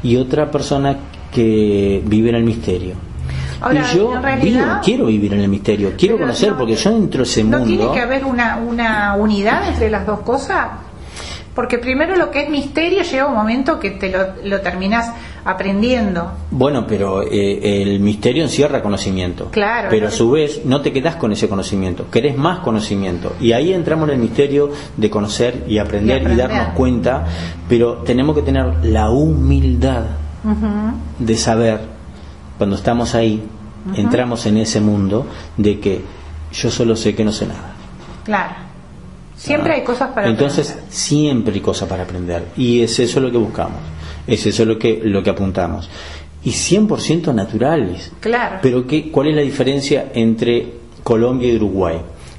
Y 0.02 0.16
otra 0.16 0.50
persona 0.50 0.98
que 1.32 2.02
vive 2.04 2.28
en 2.28 2.34
el 2.36 2.44
misterio. 2.44 3.07
Ahora, 3.60 3.84
y 3.92 3.96
yo 3.96 4.20
realidad- 4.20 4.64
vivo, 4.66 4.80
quiero 4.84 5.06
vivir 5.06 5.34
en 5.34 5.40
el 5.40 5.48
misterio, 5.48 5.92
quiero 5.98 6.18
conocer, 6.18 6.52
no- 6.52 6.58
porque 6.58 6.76
yo 6.76 6.90
entro 6.90 7.20
a 7.20 7.24
ese 7.24 7.42
¿No 7.44 7.58
mundo. 7.58 7.76
tiene 7.76 7.92
que 7.92 8.00
haber 8.00 8.24
una, 8.24 8.56
una 8.58 9.16
unidad 9.18 9.68
entre 9.68 9.90
las 9.90 10.06
dos 10.06 10.20
cosas? 10.20 10.66
Porque 11.54 11.78
primero 11.78 12.14
lo 12.14 12.30
que 12.30 12.42
es 12.44 12.50
misterio 12.50 13.02
llega 13.02 13.26
un 13.26 13.34
momento 13.34 13.80
que 13.80 13.90
te 13.90 14.10
lo, 14.10 14.18
lo 14.44 14.60
terminas 14.60 15.10
aprendiendo. 15.44 16.30
Bueno, 16.52 16.86
pero 16.86 17.22
eh, 17.22 17.82
el 17.82 17.98
misterio 17.98 18.44
encierra 18.44 18.80
conocimiento. 18.80 19.48
Claro, 19.50 19.88
Pero 19.90 20.02
no 20.02 20.08
a 20.08 20.10
su 20.12 20.30
vez 20.30 20.64
no 20.64 20.82
te 20.82 20.92
quedás 20.92 21.16
con 21.16 21.32
ese 21.32 21.48
conocimiento, 21.48 22.08
querés 22.12 22.36
más 22.36 22.60
conocimiento. 22.60 23.32
Y 23.40 23.52
ahí 23.52 23.72
entramos 23.72 24.08
en 24.08 24.14
el 24.14 24.20
misterio 24.20 24.70
de 24.96 25.10
conocer 25.10 25.64
y 25.66 25.78
aprender 25.78 26.18
y, 26.18 26.20
aprender. 26.26 26.48
darnos 26.48 26.74
cuenta, 26.74 27.24
pero 27.68 27.94
tenemos 28.04 28.36
que 28.36 28.42
tener 28.42 28.84
la 28.84 29.10
humildad 29.10 30.02
de 31.18 31.36
saber, 31.36 31.80
cuando 32.58 32.76
estamos 32.76 33.14
ahí, 33.14 33.42
entramos 33.94 34.44
en 34.46 34.58
ese 34.58 34.80
mundo, 34.80 35.26
de 35.56 35.80
que 35.80 36.02
yo 36.52 36.70
solo 36.70 36.96
sé 36.96 37.14
que 37.14 37.24
no 37.24 37.32
sé 37.32 37.46
nada. 37.46 37.72
Claro. 38.24 38.54
Siempre 39.36 39.74
hay 39.74 39.84
cosas 39.84 40.10
para 40.10 40.28
Entonces, 40.28 40.70
aprender. 40.70 40.92
siempre 40.92 41.54
hay 41.54 41.60
cosas 41.60 41.88
para 41.88 42.02
aprender. 42.02 42.44
Y 42.56 42.82
es 42.82 42.98
eso 42.98 43.20
lo 43.20 43.30
que 43.30 43.38
buscamos. 43.38 43.78
Es 44.26 44.44
eso 44.46 44.64
lo 44.64 44.78
que, 44.78 45.00
lo 45.02 45.22
que 45.22 45.30
apuntamos. 45.30 45.88
Y 46.42 46.50
100% 46.50 47.32
naturales. 47.32 48.10
Claro. 48.20 48.58
Pero 48.60 48.86
¿qué, 48.86 49.10
¿cuál 49.10 49.28
es 49.28 49.36
la 49.36 49.42
diferencia 49.42 50.08
entre 50.12 50.72
Colombia 51.04 51.52
y 51.52 51.56
Uruguay? 51.56 51.98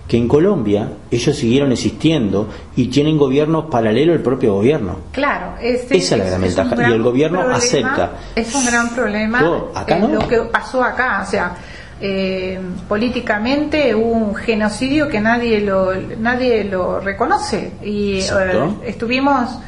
Que 0.10 0.17
en 0.17 0.28
Colombia 0.28 0.89
ellos 1.12 1.36
siguieron 1.38 1.72
existiendo 1.72 2.50
y 2.76 2.88
tienen 2.88 3.17
gobiernos 3.17 3.65
paralelos 3.65 4.17
al 4.17 4.24
propio 4.24 4.56
gobierno. 4.56 4.98
Claro, 5.12 5.54
ese 5.62 5.95
Esa 5.98 6.15
es 6.15 6.19
la 6.22 6.26
gran 6.28 6.41
ventaja. 6.41 6.76
gran 6.76 6.91
Y 6.91 6.93
el 6.95 7.04
gobierno 7.04 7.38
problema- 7.39 7.58
acepta. 7.58 8.12
Es 8.36 8.54
un 8.56 8.65
gran 8.65 8.89
problema 8.89 9.39
acá 9.76 9.98
eh, 9.98 10.00
no. 10.02 10.08
lo 10.08 10.28
que 10.28 10.39
pasó 10.52 10.84
acá. 10.84 11.24
O 11.26 11.30
sea, 11.30 11.56
eh, 12.02 12.60
políticamente 12.88 13.93
hubo 13.93 14.12
un 14.12 14.36
genocidio 14.36 15.08
que 15.08 15.19
nadie 15.22 15.62
lo, 15.62 15.93
nadie 16.17 16.63
lo 16.63 17.00
reconoce. 17.00 17.74
Y 17.84 18.19
eh, 18.19 18.69
estuvimos 18.88 19.60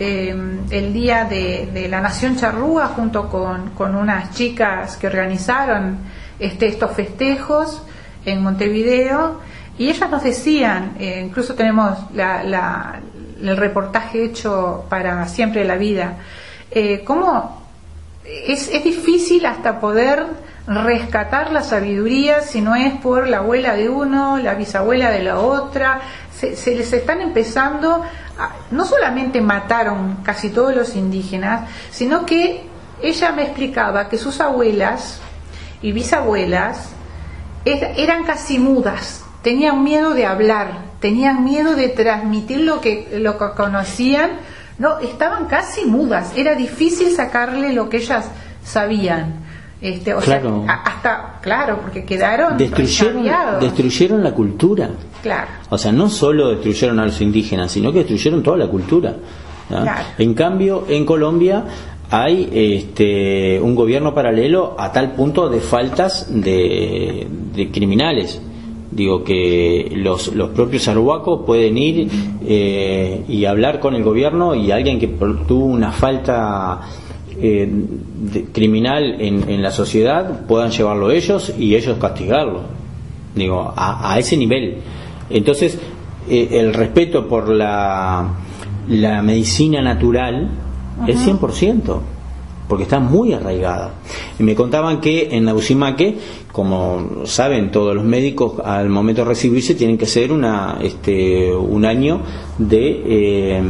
eh, 0.00 0.34
el 0.70 0.92
día 0.92 1.24
de, 1.24 1.70
de 1.72 1.88
la 1.88 2.00
Nación 2.00 2.36
Charrúa 2.36 2.88
junto 2.88 3.28
con, 3.28 3.70
con 3.70 3.94
unas 3.94 4.32
chicas 4.34 4.96
que 4.96 5.06
organizaron 5.06 5.98
este, 6.38 6.66
estos 6.66 6.90
festejos 6.92 7.82
en 8.24 8.42
Montevideo 8.42 9.40
y 9.78 9.88
ellas 9.90 10.10
nos 10.10 10.22
decían, 10.22 10.96
eh, 10.98 11.22
incluso 11.24 11.54
tenemos 11.54 11.98
la, 12.14 12.42
la- 12.42 13.00
el 13.40 13.56
reportaje 13.56 14.24
hecho 14.24 14.84
para 14.88 15.26
Siempre 15.28 15.64
la 15.64 15.76
Vida, 15.76 16.14
eh, 16.70 17.02
cómo 17.04 17.62
es, 18.24 18.68
es 18.68 18.82
difícil 18.82 19.44
hasta 19.46 19.78
poder 19.78 20.24
rescatar 20.66 21.52
la 21.52 21.62
sabiduría 21.62 22.40
si 22.40 22.60
no 22.60 22.74
es 22.74 22.94
por 22.94 23.28
la 23.28 23.38
abuela 23.38 23.74
de 23.74 23.88
uno, 23.88 24.38
la 24.38 24.54
bisabuela 24.54 25.10
de 25.10 25.22
la 25.22 25.38
otra. 25.38 26.00
Se, 26.34 26.56
se 26.56 26.74
les 26.74 26.92
están 26.92 27.20
empezando, 27.20 28.02
a- 28.38 28.50
no 28.70 28.84
solamente 28.86 29.40
mataron 29.42 30.16
casi 30.22 30.48
todos 30.50 30.74
los 30.74 30.96
indígenas, 30.96 31.68
sino 31.90 32.24
que 32.26 32.62
ella 33.02 33.32
me 33.32 33.42
explicaba 33.42 34.08
que 34.08 34.16
sus 34.18 34.40
abuelas 34.40 35.20
y 35.82 35.92
bisabuelas 35.92 36.88
er- 37.66 37.92
eran 37.98 38.24
casi 38.24 38.58
mudas, 38.58 39.24
tenían 39.46 39.84
miedo 39.84 40.12
de 40.12 40.26
hablar, 40.26 40.78
tenían 40.98 41.44
miedo 41.44 41.76
de 41.76 41.88
transmitir 41.90 42.62
lo 42.62 42.80
que, 42.80 43.06
lo 43.20 43.38
que 43.38 43.44
conocían, 43.56 44.30
no, 44.80 44.98
estaban 44.98 45.46
casi 45.46 45.84
mudas, 45.84 46.32
era 46.36 46.56
difícil 46.56 47.12
sacarle 47.12 47.72
lo 47.72 47.88
que 47.88 47.98
ellas 47.98 48.28
sabían. 48.64 49.36
Este, 49.80 50.14
o 50.14 50.18
Claro. 50.18 50.64
sea, 50.64 50.74
hasta, 50.84 51.38
claro, 51.42 51.78
porque 51.80 52.04
quedaron 52.04 52.58
Destruyeron, 52.58 53.60
destruyeron 53.60 54.24
la 54.24 54.32
cultura. 54.32 54.90
Claro. 55.22 55.46
O 55.70 55.78
sea, 55.78 55.92
no 55.92 56.08
solo 56.10 56.48
destruyeron 56.48 56.98
a 56.98 57.04
los 57.04 57.20
indígenas, 57.20 57.70
sino 57.70 57.92
que 57.92 57.98
destruyeron 57.98 58.42
toda 58.42 58.56
la 58.56 58.66
cultura. 58.66 59.14
Claro. 59.68 60.08
En 60.18 60.34
cambio, 60.34 60.86
en 60.88 61.06
Colombia 61.06 61.62
hay 62.10 62.48
este, 62.52 63.60
un 63.60 63.76
gobierno 63.76 64.12
paralelo 64.12 64.74
a 64.76 64.90
tal 64.90 65.12
punto 65.12 65.48
de 65.48 65.60
faltas 65.60 66.26
de, 66.30 67.28
de 67.54 67.70
criminales. 67.70 68.40
Digo 68.90 69.24
que 69.24 69.92
los, 69.96 70.28
los 70.34 70.50
propios 70.50 70.86
arhuacos 70.88 71.40
pueden 71.44 71.76
ir 71.76 72.08
eh, 72.46 73.22
y 73.28 73.44
hablar 73.44 73.80
con 73.80 73.94
el 73.94 74.02
gobierno 74.04 74.54
y 74.54 74.70
alguien 74.70 74.98
que 75.00 75.08
tuvo 75.08 75.66
una 75.66 75.90
falta 75.92 76.80
eh, 77.38 77.68
de- 77.68 78.44
criminal 78.44 79.20
en, 79.20 79.48
en 79.50 79.60
la 79.62 79.70
sociedad 79.72 80.46
puedan 80.46 80.70
llevarlo 80.70 81.10
ellos 81.10 81.52
y 81.58 81.74
ellos 81.74 81.98
castigarlo. 81.98 82.60
Digo, 83.34 83.72
a, 83.76 84.12
a 84.14 84.18
ese 84.18 84.36
nivel. 84.36 84.76
Entonces, 85.28 85.78
eh, 86.28 86.48
el 86.52 86.72
respeto 86.72 87.26
por 87.28 87.48
la, 87.48 88.28
la 88.88 89.20
medicina 89.22 89.82
natural 89.82 90.48
es 91.06 91.18
100%, 91.26 91.98
porque 92.68 92.84
está 92.84 92.98
muy 92.98 93.32
arraigada. 93.32 93.92
Y 94.38 94.42
me 94.42 94.54
contaban 94.54 95.00
que 95.00 95.28
en 95.30 95.44
Nausimaque, 95.44 96.18
como 96.52 97.24
saben 97.24 97.70
todos 97.70 97.94
los 97.94 98.04
médicos, 98.04 98.54
al 98.64 98.88
momento 98.88 99.22
de 99.22 99.28
recibirse 99.28 99.74
tienen 99.74 99.98
que 99.98 100.04
hacer 100.04 100.32
una, 100.32 100.78
este, 100.82 101.54
un 101.54 101.84
año 101.84 102.20
de, 102.58 103.02
eh, 103.06 103.62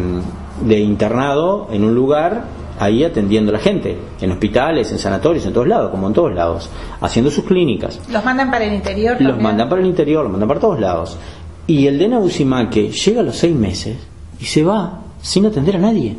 de 0.63 0.81
internado 0.81 1.69
en 1.71 1.85
un 1.85 1.95
lugar 1.95 2.57
ahí 2.79 3.05
atendiendo 3.05 3.51
a 3.51 3.55
la 3.55 3.59
gente, 3.59 3.97
en 4.21 4.31
hospitales, 4.31 4.91
en 4.93 4.99
sanatorios, 4.99 5.47
en 5.47 5.53
todos 5.53 5.67
lados, 5.67 5.91
como 5.91 6.09
en 6.09 6.13
todos 6.13 6.35
lados, 6.35 6.71
haciendo 7.01 7.31
sus 7.31 7.45
clínicas. 7.45 8.01
Los 8.11 8.25
mandan 8.25 8.51
para 8.51 8.65
el 8.65 8.75
interior. 8.75 9.13
Los 9.13 9.19
también. 9.21 9.43
mandan 9.43 9.69
para 9.69 9.81
el 9.81 9.89
interior, 9.89 10.23
los 10.23 10.33
mandan 10.33 10.49
para 10.49 10.61
todos 10.61 10.81
lados. 10.81 11.17
Y 11.67 11.87
el 11.87 11.99
de 11.99 12.09
Nausimaque 12.09 12.91
llega 12.91 13.21
a 13.21 13.25
los 13.25 13.37
seis 13.37 13.55
meses 13.55 13.97
y 14.39 14.45
se 14.45 14.63
va 14.63 15.01
sin 15.21 15.47
atender 15.47 15.77
a 15.77 15.81
nadie. 15.81 16.17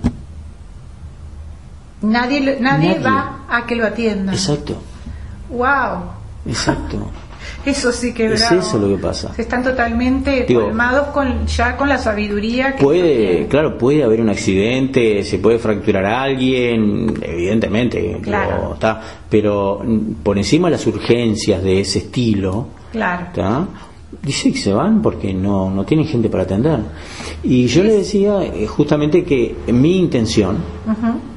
Nadie, 2.02 2.58
nadie, 2.60 2.90
Nadie. 2.90 3.00
va 3.04 3.46
a 3.50 3.66
que 3.66 3.76
lo 3.76 3.86
atiendan. 3.86 4.34
Exacto, 4.36 4.76
Wow. 5.50 6.04
exacto. 6.48 6.98
Eso 7.66 7.92
sí 7.92 8.14
que 8.14 8.26
Es 8.34 8.42
bravo. 8.42 8.62
eso 8.62 8.78
lo 8.78 8.88
que 8.96 9.02
pasa. 9.02 9.34
Se 9.34 9.42
están 9.42 9.64
totalmente 9.64 10.46
Digo, 10.48 10.64
colmados 10.66 11.08
con, 11.08 11.46
ya 11.48 11.76
con 11.76 11.90
la 11.90 11.98
sabiduría 11.98 12.76
que 12.76 12.84
Puede, 12.84 13.48
claro, 13.48 13.78
puede 13.78 14.04
haber 14.04 14.22
un 14.22 14.30
accidente, 14.30 15.24
se 15.24 15.38
puede 15.40 15.58
fracturar 15.60 16.06
a 16.06 16.22
alguien, 16.24 17.14
evidentemente, 17.22 18.20
Claro. 18.22 18.74
está, 18.74 19.02
pero 19.30 19.82
por 20.24 20.38
encima 20.38 20.68
de 20.68 20.74
las 20.74 20.88
urgencias 20.88 21.62
de 21.64 21.82
ese 21.82 22.00
estilo, 22.00 22.68
Claro. 22.92 23.28
¿tá? 23.34 23.66
dice 24.24 24.52
que 24.52 24.58
se 24.58 24.72
van 24.74 25.02
porque 25.02 25.34
no, 25.34 25.70
no 25.70 25.84
tienen 25.86 26.06
gente 26.08 26.30
para 26.30 26.44
atender. 26.44 26.80
Y 27.44 27.68
yo 27.68 27.84
le 27.84 27.94
decía 27.98 28.44
eh, 28.44 28.66
justamente 28.68 29.24
que 29.26 29.56
mi 29.68 29.98
intención. 30.00 30.58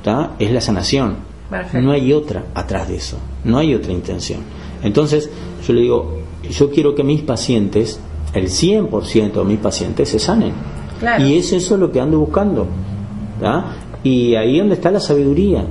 ¿Tá? 0.03 0.33
es 0.39 0.51
la 0.51 0.61
sanación. 0.61 1.17
Perfecto. 1.51 1.81
No 1.81 1.93
hay 1.93 2.13
otra 2.13 2.45
atrás 2.55 2.89
de 2.89 2.97
eso, 2.97 3.19
no 3.45 3.59
hay 3.59 3.75
otra 3.75 3.93
intención. 3.93 4.41
Entonces, 4.83 5.29
yo 5.67 5.73
le 5.73 5.81
digo, 5.83 6.19
yo 6.49 6.71
quiero 6.71 6.95
que 6.95 7.03
mis 7.03 7.23
pacientes, 7.23 8.01
el 8.35 8.47
100% 8.49 9.33
de 9.33 9.45
mis 9.45 9.59
pacientes, 9.59 10.09
se 10.09 10.19
sanen. 10.19 10.53
Claro. 11.01 11.25
Y 11.25 11.39
es 11.39 11.53
eso 11.53 11.77
lo 11.77 11.91
que 11.91 12.01
ando 12.01 12.19
buscando. 12.21 12.67
¿tá? 13.41 13.65
Y 14.03 14.35
ahí 14.37 14.59
donde 14.59 14.75
está 14.75 14.91
la 14.91 15.01
sabiduría 15.01 15.65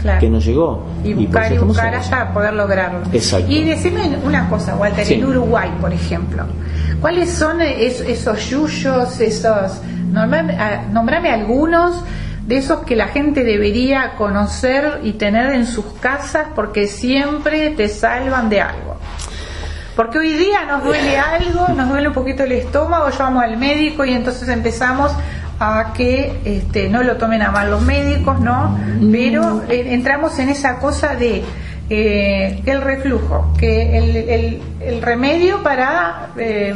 Claro. 0.00 0.20
que 0.20 0.28
nos 0.30 0.44
llegó. 0.44 0.84
Y 1.04 1.14
buscar 1.14 1.52
y 1.52 1.58
buscar 1.58 1.94
hasta 1.94 2.32
poder 2.32 2.54
lograrlo. 2.54 3.00
Exacto. 3.12 3.50
Y 3.50 3.64
decime 3.64 4.16
una 4.24 4.48
cosa, 4.48 4.76
Walter, 4.76 5.04
Sí. 5.04 5.14
en 5.14 5.24
Uruguay, 5.24 5.70
por 5.80 5.92
ejemplo, 5.92 6.44
¿cuáles 7.00 7.30
son 7.30 7.60
es- 7.60 8.00
esos 8.00 8.48
yuyos, 8.50 9.20
esos... 9.20 9.80
Nombrame, 10.12 10.54
ah, 10.58 10.84
nombrame 10.92 11.30
algunos 11.30 12.02
de 12.46 12.56
esos 12.58 12.84
que 12.84 12.94
la 12.96 13.08
gente 13.08 13.42
debería 13.44 14.12
conocer 14.16 15.00
y 15.02 15.12
tener 15.14 15.50
en 15.54 15.66
sus 15.66 15.84
casas 16.00 16.46
porque 16.54 16.86
siempre 16.86 17.70
te 17.70 17.88
salvan 17.88 18.48
de 18.48 18.60
algo. 18.60 18.96
Porque 19.96 20.18
hoy 20.18 20.32
día 20.34 20.64
nos 20.68 20.84
duele 20.84 21.18
algo, 21.18 21.68
nos 21.74 21.88
duele 21.88 22.08
un 22.08 22.14
poquito 22.14 22.44
el 22.44 22.52
estómago, 22.52 23.08
llevamos 23.10 23.42
al 23.42 23.56
médico 23.56 24.04
y 24.04 24.12
entonces 24.12 24.48
empezamos 24.48 25.10
a 25.58 25.92
que 25.96 26.38
este, 26.44 26.88
no 26.90 27.02
lo 27.02 27.16
tomen 27.16 27.40
a 27.40 27.50
mal 27.50 27.70
los 27.70 27.80
médicos, 27.80 28.38
¿no? 28.40 28.78
Pero 29.10 29.62
eh, 29.70 29.86
entramos 29.94 30.38
en 30.38 30.50
esa 30.50 30.76
cosa 30.78 31.14
de 31.14 31.42
eh, 31.88 32.62
el 32.66 32.82
reflujo, 32.82 33.54
que 33.58 33.96
el, 33.96 34.16
el- 34.16 34.62
el 34.82 35.02
remedio 35.02 35.62
para 35.62 36.28
eh, 36.36 36.74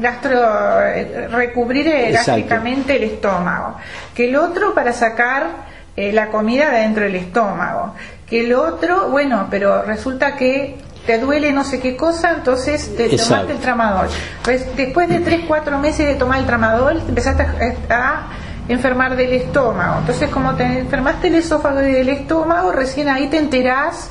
gastro, 0.00 0.40
eh, 0.82 1.28
recubrir 1.30 1.88
eh, 1.88 2.12
gástricamente 2.12 2.96
el 2.96 3.04
estómago, 3.04 3.76
que 4.14 4.28
el 4.28 4.36
otro 4.36 4.74
para 4.74 4.92
sacar 4.92 5.48
eh, 5.96 6.12
la 6.12 6.28
comida 6.28 6.70
de 6.70 6.80
dentro 6.80 7.04
del 7.04 7.16
estómago, 7.16 7.94
que 8.26 8.44
el 8.44 8.54
otro, 8.54 9.08
bueno, 9.10 9.48
pero 9.50 9.82
resulta 9.82 10.36
que 10.36 10.76
te 11.06 11.18
duele 11.18 11.52
no 11.52 11.64
sé 11.64 11.80
qué 11.80 11.96
cosa, 11.96 12.32
entonces 12.32 12.94
te 12.96 13.06
Exacto. 13.06 13.34
tomaste 13.34 13.52
el 13.52 13.58
tramadol. 13.58 14.08
Pues 14.44 14.76
después 14.76 15.08
de 15.08 15.20
3, 15.20 15.42
4 15.48 15.78
meses 15.78 16.06
de 16.06 16.14
tomar 16.14 16.38
el 16.38 16.46
tramadol, 16.46 17.00
te 17.00 17.08
empezaste 17.08 17.42
a, 17.42 17.94
a 17.94 18.26
enfermar 18.68 19.16
del 19.16 19.32
estómago. 19.32 20.00
Entonces, 20.00 20.28
como 20.30 20.54
te 20.54 20.64
enfermaste 20.64 21.28
el 21.28 21.36
esófago 21.36 21.80
y 21.82 21.92
del 21.92 22.08
estómago, 22.08 22.70
recién 22.70 23.08
ahí 23.08 23.26
te 23.28 23.38
enterás 23.38 24.10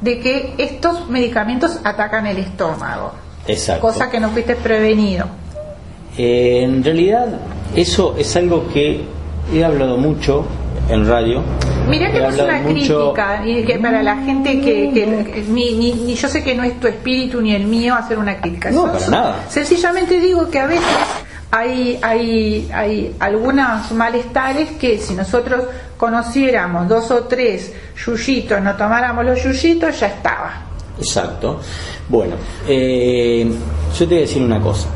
de 0.00 0.20
que 0.20 0.54
estos 0.58 1.08
medicamentos 1.08 1.80
atacan 1.84 2.26
el 2.26 2.38
estómago. 2.38 3.14
Exacto. 3.46 3.82
Cosa 3.86 4.10
que 4.10 4.18
no 4.20 4.30
fuiste 4.30 4.56
prevenido. 4.56 5.26
Eh, 6.16 6.62
en 6.62 6.82
realidad, 6.84 7.26
eso 7.74 8.14
es 8.18 8.34
algo 8.36 8.66
que 8.72 9.04
he 9.52 9.64
hablado 9.64 9.96
mucho 9.98 10.44
en 10.88 11.06
radio. 11.08 11.42
Mirá 11.88 12.10
que 12.12 12.20
no 12.20 12.28
es 12.28 12.38
una 12.40 12.58
mucho- 12.60 13.12
crítica, 13.12 13.42
y 13.46 13.64
que 13.64 13.78
para 13.78 14.02
la 14.02 14.16
gente 14.16 14.60
que, 14.60 14.90
que- 14.94 15.44
ni, 15.48 15.72
ni- 15.74 15.92
ni 15.92 16.14
yo 16.14 16.28
sé 16.28 16.42
que 16.42 16.54
no 16.54 16.62
es 16.62 16.78
tu 16.80 16.86
espíritu 16.86 17.40
ni 17.42 17.54
el 17.54 17.66
mío 17.66 17.94
hacer 17.94 18.18
una 18.18 18.36
crítica. 18.40 18.70
No, 18.70 18.90
para 18.92 19.08
nada. 19.08 19.36
Sencillamente 19.48 20.18
digo 20.20 20.48
que 20.50 20.60
a 20.60 20.66
veces 20.66 20.84
hay, 21.50 21.98
hay, 22.02 22.68
hay 22.72 23.14
algunos 23.20 23.90
malestares 23.92 24.70
que 24.72 24.98
si 24.98 25.14
nosotros 25.14 25.64
conociéramos 25.98 26.88
dos 26.88 27.10
o 27.10 27.24
tres 27.24 27.72
yuyitos, 28.06 28.60
no 28.62 28.74
tomáramos 28.76 29.24
los 29.24 29.42
yuyitos, 29.42 30.00
ya 30.00 30.06
estaba. 30.06 30.62
Exacto. 30.98 31.60
Bueno, 32.08 32.34
eh, 32.68 33.50
yo 33.98 33.98
te 33.98 34.06
voy 34.06 34.18
a 34.18 34.20
decir 34.20 34.42
una 34.42 34.60
cosa. 34.60 34.88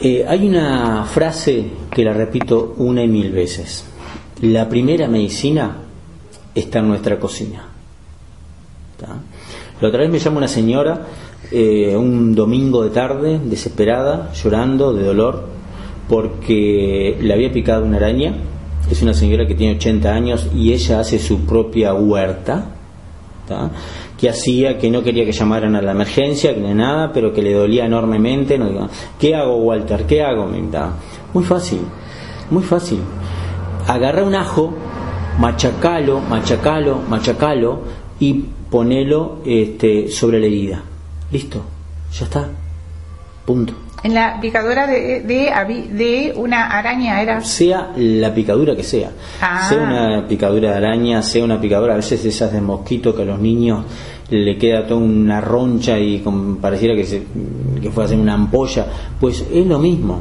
Eh, 0.00 0.24
hay 0.26 0.48
una 0.48 1.04
frase 1.04 1.64
que 1.90 2.04
la 2.04 2.12
repito 2.12 2.74
una 2.78 3.02
y 3.02 3.08
mil 3.08 3.30
veces. 3.32 3.84
La 4.42 4.68
primera 4.68 5.08
medicina 5.08 5.76
está 6.54 6.80
en 6.80 6.88
nuestra 6.88 7.18
cocina. 7.18 7.68
La 9.80 9.88
otra 9.88 10.00
vez 10.00 10.10
me 10.10 10.20
llama 10.20 10.38
una 10.38 10.48
señora 10.48 11.06
eh, 11.50 11.94
un 11.96 12.34
domingo 12.34 12.82
de 12.82 12.90
tarde, 12.90 13.38
desesperada, 13.44 14.32
llorando 14.32 14.94
de 14.94 15.04
dolor, 15.04 15.48
porque 16.08 17.18
le 17.20 17.34
había 17.34 17.52
picado 17.52 17.84
una 17.84 17.98
araña. 17.98 18.34
Es 18.90 19.02
una 19.02 19.12
señora 19.12 19.46
que 19.46 19.54
tiene 19.54 19.76
80 19.76 20.14
años 20.14 20.48
y 20.54 20.72
ella 20.72 21.00
hace 21.00 21.18
su 21.18 21.40
propia 21.40 21.92
huerta. 21.94 22.66
Que 24.22 24.28
hacía 24.28 24.78
que 24.78 24.88
no 24.88 25.02
quería 25.02 25.24
que 25.24 25.32
llamaran 25.32 25.74
a 25.74 25.82
la 25.82 25.90
emergencia, 25.90 26.54
que 26.54 26.60
ni 26.60 26.72
nada, 26.74 27.10
pero 27.12 27.32
que 27.32 27.42
le 27.42 27.54
dolía 27.54 27.86
enormemente. 27.86 28.56
No, 28.56 28.88
¿Qué 29.18 29.34
hago, 29.34 29.56
Walter? 29.56 30.06
¿Qué 30.06 30.22
hago? 30.22 30.46
Me. 30.46 30.62
Muy 31.34 31.42
fácil, 31.42 31.80
muy 32.48 32.62
fácil. 32.62 33.00
Agarra 33.88 34.22
un 34.22 34.36
ajo, 34.36 34.72
machacalo, 35.40 36.20
machacalo, 36.20 37.00
machacalo 37.08 37.80
y 38.20 38.44
ponelo 38.70 39.38
este, 39.44 40.08
sobre 40.08 40.38
la 40.38 40.46
herida. 40.46 40.84
Listo, 41.32 41.60
ya 42.12 42.24
está. 42.24 42.48
Punto. 43.44 43.72
En 44.04 44.14
la 44.14 44.40
picadura 44.40 44.86
de, 44.86 45.20
de, 45.20 46.32
una 46.36 46.66
araña 46.66 47.22
era... 47.22 47.40
sea 47.40 47.92
la 47.96 48.34
picadura 48.34 48.74
que 48.74 48.82
sea. 48.82 49.10
Ah. 49.40 49.66
Sea 49.68 49.78
una 49.78 50.26
picadura 50.26 50.72
de 50.72 50.76
araña, 50.76 51.22
sea 51.22 51.44
una 51.44 51.60
picadura 51.60 51.92
a 51.92 51.96
veces 51.96 52.24
esas 52.24 52.52
de 52.52 52.60
mosquito 52.60 53.14
que 53.14 53.22
a 53.22 53.24
los 53.24 53.38
niños 53.38 53.84
le 54.30 54.56
queda 54.58 54.86
toda 54.86 55.00
una 55.00 55.40
roncha 55.40 55.98
y 55.98 56.18
con- 56.20 56.56
pareciera 56.56 56.94
que, 56.96 57.04
se, 57.04 57.22
que 57.80 57.90
fue 57.90 58.02
a 58.02 58.06
hacer 58.06 58.18
una 58.18 58.34
ampolla. 58.34 58.86
Pues 59.20 59.44
es 59.52 59.66
lo 59.66 59.78
mismo. 59.78 60.20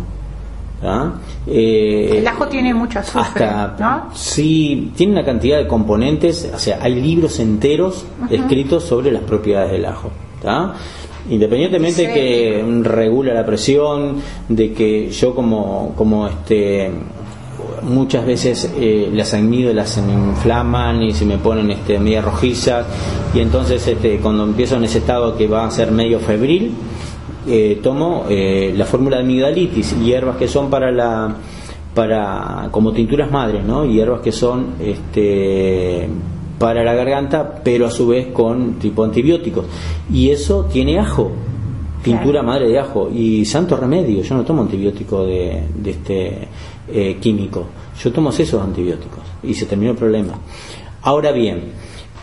¿ah? 0.84 1.14
Eh, 1.48 2.18
El 2.20 2.28
ajo 2.28 2.48
tiene 2.48 2.74
mucho 2.74 3.00
azufre, 3.00 3.46
hasta, 3.46 3.76
¿no? 3.80 4.14
Sí, 4.14 4.92
tiene 4.96 5.14
una 5.14 5.24
cantidad 5.26 5.58
de 5.58 5.66
componentes, 5.68 6.52
o 6.54 6.60
sea, 6.60 6.80
hay 6.82 7.02
libros 7.02 7.40
enteros 7.40 8.06
escritos 8.30 8.84
sobre 8.84 9.12
las 9.12 9.24
propiedades 9.24 9.72
del 9.72 9.86
ajo. 9.86 10.12
¿tá? 10.42 10.74
Independientemente 11.32 12.06
Sí. 12.06 12.14
que 12.14 12.64
regula 12.84 13.34
la 13.34 13.46
presión, 13.46 14.18
de 14.48 14.74
que 14.74 15.10
yo 15.10 15.34
como, 15.34 15.94
como 15.96 16.28
este 16.28 16.92
muchas 17.84 18.26
veces 18.26 18.72
eh, 18.78 19.10
las 19.14 19.34
amígdalas 19.34 19.90
se 19.90 20.02
me 20.02 20.14
inflaman 20.14 21.02
y 21.02 21.14
se 21.14 21.26
me 21.26 21.38
ponen 21.38 21.72
este, 21.72 22.00
media 22.00 22.22
rojizas 22.22 22.86
y 23.34 23.40
entonces 23.40 23.86
este, 23.88 24.18
cuando 24.18 24.44
empiezo 24.44 24.76
en 24.76 24.84
ese 24.84 25.00
estado 25.00 25.36
que 25.36 25.48
va 25.48 25.66
a 25.66 25.72
ser 25.72 25.92
medio 25.92 26.20
febril 26.20 26.74
eh, 27.48 27.80
tomo 27.82 28.26
eh, 28.30 28.74
la 28.76 28.86
fórmula 28.86 29.18
de 29.18 29.24
amigdalitis 29.24 30.00
hierbas 30.00 30.38
que 30.38 30.48
son 30.48 30.70
para 30.70 30.92
la 30.92 31.36
para 31.96 32.70
como 32.72 32.94
tinturas 32.94 33.32
madres 33.32 33.66
no 33.66 33.86
hierbas 33.86 34.22
que 34.22 34.32
son 34.32 34.76
este 34.80 36.08
para 36.62 36.84
la 36.84 36.94
garganta 36.94 37.56
pero 37.64 37.88
a 37.88 37.92
su 37.92 38.08
vez 38.08 38.28
con 38.28 38.76
tipo 38.76 39.04
antibióticos 39.04 39.66
y 40.14 40.30
eso 40.30 40.66
tiene 40.72 41.00
ajo 41.00 41.32
tintura 42.04 42.44
madre 42.44 42.68
de 42.68 42.78
ajo 42.78 43.10
y 43.12 43.44
santo 43.46 43.76
remedio 43.76 44.22
yo 44.22 44.36
no 44.36 44.44
tomo 44.44 44.62
antibiótico 44.62 45.26
de, 45.26 45.64
de 45.76 45.90
este 45.90 46.48
eh, 46.88 47.18
químico 47.20 47.66
yo 48.00 48.12
tomo 48.12 48.30
esos 48.30 48.62
antibióticos 48.62 49.20
y 49.42 49.56
se 49.56 49.66
terminó 49.66 49.92
el 49.92 49.98
problema 49.98 50.34
ahora 51.02 51.32
bien 51.32 51.72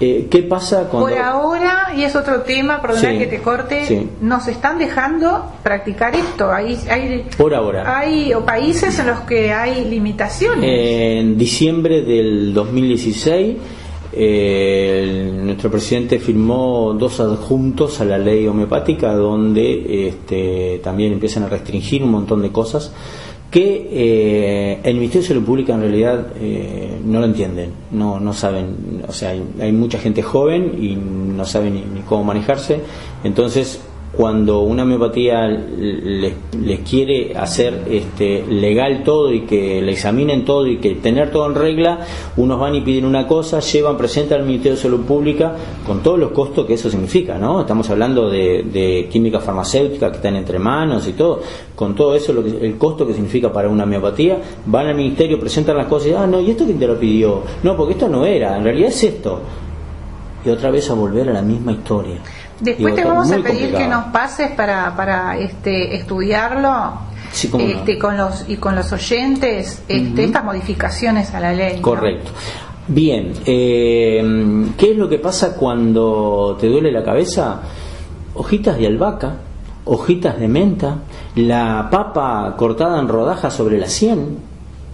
eh, 0.01 0.29
¿qué 0.31 0.45
pasa 0.45 0.85
cuando 0.89 1.09
Por 1.09 1.19
ahora, 1.19 1.93
y 1.97 2.05
es 2.05 2.15
otro 2.15 2.43
tema, 2.43 2.81
perdona 2.81 3.11
Sí, 3.11 3.19
que 3.19 3.27
te 3.27 3.41
corte, 3.41 3.85
sí. 3.85 4.09
nos 4.21 4.47
están 4.47 4.79
dejando 4.79 5.45
practicar 5.65 6.15
esto. 6.15 6.53
Hay, 6.53 6.79
hay, 6.89 7.27
Por 7.37 7.53
ahora. 7.53 7.99
hay 7.99 8.33
o 8.33 8.45
países 8.45 8.97
en 9.01 9.09
los 9.09 9.19
que 9.23 9.53
hay 9.53 9.85
limitaciones. 9.87 10.65
En 10.65 11.37
diciembre 11.37 12.03
del 12.03 12.55
2016, 12.55 13.57
nuestro 14.19 15.71
presidente 15.71 16.19
firmó 16.19 16.95
dos 16.99 17.21
adjuntos 17.21 18.01
a 18.01 18.05
la 18.05 18.19
ley 18.19 18.47
homeopática 18.47 19.15
donde 19.15 20.09
este, 20.09 20.81
también 20.83 21.13
empiezan 21.13 21.45
a 21.45 21.49
restringir 21.49 22.03
un 22.03 22.11
montón 22.11 22.43
de 22.43 22.51
cosas 22.51 22.93
que 23.51 23.89
eh, 23.91 24.81
el 24.83 24.95
Ministerio 24.97 25.23
de 25.23 25.29
Salud 25.29 25.45
Pública 25.45 25.75
en 25.75 25.81
realidad 25.81 26.27
eh, 26.39 27.01
no 27.05 27.21
lo 27.21 27.27
entienden, 27.27 27.71
no, 27.93 28.21
no 28.21 28.35
saben, 28.35 29.03
o 29.09 29.13
sea, 29.13 29.31
hay, 29.31 29.43
hay 29.61 29.73
mucha 29.73 29.99
gente 29.99 30.23
joven 30.23 30.77
y 30.79 30.97
no 30.97 31.45
saben 31.47 31.95
ni 31.95 32.01
cómo 32.03 32.25
manejarse, 32.25 32.81
entonces 33.25 33.81
cuando 34.13 34.61
una 34.61 34.85
homeopatía 34.85 35.47
les, 35.47 36.33
les 36.59 36.81
quiere 36.81 37.37
hacer 37.37 37.85
este, 37.91 38.45
legal 38.49 39.03
todo 39.05 39.33
y 39.33 39.43
que 39.43 39.83
le 39.83 39.93
examinen 39.93 40.45
todo 40.45 40.67
y 40.67 40.79
que 40.79 40.95
tener 40.97 41.31
todo 41.31 41.47
en 41.47 41.55
regla, 41.55 42.01
unos 42.37 42.59
van 42.59 42.75
y 42.75 42.81
piden 42.81 43.05
una 43.05 43.27
cosa, 43.27 43.61
llevan, 43.61 43.97
presentan 43.97 44.41
al 44.41 44.47
Ministerio 44.47 44.77
de 44.77 44.83
Salud 44.83 45.05
Pública 45.05 45.55
con 45.87 46.03
todos 46.03 46.19
los 46.19 46.33
costos 46.33 46.67
que 46.67 46.75
eso 46.75 46.91
significa, 46.91 47.39
¿no? 47.39 47.61
Estamos 47.61 47.89
hablando 47.91 48.31
de, 48.31 48.63
de 48.63 49.09
química 49.11 49.41
farmacéutica 49.41 50.11
que 50.11 50.17
están 50.17 50.37
entre 50.37 50.59
manos 50.59 51.07
y 51.07 51.13
todo, 51.13 51.43
con 51.75 51.95
todo 51.95 52.15
eso, 52.15 52.33
lo 52.33 52.43
que, 52.43 52.67
el 52.67 52.79
costo 52.79 53.07
que 53.07 53.13
significa 53.13 53.53
para 53.53 53.69
una 53.69 53.85
homeopatía, 53.85 54.39
van 54.67 54.87
al 54.87 54.95
Ministerio, 54.95 55.39
presentan 55.39 55.77
las 55.77 55.87
cosas 55.87 56.09
y, 56.09 56.13
ah, 56.15 56.27
no, 56.27 56.41
¿y 56.41 56.51
esto 56.51 56.65
quién 56.65 56.79
te 56.79 56.87
lo 56.87 56.99
pidió? 56.99 57.43
No, 57.63 57.77
porque 57.77 57.93
esto 57.93 58.09
no 58.09 58.25
era, 58.25 58.57
en 58.57 58.65
realidad 58.65 58.89
es 58.89 59.05
esto. 59.05 59.41
Y 60.45 60.51
otra 60.51 60.71
vez 60.71 60.89
a 60.89 60.95
volver 60.95 61.29
a 61.29 61.33
la 61.35 61.43
misma 61.43 61.73
historia. 61.73 62.17
Después 62.61 62.95
te 62.95 63.05
vamos 63.05 63.31
a 63.31 63.37
pedir 63.39 63.75
que 63.75 63.87
nos 63.87 64.07
pases 64.07 64.51
para, 64.53 64.95
para 64.97 65.39
este, 65.39 65.95
estudiarlo 65.97 67.09
Sí, 67.31 67.49
cómo 67.49 67.65
no. 67.65 67.71
este, 67.71 67.99
con 67.99 68.17
los 68.17 68.49
y 68.49 68.57
con 68.57 68.75
los 68.75 68.91
oyentes 68.93 69.83
este, 69.87 70.25
estas 70.25 70.45
modificaciones 70.45 71.35
a 71.35 71.41
la 71.41 71.53
ley. 71.53 71.77
¿no? 71.77 71.83
Correcto. 71.83 72.31
Bien, 72.89 73.33
eh, 73.45 74.67
¿qué 74.79 74.93
es 74.93 74.97
lo 74.97 75.09
que 75.09 75.19
pasa 75.19 75.55
cuando 75.55 76.57
te 76.59 76.69
duele 76.69 76.91
la 76.91 77.05
cabeza? 77.05 77.61
Hojitas 78.35 78.79
de 78.79 78.87
albahaca, 78.87 79.37
hojitas 79.85 80.39
de 80.41 80.49
menta, 80.49 80.99
la 81.35 81.89
papa 81.91 82.55
cortada 82.57 82.99
en 82.99 83.09
rodajas 83.09 83.53
sobre 83.53 83.79
la 83.79 83.89
sien. 83.89 84.39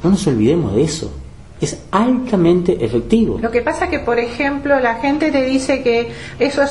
No 0.03 0.11
nos 0.11 0.27
olvidemos 0.27 0.75
de 0.75 0.83
eso. 0.83 1.13
Es 1.61 1.83
altamente 1.93 2.85
efectivo. 2.85 3.39
Lo 3.41 3.51
que 3.51 3.63
pasa 3.63 3.89
que, 3.89 4.01
por 4.01 4.19
ejemplo, 4.19 4.81
la 4.81 4.97
gente 4.97 5.31
te 5.31 5.45
dice 5.45 5.83
que 5.83 6.11
eso 6.39 6.63
es 6.63 6.71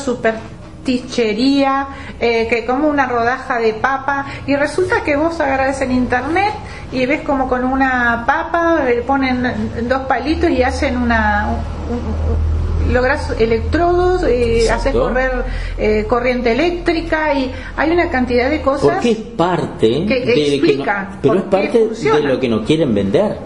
superstichería, 0.83 1.87
eh, 2.19 2.47
que 2.49 2.65
como 2.65 2.87
una 2.87 3.05
rodaja 3.07 3.59
de 3.59 3.73
papa, 3.73 4.25
y 4.47 4.55
resulta 4.55 5.03
que 5.03 5.15
vos 5.15 5.39
agarras 5.39 5.81
en 5.81 5.91
internet 5.91 6.53
y 6.91 7.05
ves 7.05 7.21
como 7.21 7.47
con 7.47 7.63
una 7.63 8.23
papa 8.25 8.83
le 8.85 9.01
ponen 9.01 9.43
dos 9.87 10.01
palitos 10.03 10.49
y 10.49 10.63
hacen 10.63 10.97
una... 10.97 11.47
un- 11.89 11.97
un- 11.97 12.53
logras 12.93 13.33
electrodos, 13.39 14.23
eh, 14.27 14.69
haces 14.69 14.91
correr 14.91 15.45
eh, 15.77 16.05
corriente 16.07 16.51
eléctrica 16.51 17.33
y 17.33 17.49
hay 17.77 17.91
una 17.91 18.09
cantidad 18.09 18.49
de 18.49 18.61
cosas 18.61 18.81
Porque 18.95 19.11
es 19.11 19.17
parte 19.19 20.05
que 20.05 20.19
de 20.19 20.25
que 20.25 20.35
no- 20.35 20.53
explica 20.53 21.09
pero 21.21 21.35
es 21.35 21.41
parte 21.43 21.79
de 21.79 21.85
funciona. 21.87 22.19
lo 22.19 22.39
que 22.41 22.49
nos 22.49 22.65
quieren 22.65 22.93
vender. 22.93 23.37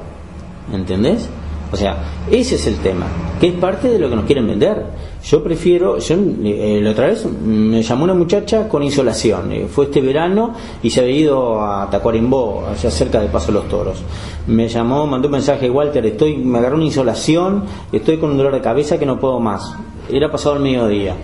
¿Entendés? 0.73 1.29
O 1.71 1.75
sea, 1.75 1.97
ese 2.31 2.55
es 2.55 2.65
el 2.67 2.77
tema, 2.77 3.07
que 3.41 3.47
es 3.47 3.53
parte 3.53 3.89
de 3.89 3.99
lo 3.99 4.09
que 4.09 4.15
nos 4.15 4.25
quieren 4.25 4.47
vender. 4.47 4.85
Yo 5.23 5.43
prefiero, 5.43 5.97
yo 5.99 6.15
eh, 6.15 6.79
la 6.81 6.91
otra 6.91 7.07
vez 7.07 7.25
me 7.25 7.81
llamó 7.81 8.05
una 8.05 8.13
muchacha 8.13 8.69
con 8.69 8.83
insolación, 8.83 9.51
eh, 9.51 9.67
fue 9.69 9.85
este 9.85 9.99
verano 9.99 10.53
y 10.81 10.89
se 10.89 11.01
había 11.01 11.15
ido 11.15 11.61
a 11.61 11.89
Tacuarembó, 11.89 12.65
allá 12.69 12.89
cerca 12.89 13.19
de 13.19 13.27
Paso 13.27 13.47
de 13.47 13.53
los 13.53 13.67
Toros. 13.67 14.01
Me 14.47 14.69
llamó, 14.69 15.05
mandó 15.05 15.27
un 15.27 15.33
mensaje, 15.33 15.69
Walter, 15.69 16.05
estoy, 16.05 16.37
me 16.37 16.59
agarró 16.59 16.75
una 16.75 16.85
insolación, 16.85 17.65
estoy 17.91 18.17
con 18.17 18.31
un 18.31 18.37
dolor 18.37 18.53
de 18.53 18.61
cabeza 18.61 18.97
que 18.97 19.05
no 19.05 19.19
puedo 19.19 19.39
más. 19.39 19.75
Era 20.09 20.31
pasado 20.31 20.55
el 20.55 20.61
mediodía. 20.61 21.15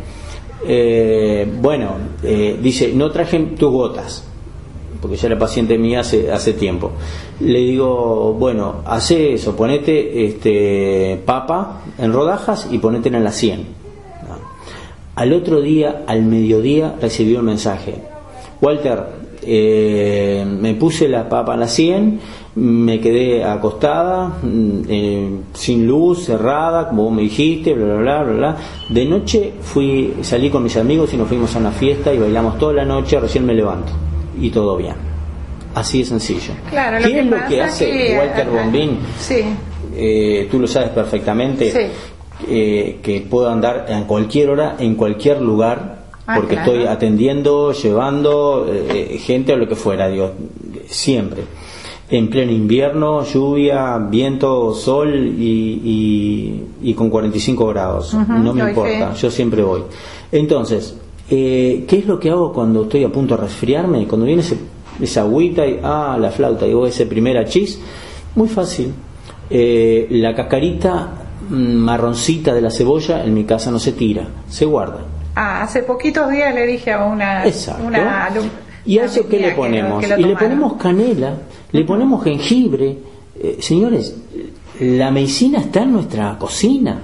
Eh, 0.65 1.47
bueno, 1.61 1.91
eh, 2.21 2.59
dice, 2.61 2.91
no 2.93 3.11
traje 3.11 3.39
tus 3.39 3.71
gotas 3.71 4.32
porque 5.03 5.17
ya 5.17 5.27
era 5.27 5.37
paciente 5.37 5.77
mía 5.77 5.99
hace, 5.99 6.31
hace 6.31 6.53
tiempo. 6.53 6.91
Le 7.41 7.59
digo, 7.59 8.37
bueno, 8.39 8.75
hace 8.85 9.33
eso, 9.33 9.53
ponete 9.53 10.25
este, 10.25 11.21
papa 11.25 11.81
en 11.97 12.13
rodajas 12.13 12.69
y 12.71 12.77
ponétela 12.77 13.17
en 13.17 13.25
la 13.25 13.33
100. 13.33 13.65
Al 15.15 15.33
otro 15.33 15.59
día, 15.59 16.03
al 16.07 16.21
mediodía, 16.23 16.95
recibí 17.01 17.35
un 17.35 17.43
mensaje. 17.43 17.95
Walter, 18.61 19.03
eh, 19.41 20.45
me 20.47 20.73
puse 20.75 21.09
la 21.09 21.27
papa 21.27 21.55
en 21.55 21.59
la 21.59 21.67
100, 21.67 22.19
me 22.55 23.01
quedé 23.01 23.43
acostada, 23.43 24.37
mm, 24.41 24.79
eh, 24.87 25.29
sin 25.53 25.85
luz, 25.85 26.27
cerrada, 26.27 26.87
como 26.87 27.03
vos 27.03 27.11
me 27.11 27.23
dijiste, 27.23 27.73
bla, 27.73 27.95
bla, 27.95 28.23
bla, 28.23 28.33
bla. 28.33 28.57
De 28.87 29.03
noche 29.03 29.51
fui, 29.59 30.13
salí 30.21 30.49
con 30.49 30.63
mis 30.63 30.77
amigos 30.77 31.13
y 31.13 31.17
nos 31.17 31.27
fuimos 31.27 31.53
a 31.57 31.59
una 31.59 31.71
fiesta 31.71 32.13
y 32.13 32.19
bailamos 32.19 32.57
toda 32.57 32.71
la 32.71 32.85
noche, 32.85 33.19
recién 33.19 33.45
me 33.45 33.53
levanto 33.53 33.91
y 34.39 34.49
todo 34.49 34.77
bien. 34.77 34.95
Así 35.75 35.99
de 35.99 36.05
sencillo. 36.05 36.53
Claro, 36.69 36.99
lo 36.99 37.05
¿Qué 37.05 37.11
que 37.13 37.19
es 37.19 37.25
lo 37.25 37.37
que 37.47 37.61
hace 37.61 37.91
que- 37.91 38.17
Walter 38.17 38.47
Bombín? 38.49 38.99
Sí. 39.19 39.41
Eh, 39.95 40.47
tú 40.51 40.59
lo 40.59 40.67
sabes 40.67 40.89
perfectamente, 40.89 41.71
Sí. 41.71 42.45
eh, 42.47 42.99
que 43.01 43.21
puedo 43.21 43.49
andar 43.49 43.85
en 43.89 44.03
cualquier 44.05 44.49
hora, 44.51 44.75
en 44.79 44.95
cualquier 44.95 45.41
lugar, 45.41 46.03
Ah, 46.25 46.35
porque 46.35 46.55
claro. 46.55 46.71
estoy 46.73 46.87
atendiendo, 46.87 47.71
llevando 47.73 48.67
eh, 48.71 49.17
gente 49.19 49.53
o 49.53 49.57
lo 49.57 49.67
que 49.67 49.75
fuera, 49.75 50.07
digo, 50.09 50.31
siempre. 50.87 51.43
En 52.09 52.29
pleno 52.29 52.51
invierno, 52.51 53.23
lluvia, 53.25 53.97
viento, 53.97 54.73
sol 54.75 55.15
y, 55.15 55.81
y- 55.83 56.63
y 56.89 56.93
con 56.93 57.09
45 57.09 57.65
grados. 57.67 58.13
No 58.13 58.53
me 58.53 58.69
importa, 58.69 59.11
fe. 59.13 59.19
yo 59.19 59.31
siempre 59.31 59.63
voy. 59.63 59.81
Entonces, 60.31 60.95
eh, 61.29 61.85
¿qué 61.87 61.97
es 61.99 62.05
lo 62.05 62.19
que 62.19 62.29
hago 62.29 62.51
cuando 62.53 62.83
estoy 62.83 63.03
a 63.03 63.09
punto 63.11 63.35
de 63.35 63.43
resfriarme? 63.43 64.07
Cuando 64.07 64.25
viene 64.25 64.41
ese, 64.41 64.57
esa 65.01 65.21
agüita 65.21 65.65
y, 65.65 65.79
ah, 65.83 66.17
la 66.19 66.31
flauta, 66.31 66.67
y 66.67 66.73
vos 66.73 66.89
ese 66.89 67.05
primer 67.05 67.37
achís, 67.37 67.79
muy 68.35 68.47
fácil. 68.47 68.93
Eh, 69.49 70.07
la 70.11 70.33
cascarita 70.35 71.11
marroncita 71.49 72.53
de 72.53 72.61
la 72.61 72.71
cebolla 72.71 73.23
en 73.23 73.33
mi 73.33 73.43
casa 73.43 73.71
no 73.71 73.79
se 73.79 73.91
tira, 73.93 74.27
se 74.47 74.65
guarda. 74.65 74.99
Ah, 75.35 75.63
hace 75.63 75.83
poquitos 75.83 76.29
días 76.29 76.53
le 76.53 76.65
dije 76.67 76.91
a 76.91 77.05
una, 77.05 77.45
Exacto. 77.45 77.83
una 77.85 78.29
¿Y 78.85 78.99
a 78.99 79.05
eso 79.05 79.27
qué 79.27 79.37
le 79.37 79.43
que 79.45 79.49
lo- 79.51 79.55
ponemos? 79.55 80.01
que 80.01 80.07
lo 80.09 80.19
y 80.19 80.23
le 80.23 80.35
ponemos 80.35 80.73
canela, 80.73 81.33
le 81.71 81.83
ponemos 81.85 82.23
jengibre. 82.23 82.97
Eh, 83.39 83.57
señores, 83.59 84.15
la 84.79 85.09
medicina 85.11 85.59
está 85.59 85.83
en 85.83 85.93
nuestra 85.93 86.37
cocina. 86.37 87.01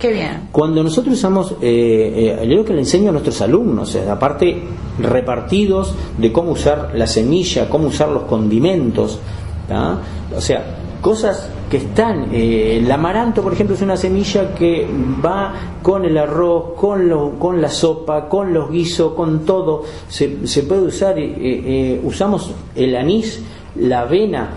Qué 0.00 0.12
bien. 0.12 0.48
Cuando 0.50 0.82
nosotros 0.82 1.14
usamos, 1.14 1.52
eh, 1.60 2.38
eh, 2.40 2.46
lo 2.46 2.64
que 2.64 2.72
le 2.72 2.80
enseño 2.80 3.10
a 3.10 3.12
nuestros 3.12 3.40
alumnos, 3.42 3.94
aparte 3.96 4.62
repartidos 4.98 5.94
de 6.18 6.32
cómo 6.32 6.52
usar 6.52 6.92
la 6.94 7.06
semilla, 7.06 7.68
cómo 7.68 7.88
usar 7.88 8.08
los 8.08 8.22
condimentos, 8.24 9.18
¿tá? 9.68 9.98
o 10.36 10.40
sea, 10.40 10.76
cosas 11.02 11.50
que 11.70 11.76
están, 11.76 12.28
eh, 12.32 12.78
el 12.82 12.90
amaranto, 12.90 13.42
por 13.42 13.52
ejemplo, 13.52 13.76
es 13.76 13.82
una 13.82 13.96
semilla 13.96 14.54
que 14.54 14.86
va 15.24 15.54
con 15.82 16.04
el 16.04 16.16
arroz, 16.18 16.72
con, 16.76 17.08
lo- 17.08 17.38
con 17.38 17.60
la 17.60 17.68
sopa, 17.68 18.28
con 18.28 18.52
los 18.52 18.70
guisos, 18.70 19.12
con 19.12 19.44
todo, 19.44 19.82
se, 20.08 20.46
se 20.46 20.62
puede 20.64 20.82
usar, 20.82 21.18
eh, 21.18 21.32
eh, 21.38 22.00
usamos 22.02 22.52
el 22.74 22.96
anís, 22.96 23.42
la 23.76 24.00
avena, 24.00 24.50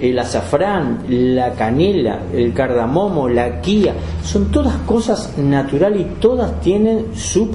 el 0.00 0.18
azafrán, 0.18 1.04
la 1.08 1.52
canela, 1.52 2.20
el 2.32 2.52
cardamomo, 2.52 3.28
la 3.28 3.60
quía, 3.60 3.94
son 4.22 4.50
todas 4.50 4.74
cosas 4.78 5.36
naturales 5.38 6.00
y 6.02 6.04
todas 6.20 6.60
tienen 6.60 7.06
su 7.14 7.48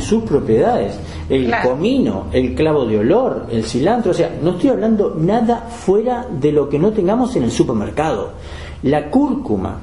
sus 0.00 0.22
propiedades. 0.24 0.98
El 1.28 1.46
Claro. 1.46 1.70
comino, 1.70 2.26
el 2.32 2.54
clavo 2.54 2.84
de 2.86 2.98
olor, 2.98 3.46
el 3.50 3.64
cilantro, 3.64 4.10
o 4.10 4.14
sea, 4.14 4.30
no 4.42 4.50
estoy 4.50 4.70
hablando 4.70 5.14
nada 5.18 5.66
fuera 5.68 6.26
de 6.30 6.52
lo 6.52 6.68
que 6.68 6.78
no 6.78 6.90
tengamos 6.90 7.34
en 7.36 7.44
el 7.44 7.50
supermercado. 7.50 8.32
La 8.82 9.10
cúrcuma, 9.10 9.78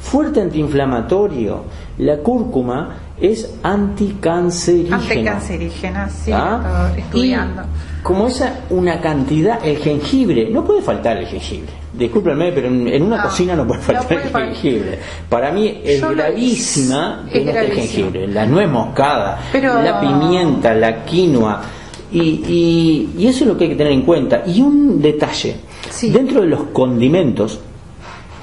fuerte 0.00 0.40
antiinflamatorio, 0.40 1.62
la 1.98 2.18
cúrcuma 2.18 2.96
es 3.22 3.48
anticancerígena. 3.62 4.96
Anticancerígena, 4.96 6.08
sí, 6.10 6.30
¿Ah? 6.32 6.92
estudiando. 6.96 7.62
Y 7.62 8.02
como 8.02 8.26
esa 8.26 8.60
una 8.70 9.00
cantidad, 9.00 9.64
el 9.64 9.76
jengibre, 9.78 10.50
no 10.50 10.64
puede 10.64 10.82
faltar 10.82 11.16
el 11.18 11.26
jengibre. 11.26 11.70
Discúlpenme, 11.92 12.50
pero 12.52 12.66
en, 12.68 13.02
una 13.02 13.18
No, 13.18 13.22
cocina 13.24 13.54
no 13.54 13.66
puede 13.66 13.80
no 13.80 13.86
faltar 13.86 14.06
puede 14.08 14.22
el 14.24 14.28
faltar. 14.30 14.54
jengibre. 14.54 14.98
Para 15.28 15.52
mí 15.52 15.80
es 15.84 16.00
Yo 16.00 16.10
gravísima 16.10 17.26
que 17.30 17.38
es 17.38 17.44
no 17.44 17.50
esté 17.52 17.74
jengibre. 17.76 18.26
La 18.28 18.44
nuez 18.46 18.68
moscada, 18.68 19.40
Pero- 19.52 19.80
la 19.82 20.00
pimienta, 20.00 20.74
la 20.74 21.04
quinoa. 21.04 21.62
Y, 22.10 22.20
y- 22.20 23.10
y 23.18 23.26
eso 23.26 23.44
es 23.44 23.48
lo 23.48 23.56
que 23.56 23.64
hay 23.64 23.70
que 23.70 23.76
tener 23.76 23.92
en 23.92 24.02
cuenta. 24.02 24.42
Y 24.46 24.60
un 24.62 25.00
detalle, 25.00 25.56
Sí. 25.90 26.10
dentro 26.10 26.40
de 26.42 26.48
los 26.48 26.64
condimentos, 26.72 27.60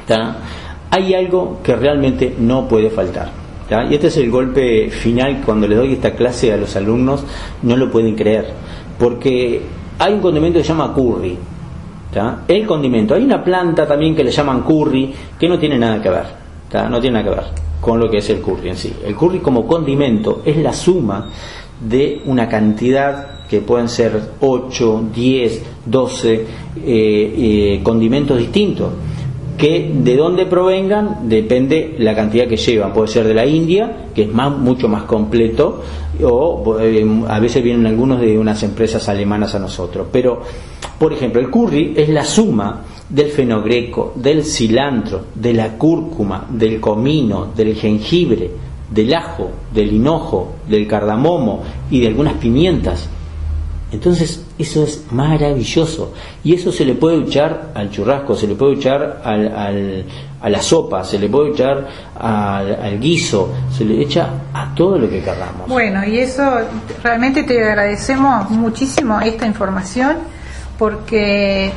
¿tá? 0.07 0.37
hay 0.91 1.13
algo 1.13 1.59
que 1.63 1.75
realmente 1.75 2.33
no 2.39 2.67
puede 2.67 2.89
faltar. 2.89 3.29
Y 3.69 3.93
este 3.93 4.07
es 4.07 4.17
el 4.17 4.31
golpe 4.31 4.89
final 4.89 5.41
cuando 5.45 5.67
le 5.67 5.75
doy 5.75 5.93
esta 5.93 6.15
clase 6.15 6.51
a 6.51 6.57
los 6.57 6.75
alumnos, 6.75 7.23
no 7.61 7.77
lo 7.77 7.91
pueden 7.91 8.15
creer, 8.15 8.47
porque 8.97 9.61
hay 9.99 10.13
un 10.13 10.21
condimento 10.21 10.57
que 10.57 10.63
se 10.63 10.69
llama 10.69 10.93
curry. 10.93 11.37
El 12.47 12.65
condimento, 12.65 13.13
hay 13.13 13.23
una 13.23 13.43
planta 13.43 13.87
también 13.87 14.15
que 14.15 14.23
le 14.23 14.31
llaman 14.31 14.63
curry, 14.63 15.13
que 15.37 15.47
no 15.47 15.59
tiene 15.59 15.77
nada 15.77 16.01
que 16.01 16.09
ver, 16.09 16.25
no 16.89 16.99
tiene 16.99 17.21
nada 17.21 17.29
que 17.29 17.41
ver 17.41 17.69
con 17.79 17.99
lo 17.99 18.09
que 18.09 18.17
es 18.17 18.29
el 18.29 18.41
curry 18.41 18.69
en 18.69 18.75
sí. 18.75 18.93
El 19.05 19.15
curry 19.15 19.39
como 19.39 19.65
condimento 19.65 20.41
es 20.43 20.57
la 20.57 20.73
suma 20.73 21.29
de 21.79 22.21
una 22.25 22.49
cantidad 22.49 23.45
que 23.47 23.61
pueden 23.61 23.87
ser 23.87 24.19
8, 24.39 25.09
10, 25.13 25.63
12 25.85 26.33
eh, 26.33 26.45
eh, 26.85 27.79
condimentos 27.83 28.37
distintos 28.37 28.89
que 29.59 29.91
de 29.93 30.15
dónde 30.15 30.45
provengan 30.45 31.27
depende 31.27 31.97
la 31.99 32.15
cantidad 32.15 32.47
que 32.47 32.55
llevan. 32.55 32.93
Puede 32.93 33.09
ser 33.09 33.27
de 33.27 33.33
la 33.33 33.45
India, 33.45 34.05
que 34.15 34.23
es 34.23 34.33
más, 34.33 34.57
mucho 34.57 34.87
más 34.87 35.03
completo, 35.03 35.83
o 36.23 36.77
eh, 36.79 37.05
a 37.27 37.39
veces 37.41 37.61
vienen 37.61 37.85
algunos 37.85 38.21
de 38.21 38.37
unas 38.37 38.63
empresas 38.63 39.09
alemanas 39.09 39.53
a 39.55 39.59
nosotros. 39.59 40.07
Pero, 40.13 40.41
por 40.97 41.11
ejemplo, 41.11 41.41
el 41.41 41.49
curry 41.49 41.93
es 41.97 42.07
la 42.07 42.23
suma 42.23 42.83
del 43.09 43.31
fenogreco, 43.31 44.13
del 44.15 44.45
cilantro, 44.45 45.25
de 45.35 45.53
la 45.53 45.77
cúrcuma, 45.77 46.47
del 46.49 46.79
comino, 46.79 47.49
del 47.53 47.75
jengibre, 47.75 48.49
del 48.89 49.13
ajo, 49.13 49.49
del 49.73 49.91
hinojo, 49.91 50.53
del 50.69 50.87
cardamomo 50.87 51.63
y 51.91 51.99
de 51.99 52.07
algunas 52.07 52.35
pimientas. 52.35 53.09
Entonces, 53.91 54.45
eso 54.59 54.83
es 54.83 55.05
maravilloso. 55.11 56.13
Y 56.43 56.53
eso 56.53 56.71
se 56.71 56.85
le 56.85 56.93
puede 56.93 57.21
echar 57.23 57.71
al 57.73 57.89
churrasco, 57.89 58.35
se 58.35 58.45
le 58.45 58.55
puede 58.55 58.73
echar 58.75 59.21
al, 59.23 59.47
al- 59.57 60.05
a 60.41 60.49
la 60.49 60.61
sopa, 60.61 61.03
se 61.03 61.17
le 61.19 61.27
puede 61.29 61.49
echar 61.51 61.87
al, 62.17 62.99
guiso, 62.99 63.49
se 63.75 63.83
le 63.85 64.01
echa 64.01 64.29
a 64.53 64.73
todo 64.75 64.97
lo 64.97 65.09
que 65.09 65.19
queramos. 65.21 65.67
Bueno, 65.67 66.05
y 66.05 66.19
eso 66.19 66.43
realmente 67.03 67.43
te 67.43 67.61
agradecemos 67.63 68.49
muchísimo 68.51 69.19
esta 69.19 69.45
información 69.45 70.17
porque 70.77 71.71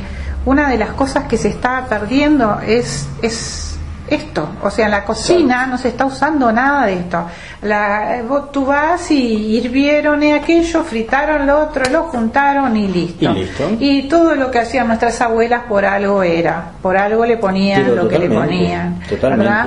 una 0.45 0.69
de 0.69 0.77
las 0.77 0.89
cosas 0.93 1.25
que 1.25 1.37
se 1.37 1.49
está 1.49 1.85
perdiendo 1.89 2.59
es, 2.65 3.07
es 3.21 3.72
esto, 4.07 4.47
o 4.61 4.69
sea, 4.69 4.85
en 4.85 4.91
la 4.91 5.05
cocina 5.05 5.65
no 5.65 5.77
se 5.77 5.87
está 5.87 6.05
usando 6.05 6.51
nada 6.51 6.85
de 6.87 6.93
esto. 6.95 7.25
La, 7.61 8.21
vos- 8.27 8.51
tú 8.51 8.65
vas 8.65 9.09
y 9.11 9.55
hirvieron 9.57 10.21
y 10.21 10.33
aquello, 10.33 10.83
fritaron 10.83 11.47
lo 11.47 11.61
otro, 11.61 11.83
lo 11.89 12.03
juntaron 12.03 12.75
y 12.75 12.87
listo. 12.89 13.23
Y 13.25 13.33
listo. 13.33 13.63
Y 13.79 14.03
todo 14.09 14.35
lo 14.35 14.51
que 14.51 14.59
hacían 14.59 14.87
nuestras 14.87 15.19
abuelas 15.21 15.63
por 15.69 15.85
algo 15.85 16.21
era, 16.21 16.71
por 16.81 16.97
algo 16.97 17.25
le 17.25 17.37
ponían 17.37 17.95
lo 17.95 18.07
que 18.09 18.19
le 18.19 18.29
ponían. 18.29 18.99
totalmente. 19.09 19.45
¿verdad? 19.49 19.65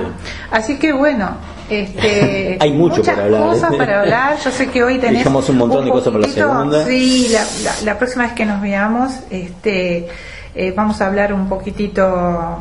Así 0.51 0.77
que 0.77 0.93
bueno, 0.93 1.29
este, 1.69 2.57
Hay 2.61 2.71
mucho 2.71 2.97
muchas 2.97 3.15
para 3.15 3.25
hablar, 3.25 3.41
¿eh? 3.41 3.45
cosas 3.47 3.75
para 3.75 3.99
hablar. 4.01 4.37
Yo 4.43 4.51
sé 4.51 4.67
que 4.69 4.83
hoy 4.83 4.97
tenés 4.99 5.19
Dejamos 5.19 5.49
un 5.49 5.57
montón 5.57 5.83
de 5.85 5.91
cosas 5.91 6.13
para 6.13 6.27
la 6.27 6.31
segunda. 6.33 6.85
Sí, 6.85 7.27
la, 7.31 7.41
la- 7.63 7.81
la 7.83 7.97
próxima 7.97 8.25
vez 8.25 8.33
que 8.33 8.45
nos 8.45 8.61
veamos, 8.61 9.13
este, 9.31 10.07
eh, 10.55 10.73
vamos 10.75 11.01
a 11.01 11.07
hablar 11.07 11.33
un 11.33 11.49
poquitito, 11.49 12.59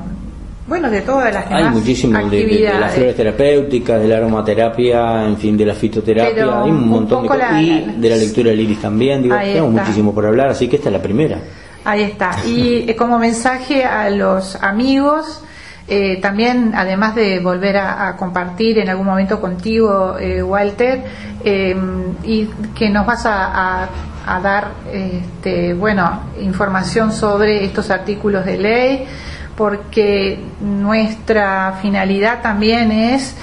bueno, 0.66 0.90
de 0.90 1.00
todas 1.02 1.32
las 1.32 1.46
Hay 1.50 1.58
demás 1.58 1.74
muchísimo 1.74 2.18
de, 2.18 2.24
de- 2.24 2.30
de 2.30 2.42
actividades. 2.44 2.80
las 2.80 2.92
flores 2.94 3.16
terapéuticas, 3.16 4.00
de 4.00 4.08
la 4.08 4.16
aromaterapia, 4.16 5.24
en 5.24 5.36
fin, 5.36 5.56
de 5.56 5.64
la 5.66 5.74
fitoterapia, 5.74 6.34
Pero 6.34 6.64
hay 6.64 6.70
un 6.70 6.76
un 6.76 6.88
montón 6.88 7.22
de 7.22 7.28
cosas. 7.28 7.52
la- 7.52 7.62
Y 7.62 7.94
de 7.98 8.10
la 8.10 8.16
lectura 8.16 8.50
del 8.50 8.60
iris 8.60 8.80
también, 8.80 9.22
digo, 9.22 9.36
tenemos 9.36 9.70
está. 9.70 9.82
muchísimo 9.82 10.14
por 10.14 10.26
hablar, 10.26 10.48
así 10.48 10.68
que 10.68 10.76
esta 10.76 10.88
es 10.88 10.92
la 10.92 11.02
primera. 11.02 11.38
Ahí 11.84 12.02
está. 12.02 12.32
Y 12.44 12.84
eh, 12.90 12.96
como 12.96 13.16
mensaje 13.18 13.84
a 13.84 14.10
los 14.10 14.56
amigos, 14.56 15.40
eh, 15.86 16.18
también, 16.20 16.72
además 16.74 17.14
de 17.14 17.38
volver 17.38 17.76
a, 17.76 18.16
compartir 18.16 18.78
en 18.80 18.88
algún 18.88 19.06
momento 19.06 19.40
contigo, 19.40 20.16
eh, 20.18 20.42
Walter, 20.42 21.04
y 22.24 22.46
que 22.74 22.90
nos 22.90 23.06
vas 23.06 23.24
a, 23.24 23.88
dar, 24.42 24.68
este, 24.92 25.74
bueno, 25.74 26.22
información 26.40 27.12
sobre 27.12 27.64
estos 27.64 27.90
artículos 27.90 28.44
de 28.44 28.58
ley, 28.58 29.04
porque 29.57 30.38
nuestra 30.61 31.78
finalidad 31.80 32.42
también 32.42 32.92
es 32.92 33.34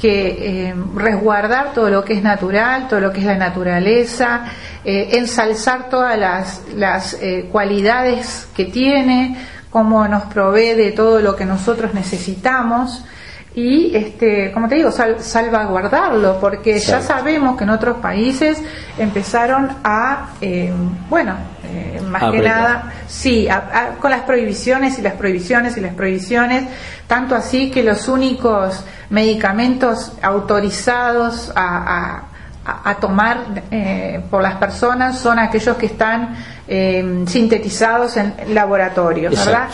que 0.00 0.74
resguardar 0.96 1.74
todo 1.74 1.90
lo 1.90 2.04
que 2.04 2.14
es 2.14 2.22
natural, 2.22 2.88
todo 2.88 3.00
lo 3.00 3.12
que 3.12 3.20
es 3.20 3.26
la 3.26 3.36
naturaleza, 3.36 4.46
ensalzar 4.82 5.90
todas 5.90 6.18
las, 6.18 6.62
las 6.74 7.18
cualidades 7.52 8.48
que 8.56 8.64
tiene, 8.64 9.36
cómo 9.70 10.06
nos 10.08 10.24
provee 10.24 10.74
de 10.74 10.92
todo 10.92 11.20
lo 11.20 11.36
que 11.36 11.44
nosotros 11.44 11.94
necesitamos 11.94 13.04
y 13.54 13.96
este 13.96 14.52
como 14.52 14.68
te 14.68 14.76
digo 14.76 14.92
salvaguardarlo 14.92 16.38
porque 16.38 16.78
ya 16.78 17.00
sabemos 17.00 17.56
que 17.56 17.64
en 17.64 17.70
otros 17.70 17.96
países 17.96 18.62
empezaron 18.96 19.70
a 19.82 20.30
eh, 20.40 20.72
bueno 21.08 21.34
eh, 21.70 22.00
más 22.06 22.30
que 22.30 22.40
nada 22.40 22.92
sí 23.06 23.48
con 24.00 24.10
las 24.10 24.22
prohibiciones 24.22 24.98
y 24.98 25.02
las 25.02 25.14
prohibiciones 25.14 25.76
y 25.76 25.80
las 25.80 25.94
prohibiciones 25.94 26.64
tanto 27.06 27.34
así 27.34 27.70
que 27.70 27.82
los 27.82 28.08
únicos 28.08 28.84
medicamentos 29.10 30.12
autorizados 30.22 31.52
a, 31.54 32.22
a, 32.64 32.94
tomar 32.96 33.38
eh, 33.70 34.20
por 34.30 34.42
las 34.42 34.56
personas 34.56 35.18
son 35.18 35.38
aquellos 35.38 35.76
que 35.76 35.86
están 35.86 36.36
eh, 36.68 37.24
sintetizados 37.26 38.16
en 38.16 38.34
laboratorios, 38.54 39.34
¿verdad? 39.34 39.68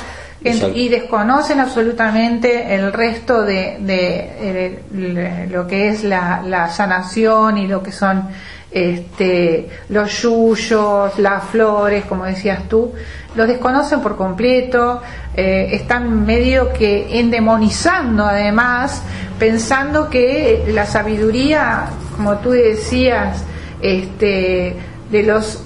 y 0.75 0.89
desconocen 0.89 1.61
absolutamente 1.61 2.75
el 2.75 2.93
resto 2.93 3.43
de, 3.43 3.79
de, 3.81 5.49
lo 5.51 5.67
que 5.67 5.89
es 5.89 6.05
la, 6.05 6.43
la, 6.45 6.71
sanación 6.71 7.59
y 7.59 7.67
lo 7.67 7.83
que 7.83 7.91
son 7.91 8.29
este, 8.71 9.69
los 9.89 10.23
yuyos, 10.23 11.19
las 11.19 11.45
flores, 11.45 12.05
como 12.05 12.25
decías 12.25 12.69
tú, 12.69 12.93
los 13.35 13.47
desconocen 13.47 14.01
por 14.01 14.17
completo, 14.17 15.03
eh, 15.35 15.69
están 15.73 16.25
medio 16.25 16.73
que 16.73 17.19
endemonizando 17.19 18.25
además, 18.25 19.03
pensando 19.39 20.09
que 20.09 20.65
la 20.69 20.87
sabiduría, 20.87 21.87
como 22.17 22.39
tú 22.39 22.51
decías, 22.51 23.45
este, 23.81 24.77
de 25.11 25.23
los 25.23 25.63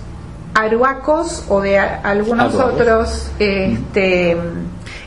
aruacos 0.55 1.45
o 1.49 1.61
de 1.61 1.79
algunos 1.79 2.55
otros 2.57 3.31
este, 3.39 4.37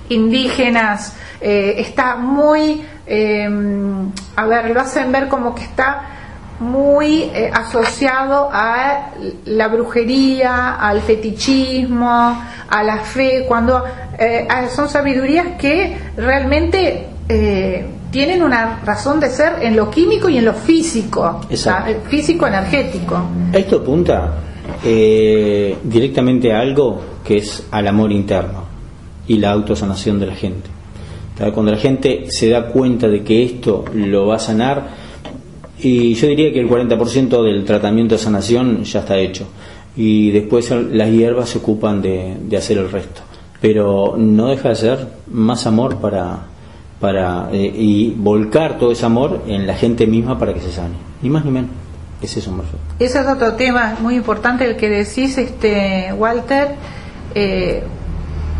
indígenas 0.09 1.15
eh, 1.41 1.75
está 1.77 2.15
muy, 2.15 2.85
em, 3.05 4.09
a 4.35 4.45
ver, 4.45 4.69
lo 4.71 4.79
hacen 4.79 5.11
ver 5.11 5.27
como 5.27 5.53
que 5.53 5.63
está 5.63 6.22
muy 6.63 7.23
eh, 7.33 7.51
asociado 7.53 8.49
a 8.51 9.11
la 9.45 9.67
brujería, 9.67 10.75
al 10.75 11.01
fetichismo, 11.01 12.41
a 12.69 12.83
la 12.83 12.97
fe, 12.99 13.45
cuando 13.47 13.83
eh, 14.17 14.47
son 14.73 14.89
sabidurías 14.89 15.57
que 15.59 15.97
realmente 16.17 17.09
tienen 18.11 18.43
una 18.43 18.81
razón 18.85 19.19
de 19.19 19.29
ser 19.29 19.53
en 19.61 19.75
lo 19.75 19.89
químico 19.89 20.29
y 20.29 20.37
en 20.37 20.45
lo 20.45 20.53
físico, 20.53 21.41
físico 22.09 22.45
energético. 22.45 23.19
Esto 23.51 23.77
apunta 23.77 24.33
eh, 24.83 25.77
directamente 25.83 26.53
a 26.53 26.59
algo 26.59 27.01
que 27.23 27.37
es 27.37 27.65
al 27.71 27.87
amor 27.87 28.11
interno 28.11 28.65
y 29.27 29.37
la 29.37 29.51
autosanación 29.51 30.19
de 30.19 30.27
la 30.27 30.35
gente. 30.35 30.69
Cuando 31.53 31.71
la 31.71 31.77
gente 31.77 32.25
se 32.29 32.49
da 32.49 32.67
cuenta 32.67 33.07
de 33.07 33.23
que 33.23 33.43
esto 33.43 33.85
lo 33.93 34.27
va 34.27 34.35
a 34.35 34.39
sanar, 34.39 35.02
y 35.83 36.13
yo 36.13 36.27
diría 36.27 36.51
que 36.53 36.61
el 36.61 36.69
40% 36.69 37.43
del 37.43 37.65
tratamiento 37.65 38.15
de 38.15 38.19
sanación 38.19 38.83
ya 38.83 39.01
está 39.01 39.17
hecho, 39.17 39.47
y 39.95 40.31
después 40.31 40.71
las 40.71 41.09
hierbas 41.09 41.49
se 41.49 41.59
ocupan 41.59 42.01
de, 42.01 42.57
hacer 42.57 42.77
el 42.77 42.89
resto. 42.89 43.21
Pero 43.61 44.15
no 44.17 44.47
deja 44.47 44.69
de 44.69 44.75
ser 44.75 45.07
más 45.31 45.67
amor 45.67 45.97
para, 45.97 46.39
para 46.99 47.49
eh, 47.51 47.71
y 47.75 48.11
volcar 48.11 48.77
todo 48.77 48.91
ese 48.91 49.05
amor 49.05 49.43
en 49.47 49.67
la 49.67 49.75
gente 49.75 50.07
misma 50.07 50.39
para 50.39 50.53
que 50.53 50.61
se 50.61 50.71
sane, 50.71 50.95
ni 51.21 51.29
más 51.29 51.45
ni 51.45 51.51
menos. 51.51 51.71
Ese 52.99 53.19
es 53.19 53.27
otro 53.27 53.53
tema 53.53 53.97
muy 53.99 54.15
importante 54.15 54.63
el 54.63 54.77
que 54.77 54.87
decís, 54.87 55.37
este 55.37 56.13
Walter, 56.13 56.75
eh, 57.35 57.83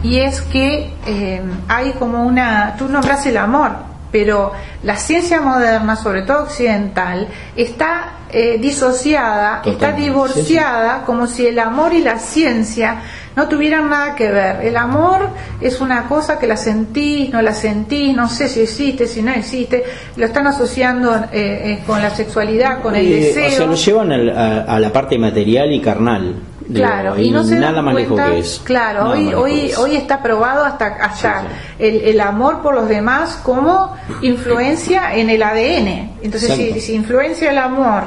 y 0.04 0.18
es 0.18 0.42
que 0.42 0.90
eh, 1.08 1.42
hay 1.70 1.92
como 1.94 2.26
una, 2.28 2.76
tú 2.78 2.90
nombras 2.90 3.26
el 3.26 3.38
amor, 3.38 3.72
pero 4.14 4.52
la 4.84 4.96
ciencia 4.96 5.42
moderna, 5.42 5.96
sobre 5.96 6.22
todo 6.22 6.44
occidental, 6.44 7.28
está 7.56 8.20
eh, 8.30 8.60
disociada, 8.60 9.64
está 9.66 9.92
divorciada, 9.92 11.02
como 11.04 11.26
si 11.26 11.48
el 11.48 11.58
amor 11.58 11.96
y 11.96 12.02
la 12.04 12.20
ciencia 12.20 13.02
no 13.36 13.48
tuvieran 13.48 13.90
nada 13.90 14.14
que 14.14 14.30
ver. 14.32 14.66
El 14.66 14.78
amor 14.78 15.30
es 15.60 15.82
una 15.82 16.04
cosa 16.04 16.38
que 16.38 16.46
la 16.46 16.58
sentís, 16.58 17.32
no 17.32 17.42
la 17.42 17.54
sentís, 17.54 18.16
no 18.16 18.30
sé 18.30 18.50
si 18.50 18.62
existe, 18.62 19.08
si 19.08 19.24
no 19.24 19.32
existe, 19.32 19.84
lo 20.16 20.26
están 20.26 20.46
asociando 20.46 21.16
eh, 21.16 21.26
eh, 21.34 21.80
con 21.88 22.00
la 22.00 22.12
sexualidad, 22.12 22.84
con 22.84 22.96
el 22.96 23.10
deseo. 23.10 23.48
O 23.48 23.52
sea, 23.52 23.66
lo 23.66 23.76
llevan 23.76 24.12
a, 24.30 24.80
la 24.80 24.94
parte 24.94 25.18
material 25.18 25.72
y 25.72 25.82
carnal. 25.82 26.36
Claro, 26.72 27.20
y 27.20 27.32
no 27.32 27.44
se 27.44 27.60
nada 27.60 27.82
más 27.82 27.96
lejos 27.96 28.20
que 28.20 28.40
eso. 28.40 28.62
Claro, 28.64 29.10
hoy, 29.10 29.34
hoy, 29.34 29.72
hoy 29.78 29.96
está 29.96 30.22
probado 30.22 30.64
hasta, 30.64 30.88
hasta 30.88 31.44
El, 31.80 32.02
el, 32.02 32.22
amor 32.22 32.62
por 32.62 32.76
los 32.76 32.88
demás 32.88 33.40
como 33.44 33.96
influencia 34.22 35.16
en 35.16 35.30
el 35.30 35.42
ADN. 35.42 36.12
Entonces, 36.22 36.56
si, 36.56 36.80
si 36.80 36.94
influencia 36.94 37.52
el 37.52 37.58
amor 37.58 38.04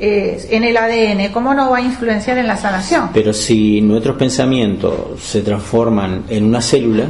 en 0.00 0.64
el 0.64 0.76
ADN, 0.76 1.32
¿cómo 1.32 1.52
no 1.52 1.70
va 1.70 1.78
a 1.78 1.82
influenciar 1.82 2.38
en 2.38 2.46
la 2.46 2.56
sanación? 2.56 3.10
Pero 3.12 3.32
si 3.32 3.80
nuestros 3.82 4.16
pensamientos 4.16 5.20
se 5.20 5.42
transforman 5.42 6.24
en 6.28 6.44
una 6.44 6.62
célula 6.62 7.06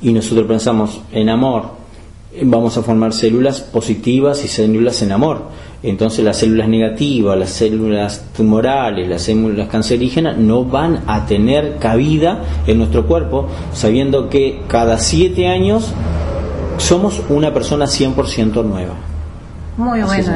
y 0.00 0.12
nosotros 0.12 0.46
pensamos 0.46 1.00
en 1.10 1.28
amor, 1.28 1.80
vamos 2.42 2.76
a 2.76 2.82
formar 2.82 3.12
células 3.12 3.60
positivas 3.60 4.44
y 4.44 4.48
células 4.48 5.02
en 5.02 5.12
amor. 5.12 5.48
Entonces 5.82 6.24
las 6.24 6.36
células 6.36 6.68
negativas, 6.68 7.38
las 7.38 7.50
células 7.50 8.22
tumorales, 8.36 9.08
las 9.08 9.22
células 9.22 9.68
cancerígenas 9.68 10.36
no 10.36 10.64
van 10.64 11.02
a 11.06 11.24
tener 11.24 11.78
cabida 11.78 12.40
en 12.66 12.78
nuestro 12.78 13.06
cuerpo, 13.06 13.48
sabiendo 13.72 14.28
que 14.28 14.60
cada 14.68 14.98
siete 14.98 15.48
años 15.48 15.92
somos 16.76 17.22
una 17.30 17.54
persona 17.54 17.86
100% 17.86 18.62
nueva. 18.64 18.94
Muy 19.76 20.02
bueno. 20.02 20.34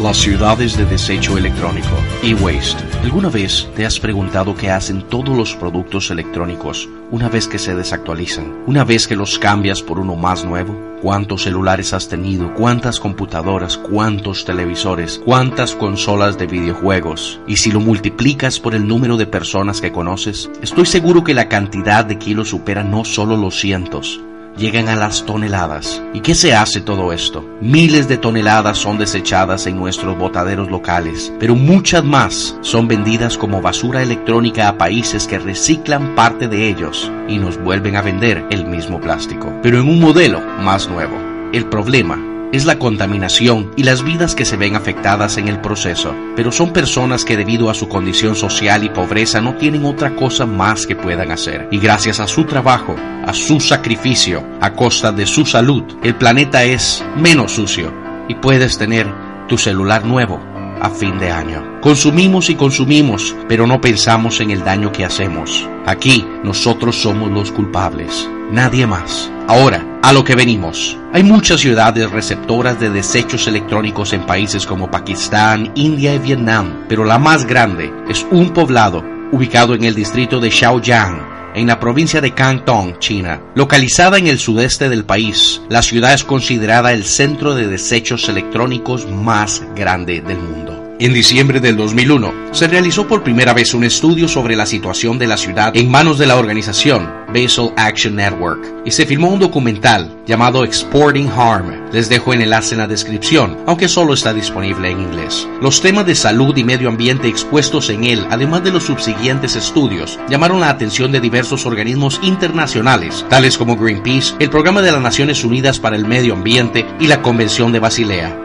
Las 0.00 0.16
ciudades 0.16 0.76
de 0.76 0.84
desecho 0.86 1.36
electrónico, 1.36 1.96
e-waste 2.22 2.81
¿Alguna 3.03 3.30
vez 3.30 3.68
te 3.74 3.84
has 3.84 3.98
preguntado 3.98 4.55
qué 4.55 4.70
hacen 4.70 5.03
todos 5.03 5.36
los 5.36 5.57
productos 5.57 6.12
electrónicos 6.12 6.88
una 7.11 7.28
vez 7.28 7.48
que 7.48 7.59
se 7.59 7.74
desactualizan? 7.74 8.62
Una 8.68 8.84
vez 8.84 9.09
que 9.09 9.16
los 9.16 9.40
cambias 9.40 9.82
por 9.82 9.98
uno 9.98 10.14
más 10.14 10.44
nuevo? 10.44 10.80
¿Cuántos 11.03 11.42
celulares 11.42 11.92
has 11.94 12.09
tenido? 12.09 12.55
¿Cuántas 12.55 13.00
computadoras? 13.00 13.76
¿Cuántos 13.76 14.44
televisores? 14.44 15.20
¿Cuántas 15.24 15.74
consolas 15.74 16.38
de 16.38 16.46
videojuegos? 16.46 17.40
Y 17.48 17.57
si 17.57 17.72
lo 17.72 17.80
multiplicas 17.80 18.61
por 18.61 18.72
el 18.72 18.86
número 18.86 19.16
de 19.16 19.26
personas 19.26 19.80
que 19.80 19.90
conoces, 19.90 20.48
estoy 20.62 20.86
seguro 20.86 21.24
que 21.24 21.34
la 21.34 21.48
cantidad 21.48 22.05
de 22.05 22.18
kilos 22.18 22.50
supera 22.50 22.84
no 22.84 23.05
solo 23.05 23.36
los 23.36 23.59
cientos, 23.59 24.20
llegan 24.57 24.88
a 24.88 24.96
las 24.96 25.24
toneladas. 25.24 26.03
¿Y 26.14 26.20
qué 26.20 26.34
se 26.34 26.55
hace 26.55 26.80
todo 26.80 27.12
esto? 27.12 27.44
Miles 27.61 28.09
de 28.09 28.18
toneladas 28.18 28.78
son 28.78 28.98
desechadas 28.98 29.66
en 29.66 29.76
nuestros 29.76 30.16
botaderos 30.18 30.70
locales, 30.70 31.32
pero 31.38 31.55
muchas 31.55 32.05
más 32.05 32.57
son 32.61 32.88
vendidas 32.88 33.38
como 33.38 33.61
basura 33.61 34.03
electrónica 34.03 34.68
a 34.68 34.78
países 34.78 35.26
que 35.26 35.38
reciclan 35.38 36.14
parte 36.14 36.48
de 36.48 36.68
ellos 36.68 37.11
y 37.28 37.38
nos 37.38 37.62
vuelven 37.62 37.96
a 37.96 38.03
vender 38.03 38.44
el 38.50 38.66
mismo 38.66 39.00
plástico, 39.00 39.53
pero 39.62 39.80
en 39.80 39.88
un 39.88 40.00
modelo 40.00 40.40
más 40.61 40.88
nuevo. 40.88 41.16
El 41.53 41.66
problema 41.66 42.31
es 42.53 42.66
la 42.66 42.78
contaminación 42.78 43.72
y 43.76 43.82
las 43.82 44.05
vidas 44.05 44.34
que 44.34 44.44
se 44.44 44.57
ven 44.57 44.76
afectadas 44.76 45.38
en 45.38 45.48
el 45.48 45.61
proceso, 45.61 46.14
pero 46.36 46.53
son 46.53 46.72
personas 46.72 47.24
que 47.24 47.36
debido 47.36 47.70
a 47.70 47.74
su 47.74 47.88
condición 47.88 48.36
social 48.36 48.84
y 48.84 48.90
pobreza 48.90 49.40
no 49.40 49.57
tienen 49.57 49.84
otra 49.84 50.14
cosa 50.14 50.46
más 50.46 50.86
que 50.86 50.94
puedan 50.94 51.30
hacer. 51.30 51.66
Y 51.70 51.78
gracias 51.78 52.20
a 52.20 52.28
su 52.28 52.44
trabajo, 52.44 52.94
a 53.26 53.32
su 53.32 53.59
sacrificio, 53.59 54.44
a 54.61 54.74
costa 54.74 55.11
de 55.11 55.26
su 55.26 55.46
salud, 55.46 55.82
el 56.03 56.14
planeta 56.14 56.62
es 56.64 57.05
menos 57.16 57.53
sucio. 57.53 57.92
Y 58.28 58.34
puedes 58.36 58.78
tener 58.78 59.07
tu 59.48 59.59
celular 59.59 60.05
nuevo 60.05 60.51
a 60.82 60.90
fin 60.90 61.16
de 61.18 61.30
año. 61.30 61.80
Consumimos 61.80 62.50
y 62.50 62.56
consumimos, 62.56 63.34
pero 63.48 63.66
no 63.66 63.80
pensamos 63.80 64.40
en 64.40 64.50
el 64.50 64.64
daño 64.64 64.90
que 64.90 65.04
hacemos. 65.04 65.66
Aquí 65.86 66.26
nosotros 66.42 66.96
somos 66.96 67.30
los 67.30 67.52
culpables, 67.52 68.28
nadie 68.50 68.86
más. 68.86 69.30
Ahora, 69.46 70.00
a 70.02 70.12
lo 70.12 70.24
que 70.24 70.34
venimos. 70.34 70.98
Hay 71.12 71.22
muchas 71.22 71.60
ciudades 71.60 72.10
receptoras 72.10 72.80
de 72.80 72.90
desechos 72.90 73.46
electrónicos 73.46 74.12
en 74.12 74.26
países 74.26 74.66
como 74.66 74.90
Pakistán, 74.90 75.70
India 75.76 76.14
y 76.14 76.18
Vietnam, 76.18 76.84
pero 76.88 77.04
la 77.04 77.18
más 77.18 77.46
grande 77.46 77.92
es 78.08 78.26
un 78.32 78.50
poblado 78.50 79.04
ubicado 79.30 79.74
en 79.74 79.84
el 79.84 79.94
distrito 79.94 80.40
de 80.40 80.50
Xiaoyang, 80.50 81.52
en 81.54 81.66
la 81.66 81.78
provincia 81.78 82.20
de 82.20 82.34
Cantón, 82.34 82.98
China. 82.98 83.40
Localizada 83.54 84.18
en 84.18 84.26
el 84.26 84.38
sudeste 84.38 84.88
del 84.88 85.04
país, 85.04 85.62
la 85.68 85.82
ciudad 85.82 86.12
es 86.12 86.24
considerada 86.24 86.92
el 86.92 87.04
centro 87.04 87.54
de 87.54 87.68
desechos 87.68 88.28
electrónicos 88.28 89.06
más 89.08 89.62
grande 89.76 90.20
del 90.20 90.38
mundo. 90.38 90.71
En 91.03 91.12
diciembre 91.12 91.59
del 91.59 91.76
2001, 91.76 92.32
se 92.53 92.68
realizó 92.68 93.09
por 93.09 93.24
primera 93.24 93.53
vez 93.53 93.74
un 93.74 93.82
estudio 93.82 94.28
sobre 94.28 94.55
la 94.55 94.66
situación 94.66 95.18
de 95.18 95.26
la 95.26 95.36
ciudad 95.36 95.76
en 95.76 95.90
manos 95.90 96.16
de 96.16 96.26
la 96.26 96.36
organización 96.36 97.11
Basel 97.26 97.72
Action 97.76 98.14
Network 98.14 98.72
y 98.84 98.92
se 98.92 99.05
filmó 99.05 99.30
un 99.30 99.40
documental 99.40 100.16
llamado 100.26 100.62
Exporting 100.62 101.28
Harm. 101.28 101.90
Les 101.90 102.09
dejo 102.09 102.32
el 102.32 102.42
enlace 102.42 102.76
en 102.76 102.82
la 102.82 102.86
descripción, 102.86 103.59
aunque 103.66 103.88
solo 103.88 104.14
está 104.14 104.32
disponible 104.32 104.92
en 104.92 105.00
inglés. 105.00 105.48
Los 105.61 105.82
temas 105.82 106.07
de 106.07 106.14
salud 106.14 106.57
y 106.57 106.62
medio 106.62 106.88
ambiente 106.88 107.26
expuestos 107.26 107.90
en 107.90 108.05
él, 108.05 108.24
además 108.30 108.62
de 108.62 108.70
los 108.70 108.84
subsiguientes 108.84 109.57
estudios, 109.57 110.20
llamaron 110.28 110.61
la 110.61 110.70
atención 110.70 111.11
de 111.11 111.18
diversos 111.18 111.66
organismos 111.66 112.20
internacionales, 112.22 113.26
tales 113.28 113.59
como 113.59 113.76
Greenpeace, 113.76 114.34
el 114.38 114.50
Programa 114.50 114.82
de 114.82 114.92
las 114.92 115.03
Naciones 115.03 115.42
Unidas 115.42 115.80
para 115.80 115.96
el 115.96 116.07
Medio 116.07 116.34
Ambiente 116.34 116.86
y 117.00 117.09
la 117.09 117.22
Convención 117.22 117.72
de 117.72 117.80
Basilea. 117.80 118.38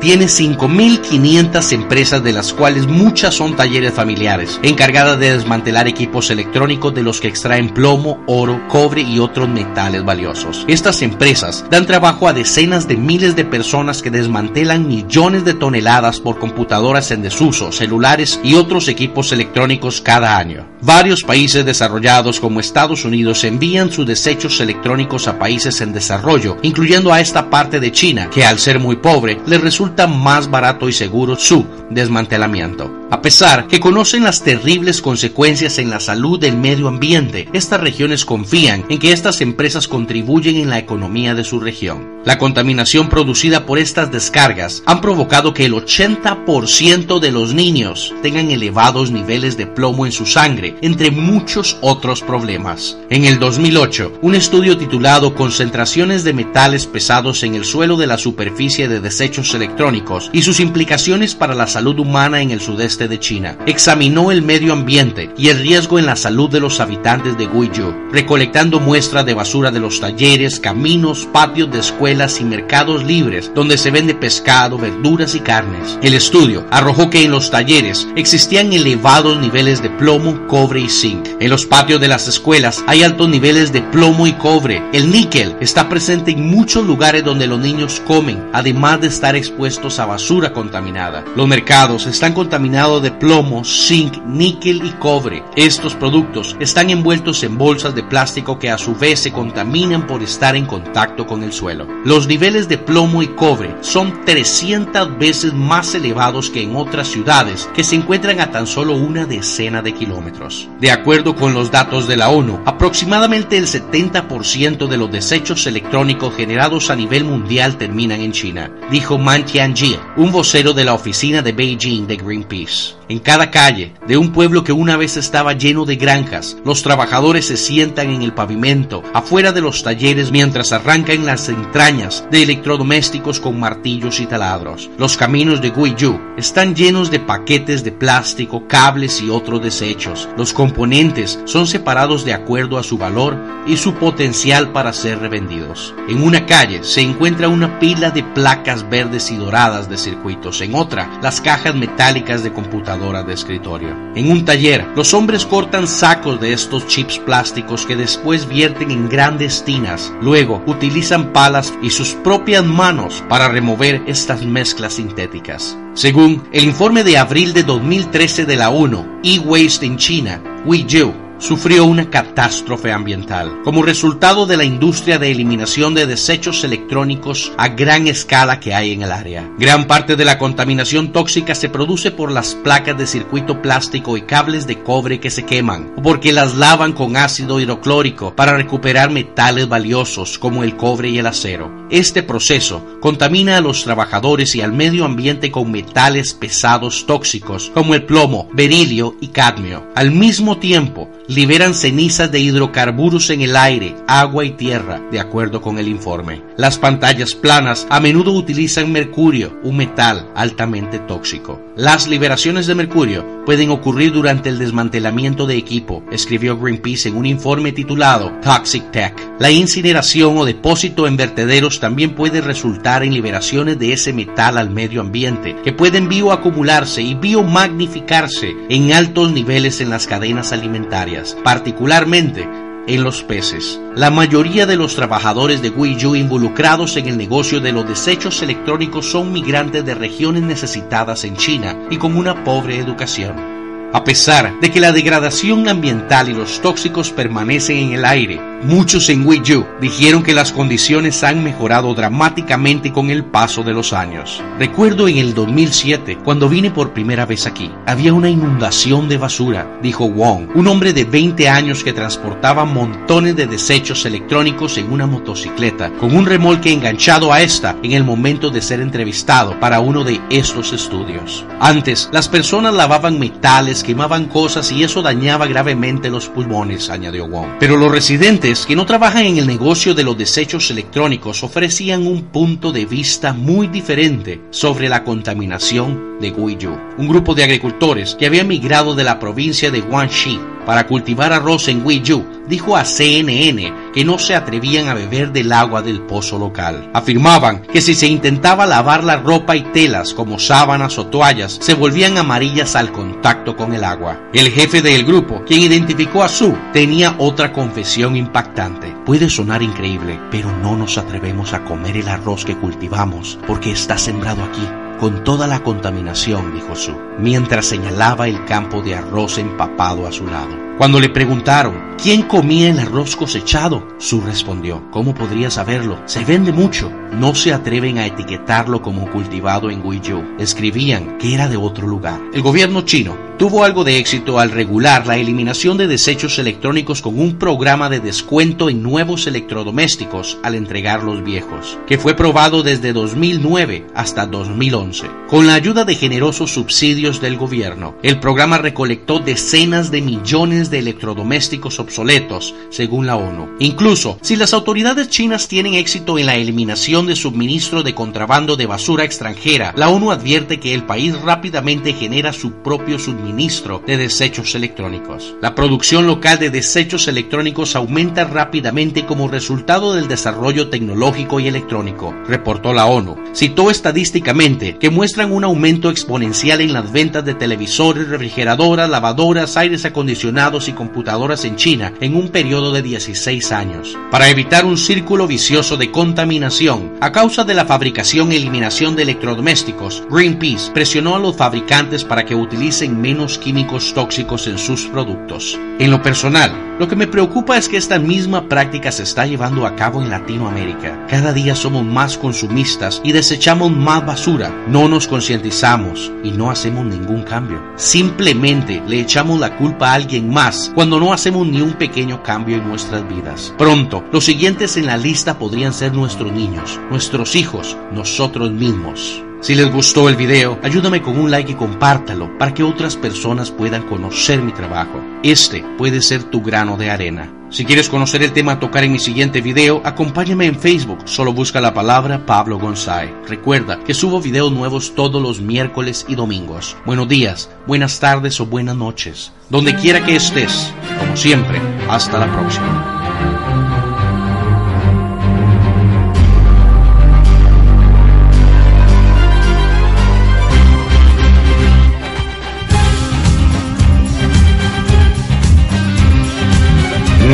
Tiene 0.00 0.26
5.500 0.26 1.72
empresas 1.72 2.22
de 2.22 2.32
las 2.32 2.52
cuales 2.52 2.86
muchas 2.86 3.34
son 3.34 3.56
talleres 3.56 3.92
familiares, 3.92 4.60
encargadas 4.62 5.18
de 5.18 5.32
desmantelar 5.32 5.88
equipos 5.88 6.30
electrónicos 6.30 6.94
de 6.94 7.02
los 7.02 7.20
que 7.20 7.28
extraen 7.28 7.70
plomo, 7.70 8.22
oro, 8.26 8.60
cobre 8.68 9.02
y 9.02 9.18
otros 9.18 9.48
metales 9.48 10.04
valiosos. 10.04 10.64
Estas 10.68 11.02
empresas 11.02 11.64
dan 11.70 11.86
trabajo 11.86 12.28
a 12.28 12.32
decenas 12.32 12.86
de 12.88 12.96
miles 12.96 13.36
de 13.36 13.44
personas 13.44 14.02
que 14.02 14.10
desmantelan 14.10 14.86
millones 14.86 15.44
de 15.44 15.54
toneladas 15.54 16.20
por 16.20 16.38
computadoras 16.38 17.10
en 17.10 17.22
desuso, 17.22 17.72
celulares 17.72 18.40
y 18.42 18.54
otros 18.54 18.88
equipos 18.88 19.32
electrónicos 19.32 20.00
cada 20.00 20.36
año. 20.36 20.66
Varios 20.82 21.22
países 21.22 21.64
desarrollados 21.64 22.38
como 22.38 22.60
Estados 22.60 23.04
Unidos 23.04 23.44
envían 23.44 23.90
sus 23.90 24.06
desechos 24.06 24.60
electrónicos 24.60 25.26
a 25.26 25.38
países 25.38 25.80
en 25.80 25.92
desarrollo, 25.92 26.58
incluyendo 26.62 27.12
a 27.12 27.20
esta 27.20 27.50
parte 27.50 27.80
de 27.80 27.92
China, 27.92 28.28
que 28.30 28.44
al 28.44 28.58
ser 28.58 28.78
muy 28.78 28.96
pobre 28.96 29.40
les 29.46 29.60
resulta 29.60 29.85
más 30.06 30.50
barato 30.50 30.88
y 30.88 30.92
seguro 30.92 31.36
su 31.36 31.64
desmantelamiento. 31.90 33.05
A 33.08 33.22
pesar 33.22 33.68
que 33.68 33.78
conocen 33.78 34.24
las 34.24 34.42
terribles 34.42 35.00
consecuencias 35.00 35.78
en 35.78 35.90
la 35.90 36.00
salud 36.00 36.40
del 36.40 36.56
medio 36.56 36.88
ambiente, 36.88 37.48
estas 37.52 37.80
regiones 37.80 38.24
confían 38.24 38.84
en 38.88 38.98
que 38.98 39.12
estas 39.12 39.40
empresas 39.40 39.86
contribuyen 39.86 40.56
en 40.56 40.70
la 40.70 40.80
economía 40.80 41.36
de 41.36 41.44
su 41.44 41.60
región. 41.60 42.16
La 42.24 42.38
contaminación 42.38 43.08
producida 43.08 43.64
por 43.64 43.78
estas 43.78 44.10
descargas 44.10 44.82
han 44.86 45.00
provocado 45.00 45.54
que 45.54 45.64
el 45.64 45.74
80% 45.74 47.20
de 47.20 47.30
los 47.30 47.54
niños 47.54 48.12
tengan 48.22 48.50
elevados 48.50 49.12
niveles 49.12 49.56
de 49.56 49.68
plomo 49.68 50.06
en 50.06 50.10
su 50.10 50.26
sangre, 50.26 50.74
entre 50.82 51.12
muchos 51.12 51.78
otros 51.82 52.22
problemas. 52.22 52.98
En 53.10 53.24
el 53.24 53.38
2008, 53.38 54.18
un 54.22 54.34
estudio 54.34 54.76
titulado 54.76 55.36
Concentraciones 55.36 56.24
de 56.24 56.32
metales 56.32 56.86
pesados 56.86 57.44
en 57.44 57.54
el 57.54 57.64
suelo 57.64 57.96
de 57.96 58.08
la 58.08 58.18
superficie 58.18 58.88
de 58.88 58.98
desechos 58.98 59.54
electrónicos 59.54 60.28
y 60.32 60.42
sus 60.42 60.58
implicaciones 60.58 61.36
para 61.36 61.54
la 61.54 61.68
salud 61.68 62.00
humana 62.00 62.42
en 62.42 62.50
el 62.50 62.60
sudeste 62.60 62.95
de 62.96 63.20
China, 63.20 63.58
examinó 63.66 64.32
el 64.32 64.40
medio 64.40 64.72
ambiente 64.72 65.30
y 65.36 65.48
el 65.48 65.58
riesgo 65.58 65.98
en 65.98 66.06
la 66.06 66.16
salud 66.16 66.48
de 66.48 66.60
los 66.60 66.80
habitantes 66.80 67.36
de 67.36 67.46
Guizhou, 67.46 67.94
recolectando 68.10 68.80
muestras 68.80 69.26
de 69.26 69.34
basura 69.34 69.70
de 69.70 69.78
los 69.78 70.00
talleres, 70.00 70.58
caminos, 70.58 71.28
patios 71.30 71.70
de 71.70 71.80
escuelas 71.80 72.40
y 72.40 72.44
mercados 72.44 73.04
libres 73.04 73.52
donde 73.54 73.76
se 73.76 73.90
vende 73.90 74.14
pescado, 74.14 74.78
verduras 74.78 75.34
y 75.34 75.40
carnes. 75.40 75.98
El 76.02 76.14
estudio 76.14 76.64
arrojó 76.70 77.10
que 77.10 77.22
en 77.22 77.30
los 77.30 77.50
talleres 77.50 78.08
existían 78.16 78.72
elevados 78.72 79.38
niveles 79.38 79.82
de 79.82 79.90
plomo, 79.90 80.46
cobre 80.46 80.80
y 80.80 80.88
zinc. 80.88 81.26
En 81.38 81.50
los 81.50 81.66
patios 81.66 82.00
de 82.00 82.08
las 82.08 82.26
escuelas 82.26 82.82
hay 82.86 83.02
altos 83.02 83.28
niveles 83.28 83.72
de 83.72 83.82
plomo 83.82 84.26
y 84.26 84.32
cobre. 84.32 84.82
El 84.94 85.10
níquel 85.10 85.54
está 85.60 85.88
presente 85.88 86.30
en 86.30 86.46
muchos 86.46 86.86
lugares 86.86 87.24
donde 87.24 87.46
los 87.46 87.60
niños 87.60 88.00
comen, 88.06 88.42
además 88.52 89.00
de 89.02 89.08
estar 89.08 89.36
expuestos 89.36 89.98
a 89.98 90.06
basura 90.06 90.52
contaminada. 90.52 91.24
Los 91.34 91.46
mercados 91.46 92.06
están 92.06 92.32
contaminados 92.32 92.85
de 92.86 93.10
plomo, 93.10 93.64
zinc, 93.64 94.16
níquel 94.24 94.86
y 94.86 94.92
cobre. 94.92 95.42
Estos 95.56 95.94
productos 95.94 96.56
están 96.60 96.90
envueltos 96.90 97.42
en 97.42 97.58
bolsas 97.58 97.94
de 97.94 98.04
plástico 98.04 98.58
que 98.58 98.70
a 98.70 98.78
su 98.78 98.94
vez 98.94 99.20
se 99.20 99.32
contaminan 99.32 100.06
por 100.06 100.22
estar 100.22 100.54
en 100.54 100.66
contacto 100.66 101.26
con 101.26 101.42
el 101.42 101.52
suelo. 101.52 101.88
Los 102.04 102.28
niveles 102.28 102.68
de 102.68 102.78
plomo 102.78 103.22
y 103.22 103.28
cobre 103.28 103.74
son 103.80 104.24
300 104.24 105.18
veces 105.18 105.52
más 105.52 105.94
elevados 105.96 106.48
que 106.48 106.62
en 106.62 106.76
otras 106.76 107.08
ciudades 107.08 107.68
que 107.74 107.82
se 107.82 107.96
encuentran 107.96 108.40
a 108.40 108.52
tan 108.52 108.68
solo 108.68 108.94
una 108.94 109.26
decena 109.26 109.82
de 109.82 109.92
kilómetros. 109.92 110.68
De 110.80 110.92
acuerdo 110.92 111.34
con 111.34 111.54
los 111.54 111.72
datos 111.72 112.06
de 112.06 112.16
la 112.16 112.30
ONU, 112.30 112.60
aproximadamente 112.66 113.56
el 113.56 113.66
70% 113.66 114.86
de 114.86 114.96
los 114.96 115.10
desechos 115.10 115.66
electrónicos 115.66 116.36
generados 116.36 116.88
a 116.90 116.96
nivel 116.96 117.24
mundial 117.24 117.78
terminan 117.78 118.20
en 118.20 118.30
China, 118.32 118.70
dijo 118.90 119.18
Man 119.18 119.44
Tianjie, 119.44 119.98
un 120.16 120.30
vocero 120.30 120.72
de 120.72 120.84
la 120.84 120.94
oficina 120.94 121.42
de 121.42 121.52
Beijing 121.52 122.06
de 122.06 122.16
Greenpeace. 122.16 122.75
En 123.08 123.20
cada 123.20 123.52
calle 123.52 123.92
de 124.08 124.16
un 124.16 124.32
pueblo 124.32 124.64
que 124.64 124.72
una 124.72 124.96
vez 124.96 125.16
estaba 125.16 125.52
lleno 125.52 125.84
de 125.84 125.94
granjas, 125.94 126.56
los 126.64 126.82
trabajadores 126.82 127.46
se 127.46 127.56
sientan 127.56 128.10
en 128.10 128.22
el 128.22 128.32
pavimento, 128.32 129.04
afuera 129.14 129.52
de 129.52 129.60
los 129.60 129.84
talleres, 129.84 130.32
mientras 130.32 130.72
arrancan 130.72 131.24
las 131.24 131.48
entrañas 131.48 132.24
de 132.32 132.42
electrodomésticos 132.42 133.38
con 133.38 133.60
martillos 133.60 134.18
y 134.18 134.26
taladros. 134.26 134.90
Los 134.98 135.16
caminos 135.16 135.60
de 135.60 135.70
Guizhou 135.70 136.18
están 136.36 136.74
llenos 136.74 137.12
de 137.12 137.20
paquetes 137.20 137.84
de 137.84 137.92
plástico, 137.92 138.66
cables 138.66 139.22
y 139.22 139.30
otros 139.30 139.62
desechos. 139.62 140.28
Los 140.36 140.52
componentes 140.52 141.38
son 141.44 141.68
separados 141.68 142.24
de 142.24 142.34
acuerdo 142.34 142.76
a 142.76 142.82
su 142.82 142.98
valor 142.98 143.36
y 143.68 143.76
su 143.76 143.94
potencial 143.94 144.72
para 144.72 144.92
ser 144.92 145.20
revendidos. 145.20 145.94
En 146.08 146.22
una 146.22 146.44
calle 146.46 146.82
se 146.82 147.02
encuentra 147.02 147.48
una 147.48 147.78
pila 147.78 148.10
de 148.10 148.24
placas 148.24 148.88
verdes 148.88 149.30
y 149.30 149.36
doradas 149.36 149.88
de 149.88 149.96
circuitos, 149.96 150.60
en 150.60 150.74
otra 150.74 151.20
las 151.22 151.40
cajas 151.40 151.74
metálicas 151.74 152.42
de 152.42 152.52
computadora 152.66 153.22
de 153.22 153.34
escritorio. 153.34 153.96
En 154.14 154.30
un 154.30 154.44
taller, 154.44 154.86
los 154.96 155.14
hombres 155.14 155.46
cortan 155.46 155.86
sacos 155.86 156.40
de 156.40 156.52
estos 156.52 156.86
chips 156.86 157.18
plásticos 157.18 157.86
que 157.86 157.96
después 157.96 158.48
vierten 158.48 158.90
en 158.90 159.08
grandes 159.08 159.64
tinas. 159.64 160.12
Luego 160.20 160.62
utilizan 160.66 161.32
palas 161.32 161.72
y 161.82 161.90
sus 161.90 162.14
propias 162.14 162.64
manos 162.64 163.22
para 163.28 163.48
remover 163.48 164.02
estas 164.06 164.44
mezclas 164.44 164.94
sintéticas. 164.94 165.78
Según 165.94 166.48
el 166.52 166.64
informe 166.64 167.04
de 167.04 167.18
abril 167.18 167.52
de 167.52 167.62
2013 167.62 168.44
de 168.44 168.56
la 168.56 168.70
ONU, 168.70 169.20
E-Waste 169.22 169.86
en 169.86 169.96
China, 169.96 170.42
Guizhou 170.66 171.25
sufrió 171.38 171.84
una 171.84 172.10
catástrofe 172.10 172.92
ambiental 172.92 173.60
como 173.64 173.82
resultado 173.82 174.46
de 174.46 174.56
la 174.56 174.64
industria 174.64 175.18
de 175.18 175.30
eliminación 175.30 175.94
de 175.94 176.06
desechos 176.06 176.64
electrónicos 176.64 177.52
a 177.56 177.68
gran 177.68 178.06
escala 178.06 178.60
que 178.60 178.74
hay 178.74 178.92
en 178.92 179.02
el 179.02 179.12
área. 179.12 179.50
Gran 179.58 179.86
parte 179.86 180.16
de 180.16 180.24
la 180.24 180.38
contaminación 180.38 181.12
tóxica 181.12 181.54
se 181.54 181.68
produce 181.68 182.10
por 182.10 182.30
las 182.32 182.54
placas 182.54 182.96
de 182.96 183.06
circuito 183.06 183.60
plástico 183.60 184.16
y 184.16 184.22
cables 184.22 184.66
de 184.66 184.82
cobre 184.82 185.20
que 185.20 185.30
se 185.30 185.44
queman 185.44 185.92
o 185.96 186.02
porque 186.02 186.32
las 186.32 186.54
lavan 186.54 186.92
con 186.92 187.16
ácido 187.16 187.60
hidroclórico 187.60 188.34
para 188.34 188.56
recuperar 188.56 189.10
metales 189.10 189.68
valiosos 189.68 190.38
como 190.38 190.64
el 190.64 190.76
cobre 190.76 191.10
y 191.10 191.18
el 191.18 191.26
acero. 191.26 191.86
Este 191.90 192.22
proceso 192.22 192.84
contamina 193.00 193.58
a 193.58 193.60
los 193.60 193.84
trabajadores 193.84 194.54
y 194.54 194.60
al 194.60 194.72
medio 194.72 195.04
ambiente 195.04 195.50
con 195.50 195.70
metales 195.70 196.34
pesados 196.34 197.06
tóxicos 197.06 197.70
como 197.74 197.94
el 197.94 198.04
plomo, 198.04 198.48
berilio 198.52 199.16
y 199.20 199.28
cadmio. 199.28 199.86
Al 199.94 200.10
mismo 200.10 200.58
tiempo, 200.58 201.08
liberan 201.28 201.74
cenizas 201.74 202.30
de 202.30 202.40
hidrocarburos 202.40 203.30
en 203.30 203.42
el 203.42 203.56
aire, 203.56 203.96
agua 204.06 204.44
y 204.44 204.50
tierra, 204.52 205.00
de 205.10 205.18
acuerdo 205.18 205.60
con 205.60 205.78
el 205.78 205.88
informe. 205.88 206.42
Las 206.56 206.78
pantallas 206.78 207.34
planas 207.34 207.86
a 207.90 208.00
menudo 208.00 208.32
utilizan 208.32 208.92
mercurio, 208.92 209.58
un 209.62 209.76
metal 209.76 210.30
altamente 210.34 210.98
tóxico. 211.00 211.60
Las 211.76 212.08
liberaciones 212.08 212.66
de 212.66 212.74
mercurio 212.74 213.44
pueden 213.44 213.70
ocurrir 213.70 214.12
durante 214.12 214.48
el 214.48 214.58
desmantelamiento 214.58 215.46
de 215.46 215.56
equipo, 215.56 216.02
escribió 216.10 216.58
Greenpeace 216.58 217.08
en 217.08 217.16
un 217.16 217.26
informe 217.26 217.72
titulado 217.72 218.32
Toxic 218.42 218.90
Tech. 218.90 219.14
La 219.38 219.50
incineración 219.50 220.38
o 220.38 220.44
depósito 220.44 221.06
en 221.06 221.16
vertederos 221.16 221.78
también 221.78 222.14
puede 222.14 222.40
resultar 222.40 223.02
en 223.02 223.12
liberaciones 223.12 223.78
de 223.78 223.92
ese 223.92 224.12
metal 224.12 224.56
al 224.56 224.70
medio 224.70 225.00
ambiente, 225.00 225.56
que 225.62 225.72
pueden 225.72 226.08
bioacumularse 226.08 227.02
y 227.02 227.14
biomagnificarse 227.14 228.54
en 228.68 228.92
altos 228.92 229.32
niveles 229.32 229.80
en 229.80 229.90
las 229.90 230.06
cadenas 230.06 230.52
alimentarias, 230.52 231.15
particularmente 231.42 232.48
en 232.86 233.02
los 233.02 233.22
peces. 233.22 233.80
La 233.94 234.10
mayoría 234.10 234.66
de 234.66 234.76
los 234.76 234.94
trabajadores 234.94 235.60
de 235.60 235.70
Guizhou 235.70 236.14
involucrados 236.14 236.96
en 236.96 237.08
el 237.08 237.16
negocio 237.16 237.60
de 237.60 237.72
los 237.72 237.88
desechos 237.88 238.42
electrónicos 238.42 239.10
son 239.10 239.32
migrantes 239.32 239.84
de 239.84 239.94
regiones 239.94 240.42
necesitadas 240.42 241.24
en 241.24 241.36
China 241.36 241.76
y 241.90 241.96
con 241.96 242.16
una 242.16 242.44
pobre 242.44 242.78
educación. 242.78 243.65
A 243.96 244.04
pesar 244.04 244.60
de 244.60 244.70
que 244.70 244.78
la 244.78 244.92
degradación 244.92 245.70
ambiental 245.70 246.28
y 246.28 246.34
los 246.34 246.60
tóxicos 246.60 247.10
permanecen 247.10 247.78
en 247.78 247.92
el 247.92 248.04
aire, 248.04 248.38
muchos 248.62 249.08
en 249.08 249.26
Guizhou 249.26 249.66
dijeron 249.80 250.22
que 250.22 250.34
las 250.34 250.52
condiciones 250.52 251.24
han 251.24 251.42
mejorado 251.42 251.94
dramáticamente 251.94 252.92
con 252.92 253.08
el 253.08 253.24
paso 253.24 253.62
de 253.62 253.72
los 253.72 253.94
años. 253.94 254.42
Recuerdo 254.58 255.08
en 255.08 255.16
el 255.16 255.32
2007, 255.32 256.18
cuando 256.22 256.50
vine 256.50 256.70
por 256.70 256.92
primera 256.92 257.24
vez 257.24 257.46
aquí, 257.46 257.70
había 257.86 258.12
una 258.12 258.28
inundación 258.28 259.08
de 259.08 259.16
basura, 259.16 259.78
dijo 259.82 260.06
Wong, 260.10 260.48
un 260.54 260.66
hombre 260.66 260.92
de 260.92 261.04
20 261.04 261.48
años 261.48 261.82
que 261.82 261.94
transportaba 261.94 262.66
montones 262.66 263.34
de 263.34 263.46
desechos 263.46 264.04
electrónicos 264.04 264.76
en 264.76 264.92
una 264.92 265.06
motocicleta, 265.06 265.90
con 265.92 266.14
un 266.14 266.26
remolque 266.26 266.70
enganchado 266.70 267.32
a 267.32 267.40
esta 267.40 267.74
en 267.82 267.92
el 267.92 268.04
momento 268.04 268.50
de 268.50 268.60
ser 268.60 268.82
entrevistado 268.82 269.58
para 269.58 269.80
uno 269.80 270.04
de 270.04 270.20
estos 270.28 270.74
estudios. 270.74 271.46
Antes, 271.60 272.10
las 272.12 272.28
personas 272.28 272.74
lavaban 272.74 273.18
metales 273.18 273.85
quemaban 273.86 274.26
cosas 274.26 274.70
y 274.72 274.82
eso 274.82 275.00
dañaba 275.00 275.46
gravemente 275.46 276.10
los 276.10 276.28
pulmones, 276.28 276.90
añadió 276.90 277.28
Wong. 277.28 277.46
Pero 277.60 277.76
los 277.76 277.90
residentes 277.90 278.66
que 278.66 278.74
no 278.74 278.84
trabajan 278.84 279.24
en 279.24 279.38
el 279.38 279.46
negocio 279.46 279.94
de 279.94 280.02
los 280.02 280.18
desechos 280.18 280.70
electrónicos 280.70 281.44
ofrecían 281.44 282.06
un 282.06 282.24
punto 282.24 282.72
de 282.72 282.84
vista 282.84 283.32
muy 283.32 283.68
diferente 283.68 284.40
sobre 284.50 284.88
la 284.88 285.04
contaminación 285.04 286.18
de 286.20 286.32
Guizhou. 286.32 286.76
Un 286.98 287.08
grupo 287.08 287.34
de 287.34 287.44
agricultores 287.44 288.16
que 288.16 288.26
había 288.26 288.42
migrado 288.42 288.94
de 288.94 289.04
la 289.04 289.20
provincia 289.20 289.70
de 289.70 289.80
Guangxi 289.80 290.40
para 290.66 290.86
cultivar 290.86 291.32
arroz 291.32 291.68
en 291.68 291.84
Guizhou 291.84 292.35
dijo 292.48 292.76
a 292.76 292.84
CNN 292.84 293.92
que 293.92 294.04
no 294.04 294.18
se 294.18 294.34
atrevían 294.34 294.88
a 294.88 294.94
beber 294.94 295.32
del 295.32 295.52
agua 295.52 295.82
del 295.82 296.02
pozo 296.02 296.38
local. 296.38 296.90
Afirmaban 296.94 297.62
que 297.62 297.80
si 297.80 297.94
se 297.94 298.06
intentaba 298.06 298.66
lavar 298.66 299.04
la 299.04 299.16
ropa 299.16 299.56
y 299.56 299.62
telas 299.72 300.14
como 300.14 300.38
sábanas 300.38 300.98
o 300.98 301.06
toallas, 301.06 301.58
se 301.60 301.74
volvían 301.74 302.18
amarillas 302.18 302.76
al 302.76 302.92
contacto 302.92 303.56
con 303.56 303.72
el 303.74 303.84
agua. 303.84 304.28
El 304.32 304.50
jefe 304.50 304.82
del 304.82 305.04
grupo, 305.04 305.42
quien 305.46 305.60
identificó 305.60 306.22
a 306.22 306.28
Su, 306.28 306.56
tenía 306.72 307.14
otra 307.18 307.52
confesión 307.52 308.16
impactante. 308.16 308.94
Puede 309.04 309.30
sonar 309.30 309.62
increíble, 309.62 310.20
pero 310.30 310.50
no 310.50 310.76
nos 310.76 310.98
atrevemos 310.98 311.52
a 311.52 311.64
comer 311.64 311.96
el 311.96 312.08
arroz 312.08 312.44
que 312.44 312.56
cultivamos 312.56 313.38
porque 313.46 313.70
está 313.70 313.96
sembrado 313.98 314.42
aquí 314.42 314.66
con 314.98 315.24
toda 315.24 315.46
la 315.46 315.60
contaminación, 315.60 316.54
dijo 316.54 316.74
Su, 316.74 316.96
mientras 317.18 317.66
señalaba 317.66 318.28
el 318.28 318.44
campo 318.44 318.82
de 318.82 318.94
arroz 318.94 319.38
empapado 319.38 320.06
a 320.06 320.12
su 320.12 320.26
lado. 320.26 320.65
Cuando 320.78 321.00
le 321.00 321.08
preguntaron 321.08 321.96
quién 321.96 322.22
comía 322.22 322.68
el 322.68 322.78
arroz 322.78 323.16
cosechado, 323.16 323.88
Su 323.98 324.20
respondió, 324.20 324.82
¿cómo 324.90 325.14
podría 325.14 325.50
saberlo? 325.50 325.98
Se 326.04 326.22
vende 326.22 326.52
mucho. 326.52 326.92
No 327.12 327.34
se 327.34 327.54
atreven 327.54 327.96
a 327.96 328.04
etiquetarlo 328.04 328.82
como 328.82 329.10
cultivado 329.10 329.70
en 329.70 329.82
Guizhou. 329.82 330.22
Escribían 330.38 331.16
que 331.16 331.32
era 331.32 331.48
de 331.48 331.56
otro 331.56 331.86
lugar. 331.86 332.20
El 332.34 332.42
gobierno 332.42 332.82
chino 332.82 333.16
tuvo 333.38 333.64
algo 333.64 333.84
de 333.84 333.98
éxito 333.98 334.38
al 334.38 334.50
regular 334.50 335.06
la 335.06 335.16
eliminación 335.16 335.76
de 335.76 335.86
desechos 335.86 336.38
electrónicos 336.38 337.02
con 337.02 337.18
un 337.18 337.38
programa 337.38 337.88
de 337.88 338.00
descuento 338.00 338.68
en 338.70 338.82
nuevos 338.82 339.26
electrodomésticos 339.26 340.38
al 340.42 340.54
entregar 340.54 341.02
los 341.02 341.22
viejos, 341.22 341.78
que 341.86 341.98
fue 341.98 342.14
probado 342.14 342.62
desde 342.62 342.92
2009 342.92 343.86
hasta 343.94 344.26
2011. 344.26 345.06
Con 345.28 345.46
la 345.46 345.54
ayuda 345.54 345.84
de 345.84 345.94
generosos 345.94 346.52
subsidios 346.52 347.20
del 347.20 347.36
gobierno, 347.36 347.96
el 348.02 348.20
programa 348.20 348.58
recolectó 348.58 349.18
decenas 349.18 349.90
de 349.90 350.02
millones 350.02 350.65
de 350.70 350.78
electrodomésticos 350.78 351.78
obsoletos, 351.78 352.54
según 352.70 353.06
la 353.06 353.16
ONU. 353.16 353.48
Incluso, 353.58 354.18
si 354.22 354.36
las 354.36 354.54
autoridades 354.54 355.08
chinas 355.08 355.48
tienen 355.48 355.74
éxito 355.74 356.18
en 356.18 356.26
la 356.26 356.36
eliminación 356.36 357.06
de 357.06 357.16
suministro 357.16 357.82
de 357.82 357.94
contrabando 357.94 358.56
de 358.56 358.66
basura 358.66 359.04
extranjera, 359.04 359.72
la 359.76 359.88
ONU 359.88 360.10
advierte 360.10 360.60
que 360.60 360.74
el 360.74 360.84
país 360.84 361.20
rápidamente 361.20 361.92
genera 361.92 362.32
su 362.32 362.52
propio 362.62 362.98
suministro 362.98 363.82
de 363.86 363.96
desechos 363.96 364.54
electrónicos. 364.54 365.34
La 365.40 365.54
producción 365.54 366.06
local 366.06 366.38
de 366.38 366.50
desechos 366.50 367.08
electrónicos 367.08 367.76
aumenta 367.76 368.24
rápidamente 368.24 369.06
como 369.06 369.28
resultado 369.28 369.94
del 369.94 370.08
desarrollo 370.08 370.68
tecnológico 370.68 371.40
y 371.40 371.48
electrónico, 371.48 372.14
reportó 372.28 372.72
la 372.72 372.86
ONU. 372.86 373.16
Citó 373.34 373.70
estadísticamente 373.70 374.76
que 374.78 374.90
muestran 374.90 375.32
un 375.32 375.44
aumento 375.44 375.90
exponencial 375.90 376.60
en 376.60 376.72
las 376.72 376.92
ventas 376.92 377.24
de 377.24 377.34
televisores, 377.34 378.08
refrigeradoras, 378.08 378.88
lavadoras, 378.88 379.56
aires 379.56 379.84
acondicionados 379.84 380.55
y 380.68 380.72
computadoras 380.72 381.44
en 381.44 381.56
China 381.56 381.92
en 382.00 382.16
un 382.16 382.28
periodo 382.28 382.72
de 382.72 382.82
16 382.82 383.52
años. 383.52 383.96
Para 384.10 384.28
evitar 384.28 384.64
un 384.64 384.78
círculo 384.78 385.26
vicioso 385.26 385.76
de 385.76 385.90
contaminación 385.90 386.94
a 387.00 387.12
causa 387.12 387.44
de 387.44 387.54
la 387.54 387.66
fabricación 387.66 388.32
y 388.32 388.36
eliminación 388.36 388.96
de 388.96 389.02
electrodomésticos, 389.02 390.02
Greenpeace 390.10 390.72
presionó 390.72 391.14
a 391.14 391.18
los 391.18 391.36
fabricantes 391.36 392.04
para 392.04 392.24
que 392.24 392.34
utilicen 392.34 393.00
menos 393.00 393.38
químicos 393.38 393.92
tóxicos 393.92 394.46
en 394.46 394.58
sus 394.58 394.86
productos. 394.86 395.58
En 395.78 395.90
lo 395.90 396.02
personal, 396.02 396.75
lo 396.78 396.88
que 396.88 396.96
me 396.96 397.06
preocupa 397.06 397.56
es 397.56 397.68
que 397.68 397.78
esta 397.78 397.98
misma 397.98 398.48
práctica 398.48 398.92
se 398.92 399.02
está 399.02 399.26
llevando 399.26 399.66
a 399.66 399.74
cabo 399.76 400.02
en 400.02 400.10
Latinoamérica. 400.10 401.06
Cada 401.08 401.32
día 401.32 401.54
somos 401.54 401.84
más 401.84 402.18
consumistas 402.18 403.00
y 403.02 403.12
desechamos 403.12 403.70
más 403.70 404.04
basura. 404.04 404.54
No 404.68 404.88
nos 404.88 405.06
concientizamos 405.06 406.12
y 406.22 406.32
no 406.32 406.50
hacemos 406.50 406.84
ningún 406.84 407.22
cambio. 407.22 407.62
Simplemente 407.76 408.82
le 408.86 409.00
echamos 409.00 409.40
la 409.40 409.56
culpa 409.56 409.90
a 409.90 409.94
alguien 409.94 410.28
más 410.28 410.70
cuando 410.74 411.00
no 411.00 411.12
hacemos 411.12 411.46
ni 411.46 411.62
un 411.62 411.72
pequeño 411.72 412.22
cambio 412.22 412.56
en 412.56 412.68
nuestras 412.68 413.08
vidas. 413.08 413.54
Pronto, 413.56 414.04
los 414.12 414.24
siguientes 414.24 414.76
en 414.76 414.86
la 414.86 414.98
lista 414.98 415.38
podrían 415.38 415.72
ser 415.72 415.94
nuestros 415.94 416.30
niños, 416.32 416.78
nuestros 416.90 417.36
hijos, 417.36 417.76
nosotros 417.92 418.50
mismos. 418.50 419.22
Si 419.46 419.54
les 419.54 419.72
gustó 419.72 420.08
el 420.08 420.16
video, 420.16 420.58
ayúdame 420.64 421.00
con 421.00 421.16
un 421.16 421.30
like 421.30 421.52
y 421.52 421.54
compártalo 421.54 422.36
para 422.36 422.52
que 422.52 422.64
otras 422.64 422.96
personas 422.96 423.52
puedan 423.52 423.84
conocer 423.84 424.42
mi 424.42 424.50
trabajo. 424.50 425.00
Este 425.22 425.64
puede 425.78 426.02
ser 426.02 426.24
tu 426.24 426.42
grano 426.42 426.76
de 426.76 426.90
arena. 426.90 427.32
Si 427.50 427.64
quieres 427.64 427.88
conocer 427.88 428.24
el 428.24 428.32
tema 428.32 428.54
a 428.54 428.58
tocar 428.58 428.82
en 428.82 428.90
mi 428.90 428.98
siguiente 428.98 429.40
video, 429.40 429.82
acompáñame 429.84 430.46
en 430.46 430.58
Facebook. 430.58 430.98
Solo 431.04 431.32
busca 431.32 431.60
la 431.60 431.72
palabra 431.72 432.26
Pablo 432.26 432.58
González. 432.58 433.12
Recuerda 433.28 433.78
que 433.84 433.94
subo 433.94 434.20
videos 434.20 434.50
nuevos 434.50 434.96
todos 434.96 435.22
los 435.22 435.40
miércoles 435.40 436.06
y 436.08 436.16
domingos. 436.16 436.76
Buenos 436.84 437.06
días, 437.06 437.48
buenas 437.68 438.00
tardes 438.00 438.40
o 438.40 438.46
buenas 438.46 438.74
noches. 438.74 439.32
Donde 439.48 439.76
quiera 439.76 440.04
que 440.04 440.16
estés. 440.16 440.72
Como 440.98 441.16
siempre, 441.16 441.60
hasta 441.88 442.18
la 442.18 442.32
próxima. 442.32 442.95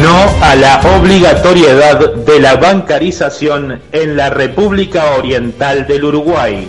No 0.00 0.24
a 0.40 0.54
la 0.54 0.80
obligatoriedad 0.96 2.14
de 2.14 2.40
la 2.40 2.56
bancarización 2.56 3.78
en 3.92 4.16
la 4.16 4.30
República 4.30 5.16
Oriental 5.18 5.86
del 5.86 6.04
Uruguay. 6.04 6.66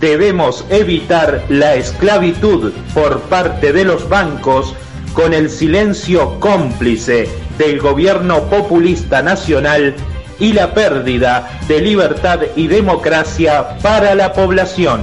Debemos 0.00 0.64
evitar 0.70 1.44
la 1.50 1.74
esclavitud 1.74 2.72
por 2.94 3.20
parte 3.22 3.74
de 3.74 3.84
los 3.84 4.08
bancos 4.08 4.74
con 5.12 5.34
el 5.34 5.50
silencio 5.50 6.40
cómplice 6.40 7.28
del 7.58 7.78
gobierno 7.78 8.44
populista 8.44 9.20
nacional 9.20 9.94
y 10.38 10.54
la 10.54 10.72
pérdida 10.72 11.60
de 11.68 11.82
libertad 11.82 12.40
y 12.56 12.68
democracia 12.68 13.76
para 13.82 14.14
la 14.14 14.32
población. 14.32 15.02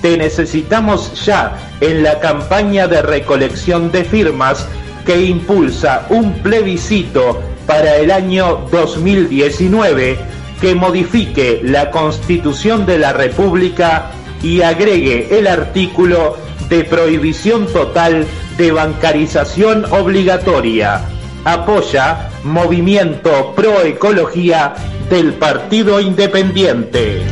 Te 0.00 0.16
necesitamos 0.16 1.26
ya 1.26 1.58
en 1.82 2.02
la 2.02 2.20
campaña 2.20 2.88
de 2.88 3.02
recolección 3.02 3.92
de 3.92 4.02
firmas 4.04 4.66
que 5.06 5.24
impulsa 5.24 6.06
un 6.10 6.34
plebiscito 6.34 7.40
para 7.66 7.96
el 7.96 8.10
año 8.10 8.66
2019 8.70 10.18
que 10.60 10.74
modifique 10.74 11.60
la 11.62 11.90
Constitución 11.90 12.84
de 12.84 12.98
la 12.98 13.12
República 13.12 14.10
y 14.42 14.62
agregue 14.62 15.38
el 15.38 15.46
artículo 15.46 16.36
de 16.68 16.84
prohibición 16.84 17.66
total 17.66 18.26
de 18.58 18.72
bancarización 18.72 19.84
obligatoria. 19.92 21.02
Apoya 21.44 22.30
Movimiento 22.42 23.52
Pro 23.54 23.82
Ecología 23.82 24.74
del 25.08 25.34
Partido 25.34 26.00
Independiente. 26.00 27.22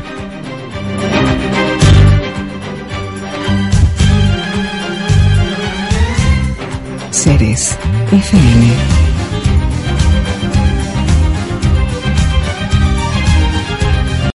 FM 8.14 8.93